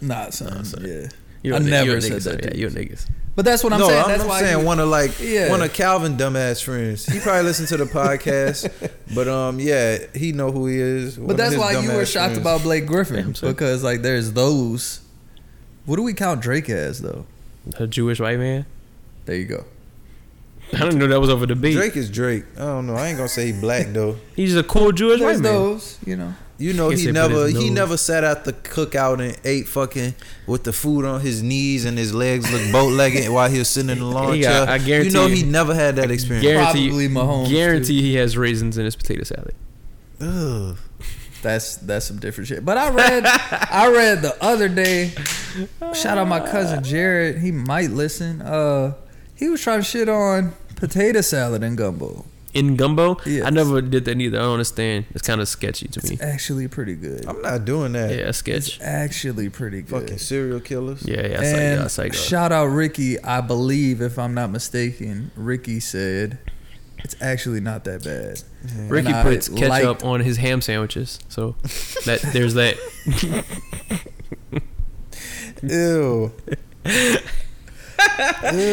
[0.01, 0.63] Nah, son.
[0.82, 1.07] Yeah.
[1.44, 2.56] You're I a never you're a said nigga, that.
[2.56, 3.08] Yeah, you're niggas.
[3.36, 4.02] But that's what I'm no, saying.
[4.04, 5.50] I'm, That's I'm why saying you- one of like Yeah.
[5.50, 7.06] one of Calvin dumbass friends.
[7.06, 8.70] He probably listened to the podcast,
[9.16, 11.18] but um, yeah, he know who he is.
[11.18, 12.38] But that's why you were shocked friends.
[12.39, 15.00] about Blake Griffin Yeah, because like there's those.
[15.86, 17.26] What do we count Drake as though?
[17.80, 18.66] A Jewish white man.
[19.26, 19.66] There you go.
[20.74, 21.74] I didn't know that was over the beat.
[21.74, 22.44] Drake is Drake.
[22.58, 22.96] I don't know.
[22.96, 24.18] I ain't gonna say he black though.
[24.36, 25.54] He's a cool Jewish There's white man.
[25.54, 26.34] those, you know.
[26.62, 29.68] You know He he said put never he never sat at the cookout and ate
[29.68, 30.14] fucking
[30.47, 33.68] with the food on his knees and his legs look boat legged while he was
[33.70, 34.74] sitting in the lawn He got- chair.
[34.76, 36.45] I guarantee you know he never had that experience.
[36.45, 39.55] Guarantee, Probably Mahomes, guarantee he has raisins in his potato salad.
[40.22, 40.78] Ugh.
[41.41, 42.64] that's that's some different shit.
[42.64, 45.12] But I read I read the other day.
[45.93, 47.39] Shout out my cousin Jared.
[47.39, 48.41] He might listen.
[48.41, 48.93] Uh,
[49.36, 52.26] he was trying to shit on potato salad and gumbo.
[52.54, 53.45] In gumbo, Yes.
[53.45, 54.38] I never did that either.
[54.38, 55.06] I don't understand.
[55.12, 56.16] It's kind of sketchy to me.
[56.16, 57.26] It's actually pretty good.
[57.26, 58.14] I'm not doing that.
[58.14, 58.76] Yeah, sketch.
[58.76, 60.02] It's actually pretty good.
[60.02, 61.06] Fucking serial killers.
[61.08, 63.18] Yeah, yeah, I and say, yeah, I uh, shout out Ricky.
[63.24, 66.39] I believe, if I'm not mistaken, Ricky said
[66.97, 68.41] it's actually not that bad.
[68.91, 71.56] Ricky and I puts ketchup liked- on his ham sandwiches, so
[72.06, 72.76] that there's that.
[75.64, 76.32] Ew.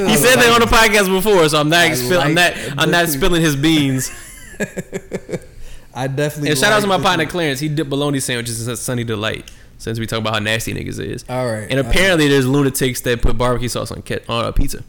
[0.08, 1.86] He said that on the podcast before, so I'm not.
[1.86, 2.52] I Expi- I'm not.
[2.78, 4.10] I'm not spilling his beans.
[5.94, 6.50] I definitely.
[6.50, 7.60] And shout out to my like partner this- Clarence.
[7.60, 9.50] He dipped bologna sandwiches in Sunny Delight.
[9.80, 11.68] Since we talk about how nasty niggas is, All right.
[11.70, 14.82] and apparently there's lunatics that put barbecue sauce on ket- on a pizza.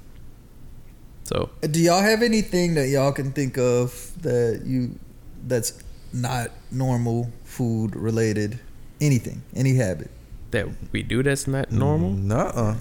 [1.26, 4.98] So Uh, do y'all have anything that y'all can think of that you
[5.48, 5.74] that's
[6.12, 8.60] not normal food related?
[9.00, 10.10] Anything, any habit,
[10.52, 12.10] that we do that's not normal.
[12.10, 12.76] Nuh-uh.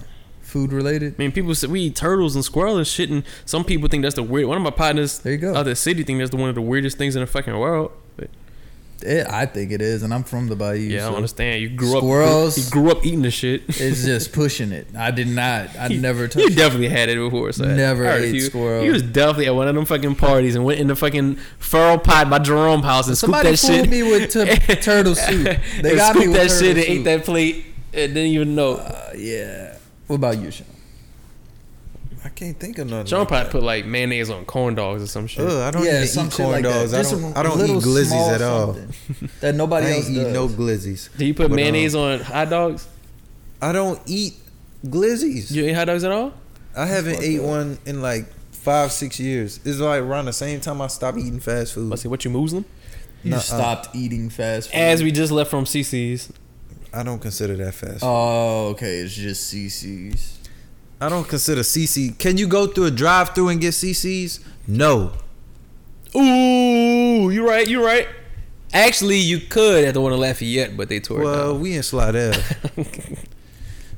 [0.49, 1.13] Food related.
[1.13, 4.03] I mean, people say we eat turtles and squirrels and shit, and some people think
[4.03, 4.47] that's the weird.
[4.47, 5.55] One of my partners There you go.
[5.55, 7.91] out the city think that's the one of the weirdest things in the fucking world.
[8.17, 8.29] But
[9.01, 10.79] It, I think it is, and I'm from the Bayou.
[10.81, 11.61] yeah, I so don't understand.
[11.61, 12.57] You grew Squirrels.
[12.57, 12.65] up.
[12.65, 13.63] You grew up eating the shit.
[13.67, 14.87] It's just pushing it.
[14.97, 15.73] I did not.
[15.77, 16.47] I You- never You touched.
[16.49, 16.55] it.
[16.57, 17.51] definitely had it before.
[17.53, 18.83] So Never I ate you, squirrel.
[18.83, 21.97] You was definitely at one of them fucking parties and went in the fucking furrow
[21.97, 24.05] pot by Jerome house and Somebody scooped that fooled shit.
[24.35, 25.57] me with t- turtle soup.
[25.81, 28.73] They got me with that shit and ate that plate and didn't even know.
[28.75, 29.77] Uh, yeah.
[30.09, 30.65] What about you, Sean?
[32.25, 33.05] I can't think of nothing.
[33.05, 33.51] Sean like probably that.
[33.51, 35.45] put like mayonnaise on corn dogs or some shit.
[35.45, 36.93] Ugh, I don't yeah, even eat corn like dogs.
[36.95, 37.37] I don't.
[37.37, 38.75] I don't eat glizzies at all.
[39.41, 40.33] That nobody I else ain't eat does.
[40.33, 41.15] no glizzies.
[41.15, 42.87] Do you put But, um, mayonnaise on hot dogs?
[43.61, 44.33] I don't eat
[44.83, 45.51] glizzies.
[45.51, 46.33] You eat hot dogs at all?
[46.75, 47.45] I haven't ate up.
[47.45, 49.59] one in like five, six years.
[49.63, 51.89] It's like around the same time I stopped eating fast food.
[51.91, 52.65] Let's see, what you Muslim?
[53.23, 53.39] You Nuh-uh.
[53.41, 54.75] stopped eating fast food.
[54.77, 56.33] As we just left from CC's.
[56.93, 57.99] I don't consider that fast.
[58.03, 58.97] Oh, okay.
[58.99, 60.39] It's just CC's.
[61.01, 62.17] I don't consider CC.
[62.17, 64.39] Can you go through a drive-through and get CC's?
[64.67, 65.13] No.
[66.15, 68.07] Ooh, you're right, You're right.
[68.73, 71.61] Actually, you could at the one in Lafayette, but they tore Well, it down.
[71.61, 72.33] we in Slidell.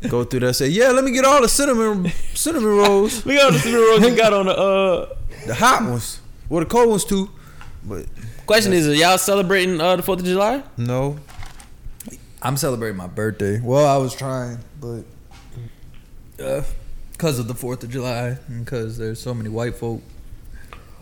[0.09, 0.53] go through there.
[0.53, 4.01] Say, yeah, let me get all the cinnamon cinnamon rolls, We got the cinnamon rolls
[4.03, 5.15] you got on the uh.
[5.45, 7.29] the hot ones, well, the cold ones too.
[7.83, 8.05] But
[8.45, 10.63] Question is, are y'all celebrating uh, the Fourth of July?
[10.77, 11.17] no,
[12.41, 13.59] I'm celebrating my birthday.
[13.59, 15.03] Well, I was trying, but
[16.43, 16.63] uh,
[17.11, 20.01] because of the Fourth of July and because there's so many white folk,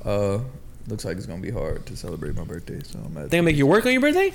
[0.05, 0.39] uh,
[0.87, 2.81] looks like it's gonna be hard to celebrate my birthday.
[2.83, 4.33] So I'm at They gonna make you work on your birthday?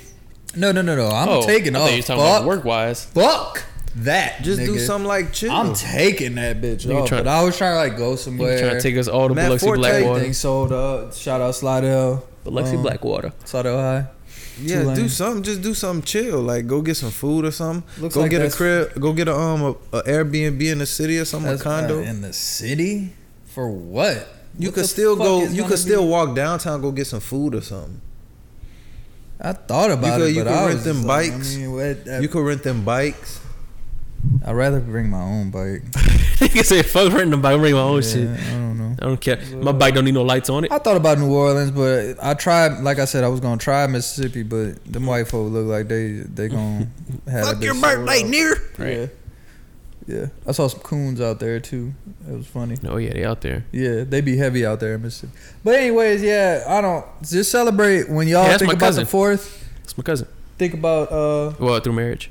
[0.55, 1.07] no, no, no, no.
[1.09, 1.85] I'm oh, taking I off.
[1.85, 3.05] thought you were talking Fuck, about work wise.
[3.05, 3.63] fuck
[3.97, 4.41] that.
[4.41, 5.51] just do something like chill.
[5.51, 7.09] I'm taking that bitch Nigga off.
[7.09, 8.59] trying- but I was trying to like go somewhere.
[8.59, 10.09] trying to take us all to Matt Biloxi Forte Blackwater.
[10.09, 11.13] Everything sold up.
[11.13, 12.25] Shout out Slidell.
[12.43, 13.31] Biloxi Um, Blackwater.
[13.43, 14.05] Slidell High.
[14.61, 14.95] Yeah, Tulane.
[14.95, 15.43] do something.
[15.43, 16.41] Just do something chill.
[16.41, 17.83] Like go get some food or something.
[18.01, 18.93] Looks go like get a crib.
[18.99, 21.53] Go get a um a, a Airbnb in the city or something.
[21.53, 21.99] A condo.
[21.99, 23.13] uh, in the city
[23.45, 24.27] for what?
[24.57, 25.43] you What could still go.
[25.45, 26.81] You could still be- walk downtown.
[26.81, 27.99] Go get some food or something.
[29.39, 31.55] I thought about could- it, you but could I rent was them like, bikes.
[31.55, 33.39] I mean, what, You could rent them bikes.
[34.47, 35.81] I'd rather bring my own bike.
[36.39, 38.29] Nigga say fuck renting a bike, I'm bringing my own Yeah, shit.
[38.29, 38.95] I don't know.
[39.01, 39.39] I don't care.
[39.57, 40.71] My bike don't need no lights on it.
[40.71, 42.81] I thought about New Orleans, but I tried.
[42.81, 46.11] Like I said, I was gonna try Mississippi, but them white folk look like they
[46.11, 46.87] they gonna
[47.29, 48.53] have Fuck that your bitch sold birthday near.
[48.77, 49.09] Right.
[50.07, 50.25] Yeah, yeah.
[50.47, 51.93] I saw some coons out there too.
[52.29, 52.77] It was funny.
[52.87, 53.65] Oh yeah, they out there.
[53.71, 55.33] Yeah, they be heavy out there in Mississippi.
[55.63, 59.03] But anyways, yeah, I don't just celebrate when y'all Yeah, that's think my about cousin.
[59.05, 59.67] the fourth.
[59.79, 60.27] That's my cousin.
[60.59, 62.29] Think about uh Well, through marriage.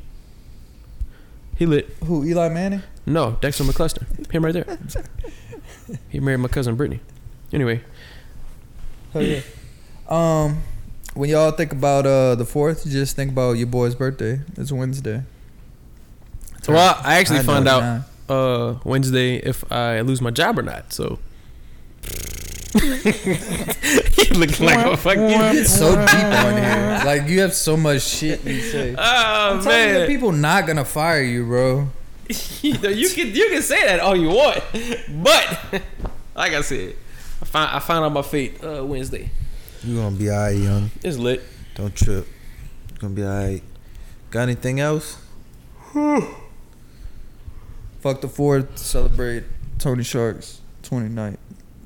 [1.56, 1.88] He lit.
[2.04, 2.82] who Eli Manning.
[3.06, 4.30] No, Dexter McCluster.
[4.30, 4.78] Him right there.
[6.08, 7.00] He married my cousin Brittany.
[7.52, 7.82] Anyway,
[9.12, 9.40] Hell yeah.
[10.08, 10.62] Um,
[11.14, 14.40] when y'all think about uh the fourth, just think about your boy's birthday.
[14.56, 15.22] It's Wednesday.
[16.68, 20.92] well, I actually I found out uh, Wednesday if I lose my job or not.
[20.92, 21.18] So.
[22.74, 25.30] you look like a fucking.
[25.30, 27.02] You get so deep on here.
[27.04, 28.94] Like you have so much shit you say.
[28.98, 31.88] Oh I'm telling you, man, people not gonna fire you, bro.
[32.62, 34.62] you know, you can you can say that all you want,
[35.22, 35.82] but
[36.34, 36.96] like I said,
[37.40, 39.30] I find I found out my fate uh, Wednesday.
[39.84, 40.90] You gonna be alright, young.
[41.02, 41.42] It's lit.
[41.74, 42.26] Don't trip.
[42.92, 43.62] You gonna be alright.
[44.30, 45.18] Got anything else?
[48.00, 48.78] Fuck the fourth.
[48.78, 49.44] Celebrate
[49.78, 51.36] Tony Shark's 29th.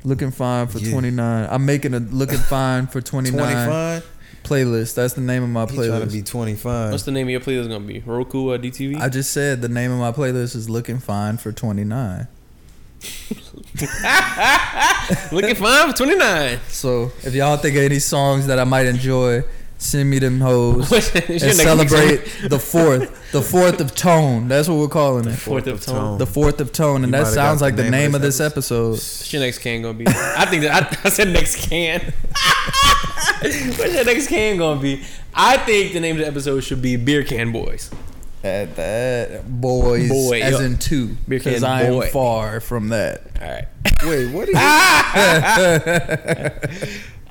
[0.09, 0.91] Looking fine for Yeah.
[0.93, 1.49] 29.
[1.51, 4.07] I'm making a looking fine for 29 Twenty five.
[4.43, 4.95] playlist.
[4.95, 6.93] That's the name of my He trying to be twenty five.
[6.93, 8.01] What's the name of your playlist gonna be?
[8.01, 8.99] Roku or DTV?
[8.99, 12.27] I just said the name of my playlist is looking fine for 29.
[15.31, 16.59] Looking fine for twenty nine.
[16.69, 19.43] So if y'all think of any songs that I might enjoy,
[19.81, 20.91] Send me them hoes.
[21.15, 24.49] And celebrate the fourth, the fourth of tone.
[24.49, 25.37] That's what we're calling it.
[25.37, 26.19] Fourth of tone.
[26.19, 28.23] The fourth of tone, and You that sounds like the the name name of of
[28.23, 28.91] this this episode.
[28.93, 30.07] What's your next can gonna be?
[30.09, 32.01] I think that I, I said next can.
[33.41, 35.05] What's your next can gonna be?
[35.33, 37.91] I think the name of the episode should be Beer Can Boys.
[38.43, 40.61] At that boys, Boy, as yo.
[40.61, 42.09] in two, because I am boy.
[42.09, 43.23] far from that.
[43.41, 43.67] All right.
[44.05, 44.49] Wait, what?
[44.49, 44.55] Is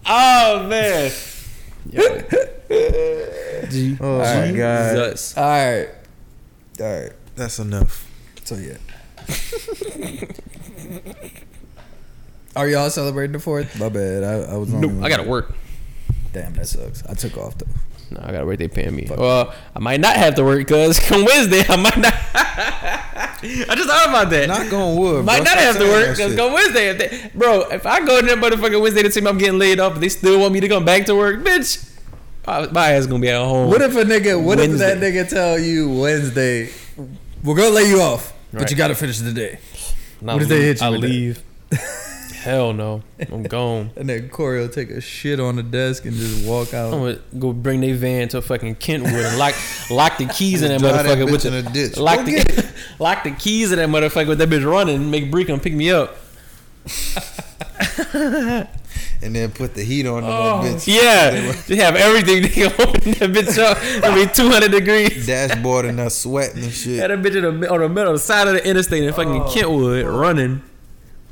[0.06, 1.12] Oh man.
[3.70, 3.98] G.
[4.00, 5.38] oh my god, Jesus.
[5.38, 5.90] All right,
[6.80, 7.12] all right.
[7.36, 8.10] that's enough.
[8.44, 8.78] So yeah.
[12.56, 13.80] Are y'all celebrating the fourth?
[13.80, 14.24] My bad.
[14.24, 14.82] I, I was on.
[14.82, 15.04] Nope.
[15.04, 15.56] I gotta work.
[16.34, 17.06] Damn, that sucks.
[17.06, 17.68] I took off though.
[18.10, 18.58] No, I gotta work.
[18.58, 19.06] They paying me.
[19.06, 19.18] Fuck.
[19.20, 22.14] Well, I might not have to work because come Wednesday I might not.
[23.40, 24.48] I just thought about that.
[24.48, 25.26] Not going wood.
[25.26, 25.44] might bro.
[25.44, 27.62] not Stop have to work because come Wednesday, if they, bro.
[27.70, 30.10] If I go to that motherfucking Wednesday to tell me I'm getting laid off, they
[30.10, 31.84] still want me to come back to work, bitch.
[32.48, 33.70] My ass gonna be at home.
[33.70, 34.42] What if a nigga?
[34.42, 36.70] What if that nigga tell you Wednesday?
[37.44, 39.60] We're gonna lay you off, but you gotta finish the day.
[40.22, 41.44] I what if they hit you I leave.
[42.48, 43.92] Hell no, I'm gone.
[43.98, 46.94] And then Corey will take a shit on the desk and just walk out.
[46.94, 49.54] I'm gonna go bring their van to fucking Kentwood and lock
[49.90, 51.98] lock the keys in that that motherfucker bitch with in the a ditch.
[51.98, 54.96] lock Go the lock the keys in that motherfucker with that bitch running.
[54.96, 56.16] and Make Bree come pick me up.
[59.22, 60.88] and then put the heat on Oh, that bitch.
[60.88, 62.44] yeah, they have everything.
[62.44, 63.78] They open that bitch up.
[64.06, 65.26] I mean, 200 degrees.
[65.28, 67.00] Dashboard and that sweating and shit.
[67.00, 69.42] Had a bitch in the, on the middle, the side of the interstate in fucking
[69.42, 69.54] Oh.
[69.54, 70.62] Kentwood running.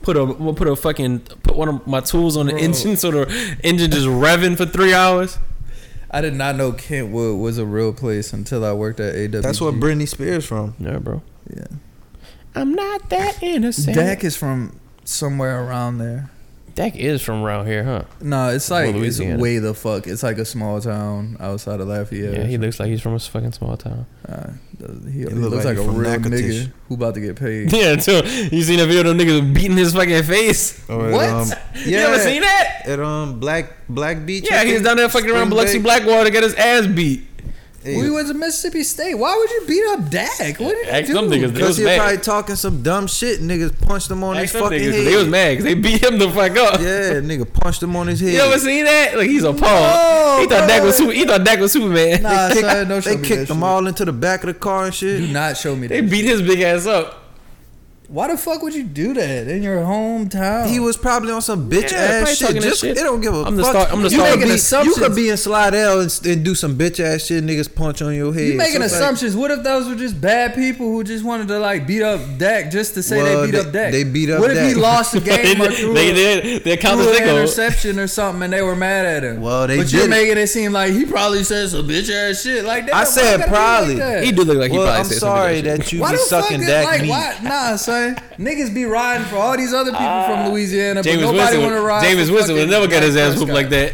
[0.05, 2.61] Put a we'll put a fucking put one of my tools on the Bro.
[2.61, 5.39] engine so the engine just revving for three hours.
[6.11, 9.41] I did not know Kentwood was a real place until I worked at AW.
[9.41, 10.75] That's what Britney Spears from.
[10.79, 11.23] Yeah, bro.
[11.51, 11.65] Yeah.
[12.53, 13.95] I'm not that innocent.
[13.95, 16.29] Dak is from somewhere around there.
[16.75, 18.03] Dak is from around here, huh?
[18.19, 19.41] No, it's like Well, it's Louisiana.
[19.41, 20.07] way the fuck.
[20.07, 22.33] It's like a small town outside of Lafayette.
[22.33, 24.05] Yeah, he looks like he's from a fucking small town.
[24.27, 24.51] Uh,
[25.05, 26.67] he, he look looks like like, he a from real Natchitoches.
[26.67, 27.71] nigga who about to get paid.
[27.73, 28.21] Yeah, too.
[28.53, 30.87] You seen a video of them niggas beating his fucking face?
[30.89, 31.29] Or at, What?
[31.29, 31.47] Um,
[31.85, 32.07] You yeah.
[32.07, 32.81] ever seen that?
[32.85, 34.45] At um Black Black Beach.
[34.51, 34.85] Yeah, I he was think?
[34.85, 35.83] down there fucking around Spring Biloxi Bay.
[35.83, 37.25] Blackwater to get his ass beat.
[37.85, 39.13] Hey, We went to Mississippi State.
[39.13, 40.59] Why would you beat up Dak?
[40.59, 41.35] What did Ask you them do?
[41.37, 41.53] niggas.
[41.53, 41.99] They Cause was he mad.
[41.99, 43.41] probably talking some dumb shit.
[43.41, 45.05] Niggas punched him on Ask his them fucking niggas, 'cause head.
[45.05, 46.79] They was mad because they beat him the fuck up.
[46.81, 46.85] Yeah,
[47.21, 48.33] nigga punched him on his head.
[48.33, 49.15] You ever seen that?
[49.17, 49.59] Like he's a pawn.
[49.61, 51.05] No, he thought Dak was bro.
[51.05, 52.23] super, he thought Dak was Superman.
[52.23, 53.63] Nah, Kick- son, don't show they me kicked that them shit.
[53.63, 55.19] all into the back of the car and shit.
[55.21, 55.93] Do not show me that.
[55.93, 56.09] They that.
[56.09, 57.21] beat his big ass up.
[58.07, 60.67] Why the fuck would you do that in your hometown?
[60.69, 62.47] He was probably on some bitch Yeah, ass shit.
[62.47, 62.97] talking Just shit.
[62.97, 63.71] it don't give a I'm the fuck.
[63.71, 64.49] star- I'm the you star- making
[64.83, 67.43] be, you could be in Slidell and, and do some bitch ass shit.
[67.43, 68.43] Niggas punch on your head.
[68.47, 69.35] You making Something- assumptions.
[69.35, 72.71] What if those were just bad people who just wanted to like beat up Dak
[72.71, 73.91] just to say Well, they beat they- up Dak?
[73.91, 76.59] they beat up What if he lost a game or they, threw, they, a, they,
[76.59, 79.41] they threw an interception or something and they were mad at him?
[79.41, 80.09] Well, they but you're it.
[80.09, 82.95] making it seem like he probably said some bitch ass shit like that.
[82.95, 83.95] I said gotta be probably.
[83.95, 84.23] Like?
[84.23, 86.11] He do look like he well, probably I'm said sorry some of that you Why
[86.11, 87.09] be the fuck sucking is, Dak like meat.
[87.49, 87.94] Nah, son.
[88.37, 91.81] Niggas be riding for all these other people from Louisiana, James but nobody want to
[91.81, 92.03] ride.
[92.03, 93.93] James for Winston would never get his ass whooped like that.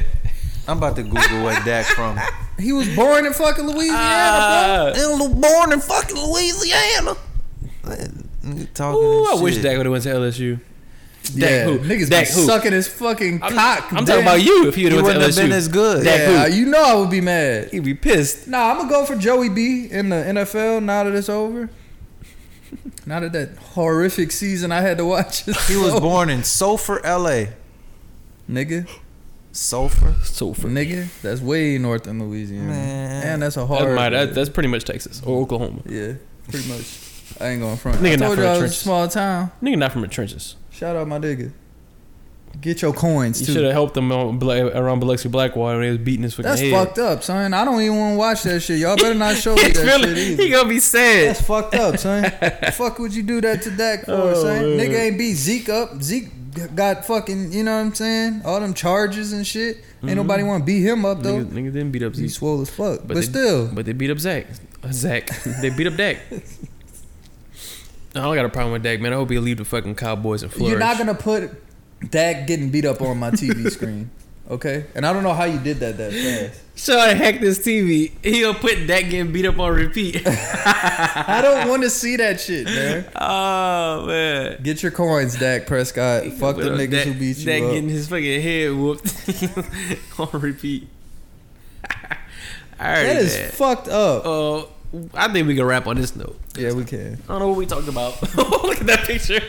[0.68, 2.20] I'm about to Google what Dak from.
[2.60, 4.94] He was born in fucking Louisiana, Ah.
[4.94, 7.16] In- born in fucking Louisiana.
[8.76, 9.64] Talking Ooh, I this wish shit.
[9.64, 10.58] Dak would have went to LSU.
[10.58, 11.40] bro.
[11.40, 11.80] Dak yeah, who?
[11.80, 12.46] niggas Dak be who?
[12.46, 13.86] sucking his fucking I'm, cock.
[13.94, 14.06] I'm damn.
[14.06, 14.68] talking about you.
[14.68, 16.04] If he would He have went wouldn't to have LSU, been as good.
[16.04, 16.54] Dak Yeah, who?
[16.54, 17.70] you know I would be mad.
[17.72, 18.48] He'd be pissed.
[18.48, 21.70] Nah, I'm gonna go for Joey B in the NFL now that it's over.
[23.06, 25.48] now at that horrific season I had to watch.
[25.48, 27.54] is He was born in Sulphur, L.A.
[28.50, 28.88] nigga,
[29.52, 30.16] Sulphur.
[30.24, 31.08] So for nigga.
[31.22, 33.28] That's way north in Louisiana, Man.
[33.28, 33.96] and that's a that hard.
[33.96, 35.82] might, that, that's pretty much Texas or Oklahoma.
[35.86, 36.14] yeah,
[36.50, 37.08] pretty much.
[37.40, 38.00] I ain't going front.
[38.00, 38.78] Nigga I not from you the I was a trenches.
[38.80, 39.52] small town.
[39.64, 40.56] Nigga, not from the trenches.
[40.70, 41.52] Shout out my nigga.
[42.60, 45.98] Get your coins You should have helped him on, Bla- around Biloxi Blackwater he was
[45.98, 46.72] beating his fucking That's head.
[46.72, 47.54] fucked up, son.
[47.54, 48.80] I don't even want to watch that shit.
[48.80, 50.44] Y'all better not show me He's that feeling- shit either.
[50.44, 51.30] he gonna be sad.
[51.30, 52.24] That's fucked up, son.
[52.24, 54.78] the fuck would you do that to Dak for, Oh, son?
[54.78, 54.88] man.
[54.88, 56.02] Nigga ain't beat Zeke up.
[56.04, 56.30] Zeke
[56.76, 58.42] got fucking, you know what I'm saying?
[58.46, 59.78] All them charges and shit.
[60.04, 61.40] Ain't nobody want to beat him up though.
[61.40, 63.68] Niggas, niggas didn't beat up He Zeke, swole as fuck, but, they, still.
[63.74, 64.46] but they beat up Zach.
[64.84, 65.28] Uh, Zach,
[65.62, 66.18] they beat up Dak.
[68.14, 69.14] I don't got a problem with Dak, man.
[69.14, 70.70] I hope he leave the fucking Cowboys and flourish.
[70.72, 71.50] You're not gonna put
[72.10, 74.10] Dak getting beat up on my TV screen,
[74.50, 74.86] okay?
[74.96, 76.62] And I don't know how you did that that fast.
[76.76, 78.12] Sean hacked this TV.
[78.24, 80.24] He'll put Dak getting beat up on repeat.
[80.26, 83.06] I don't want to see that shit, man.
[83.16, 84.60] oh man.
[84.64, 86.26] Get your coins, Dak Prescott.
[86.34, 87.72] Fuck the niggas Dak- who beat you Dak up.
[87.72, 90.88] getting his fucking head whooped on repeat.
[92.80, 93.50] All right, That is man.
[93.52, 94.26] fucked up.
[94.26, 94.64] Uh,
[95.14, 96.38] I think we can wrap on this note.
[96.58, 97.14] Yeah, we can.
[97.30, 98.20] I don't know what we talked about.
[98.36, 99.40] Look at that picture.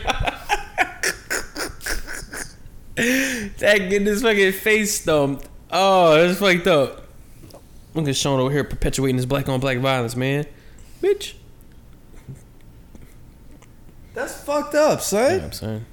[2.95, 5.47] That getting his fucking face stumped.
[5.71, 7.07] Oh, that's fucked up.
[7.95, 10.45] Look at Sean over here perpetuating this black on black violence, man.
[11.01, 11.33] Bitch.
[14.13, 15.39] That's fucked up, son.
[15.39, 15.85] Yeah, I'm saying.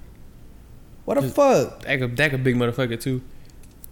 [1.07, 1.83] What the Just- fuck?
[1.83, 3.23] That a, Dak a big motherfucker too.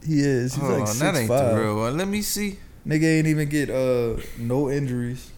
[0.06, 0.54] He is.
[0.54, 1.54] He's Hold like six that ain't five.
[1.56, 1.96] the real one.
[1.96, 2.58] Let me see.
[2.86, 5.30] Nigga ain't even get uh no injuries.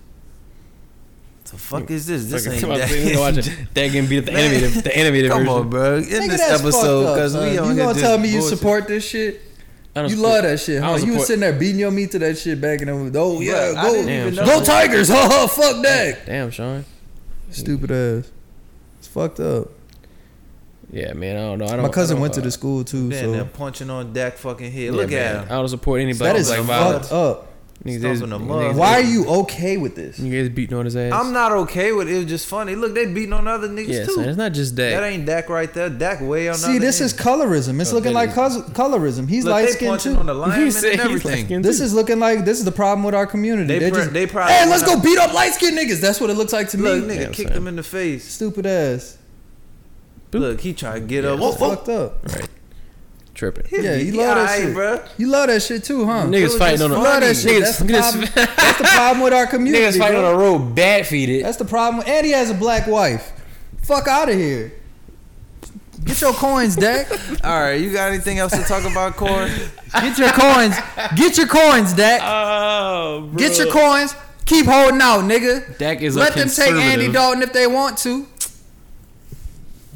[1.50, 2.26] The fuck is this?
[2.30, 2.88] This ain't I'm that.
[2.88, 3.46] saying, you know, watch it.
[3.74, 5.54] Dak getting beat at the animated, the animated Come version.
[5.54, 5.96] on, bro.
[5.96, 7.42] In Nigga, this that's episode, fucked up, because son.
[7.50, 8.58] we on You here gonna just tell me you bullshit.
[8.58, 9.40] support this shit?
[9.96, 10.96] I don't You support- love that shit, I huh?
[10.96, 13.18] don't You was support- sitting there beating your meat to that shit back in the
[13.18, 14.64] oh yeah, Bruh, I go, didn't even go know.
[14.64, 16.26] Tigers, ha ha, fuck that.
[16.26, 16.84] Damn, Sean.
[17.50, 18.30] Stupid ass.
[19.00, 19.70] It's fucked up.
[20.92, 21.36] Yeah, man.
[21.36, 21.64] I don't know.
[21.66, 21.82] I don't.
[21.82, 24.12] My cousin I don't, went to uh, the school too, Then they're so punching on
[24.12, 24.80] Dak fucking head.
[24.82, 25.36] yeah, Look man.
[25.36, 25.52] at him.
[25.52, 27.12] I don't support any black that is black fucked violence.
[27.12, 27.49] up.
[27.82, 28.76] Niggas, Stomping is- the niggas- mud.
[28.76, 30.18] Why are you okay with this?
[30.18, 31.14] Niggas beating on his ass.
[31.14, 32.14] I'm not okay with it.
[32.14, 32.74] It was just funny.
[32.74, 34.12] Look, they beating on other niggas Yeah, too.
[34.16, 35.04] son, it's not just That that.
[35.04, 35.88] ain't Dak right there.
[35.88, 36.56] Dak way on.
[36.56, 37.80] See, this is colorism.
[37.80, 39.26] It's Oh, looking like is- cos- colorism.
[39.30, 40.14] He's Look, light they skinned too.
[40.16, 41.30] on the linemen said and he's everything.
[41.32, 41.64] light-skinned.
[41.64, 43.66] This is looking like this is the problem with our community.
[43.68, 44.52] They, They, pr- just, they probably.
[44.52, 46.02] hey, let's go beat up light skinned niggas.
[46.02, 47.14] That's what it looks like to Look, me.
[47.14, 47.56] nigga Yeah, kicked son.
[47.62, 48.24] him in the face.
[48.30, 49.16] Stupid ass.
[50.34, 51.40] Look, he tried to get Yeah, up.
[51.40, 51.74] it's Whoa, whoa.
[51.76, 52.18] Fucked up.
[52.34, 52.48] right.
[53.40, 53.64] Tripping.
[53.82, 54.76] Yeah, you love that shit.
[54.76, 55.08] bruh.
[55.16, 56.26] You love that shit too, huh?
[56.26, 57.62] Niggas was fighting just on the You love that shit.
[57.62, 59.82] Niggas, That's the, problem, that's the problem with our community.
[59.82, 60.26] niggas fighting bro.
[60.26, 61.42] on the road, bad feeded.
[61.42, 62.04] That's the problem.
[62.06, 63.32] And he has a black wife.
[63.80, 64.74] Fuck out of here.
[66.04, 67.10] Get your coins, Dak.
[67.42, 69.50] All right, you got anything else to talk about, Corey?
[69.94, 70.76] Get your coins.
[71.16, 72.20] Get your coins, Dak.
[72.22, 73.38] Oh, bro.
[73.38, 74.14] Get your coins.
[74.44, 75.78] Keep holding out, nigga.
[75.78, 77.12] Dak is a Let them take Andy conservative.
[77.14, 78.26] Dalton if they want to.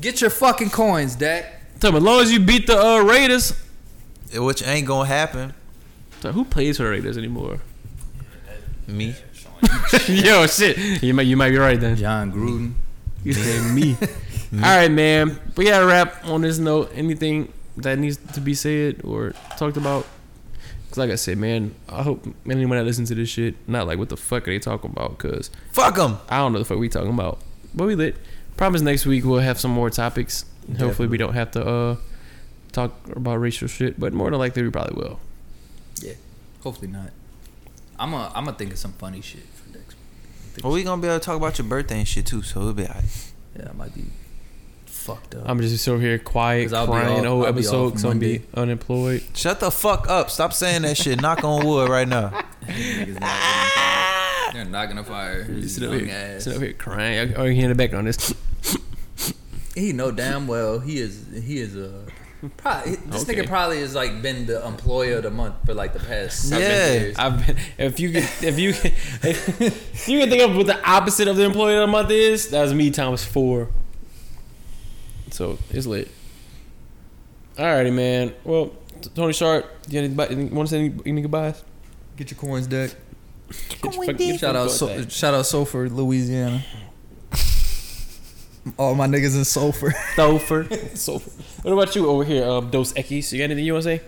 [0.00, 1.53] Get your fucking coins, Dak.
[1.80, 3.60] Tell me, as long as you beat the uh, Raiders.
[4.34, 5.54] Which ain't gonna happen.
[6.20, 7.60] So who plays for the Raiders anymore?
[8.86, 9.14] Me.
[10.08, 11.02] Yo, shit.
[11.02, 11.96] You might, you might be right then.
[11.96, 12.72] Jon Gruden.
[13.22, 13.96] You said me.
[14.54, 15.38] All right, man.
[15.56, 16.90] We got to wrap on this note.
[16.94, 20.06] Anything that needs to be said or talked about?
[20.88, 23.98] Cause like I said, man, I hope anyone that listens to this shit, not like
[23.98, 25.18] what the fuck are they talking about?
[25.18, 26.18] Cause Fuck them.
[26.28, 27.40] I don't know the fuck we talking about.
[27.74, 28.16] But we lit.
[28.56, 30.44] Promise next week we'll have some more topics.
[30.78, 31.96] Hopefully we don't have to uh
[32.72, 35.20] talk about racial shit, but more than likely we probably will.
[36.00, 36.14] Yeah.
[36.62, 37.10] Hopefully not.
[37.98, 39.96] I'm a, I'm gonna think of some funny shit for next.
[40.64, 42.72] Well, we gonna be able to talk about your birthday and shit too, so it'll
[42.72, 43.04] be alright.
[43.56, 44.04] Yeah, I might be
[44.86, 45.42] fucked up.
[45.48, 48.18] I'm just over here quiet, 'Cause I'll be crying the whole episode off because I'm
[48.18, 49.22] be unemployed.
[49.34, 50.30] Shut the fuck up.
[50.30, 51.20] Stop saying that shit.
[51.20, 52.30] Knock on wood right now.
[52.66, 54.52] Niggas not gonna fire.
[54.54, 56.44] They're not gonna fire his Sit over here, ass.
[56.44, 57.34] sit over here crying.
[57.36, 58.34] I, I hear in the background this.
[59.74, 62.04] He know damn well he is he is a
[62.58, 63.34] probably this Okay.
[63.42, 66.62] nigga probably has like been the employer of the month for like the past seven
[66.62, 66.92] Yeah.
[66.92, 67.16] years.
[67.18, 67.56] I've been.
[67.78, 68.92] If you can, if you can,
[69.22, 72.50] if you can think of what the opposite of the employer of the month is,
[72.50, 73.68] that was me times four.
[75.30, 76.08] So it's lit.
[77.56, 78.34] Alrighty, man.
[78.44, 78.72] Well,
[79.14, 81.62] Tony Sharp, do you want to say any, any goodbyes?
[82.16, 82.94] Get your coins, Dak.
[83.82, 86.64] Get your fuck- get your Shout out, fuck so, shout out Sulphur, Louisiana.
[88.78, 89.92] All my niggas in Sulphur.
[90.16, 90.66] Sulphur.
[90.94, 91.30] Sulphur.
[91.62, 93.30] What about you over here, um, Dos Equis?
[93.32, 94.02] You got anything you want to say?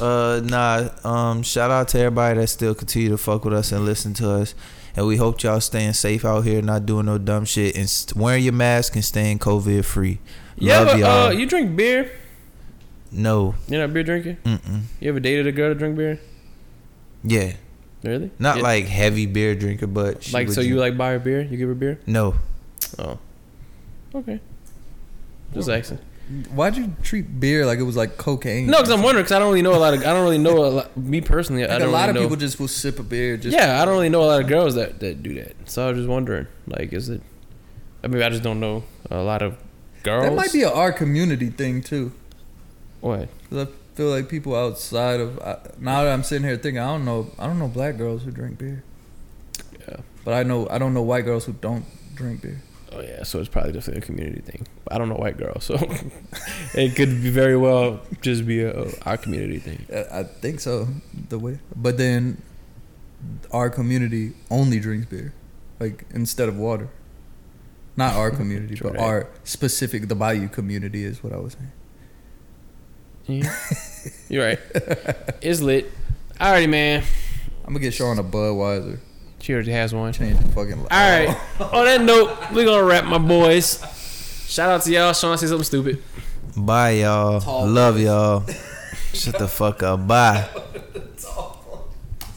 [0.00, 0.88] Uh, nah.
[1.04, 4.30] Um, shout out to everybody that still continue to fuck with us and listen to
[4.30, 4.54] us.
[4.96, 8.16] And we hope y'all staying safe out here, not doing no dumb shit, and st-
[8.16, 10.18] wearing your mask and staying COVID free.
[10.56, 11.26] Yeah, Love but y'all.
[11.26, 12.10] uh, you drink beer?
[13.12, 13.54] No.
[13.68, 14.36] You're not a beer drinker?
[14.44, 14.82] Mm-mm.
[15.00, 16.18] You ever dated a girl to drink beer?
[17.22, 17.52] Yeah.
[18.02, 18.30] Really?
[18.38, 18.62] Not Yeah.
[18.62, 21.42] like heavy beer drinker, but she like would so you like buy her beer?
[21.42, 22.00] You give her beer?
[22.06, 22.34] no.
[22.98, 23.18] Oh,
[24.16, 24.40] okay.
[25.54, 25.98] Just asking.
[26.54, 28.66] Why'd you treat beer like it was like cocaine?
[28.66, 30.38] No, because I'm wondering because I don't really know a lot of I don't really
[30.38, 30.96] know a lot.
[30.96, 32.20] Me personally, I Like a don't lot really of know.
[32.22, 33.36] people just will sip a beer.
[33.36, 35.54] Just yeah, I don't really know a lot of girls that that do that.
[35.66, 37.22] So I was just wondering, like, is it?
[38.02, 39.56] I mean, I just don't know a lot of
[40.02, 40.24] girls.
[40.24, 42.10] that might be a our community thing too.
[43.00, 43.28] what?
[43.48, 46.86] 'Cause I feel like people outside of I, now that I'm sitting here thinking, I
[46.88, 48.82] don't know, I don't know black girls who drink beer,
[49.88, 49.98] Yeah.
[50.24, 51.84] but I know I don't know white girls who don't
[52.16, 52.60] drink beer.
[52.96, 54.66] Oh yeah, so it's probably definitely a community thing.
[54.90, 55.74] I don't know white girls, so
[56.74, 59.86] it could be very well just be a, our community thing.
[60.10, 60.88] I think so.
[61.28, 62.40] The way, but then
[63.52, 65.34] our community only drinks beer,
[65.78, 66.88] like instead of water.
[67.98, 69.02] Not our community, but that.
[69.02, 73.42] our specific the Bayou community is what I was saying.
[73.42, 73.56] Yeah.
[74.28, 74.60] You're right.
[75.42, 75.92] It's lit.
[76.38, 77.02] Alrighty, man.
[77.64, 79.00] I'm gonna get Sean a Budweiser.
[79.46, 80.12] She already has one.
[80.12, 80.76] Change the fucking.
[80.76, 81.28] All right.
[81.60, 81.70] Oh.
[81.78, 83.78] On that note, we're gonna wrap, my boys.
[84.48, 85.12] Shout out to y'all.
[85.12, 86.02] Sean say something stupid.
[86.56, 87.40] Bye, y'all.
[87.40, 88.44] Tall Love y'all.
[89.12, 90.04] Shut the fuck up.
[90.04, 90.48] Bye.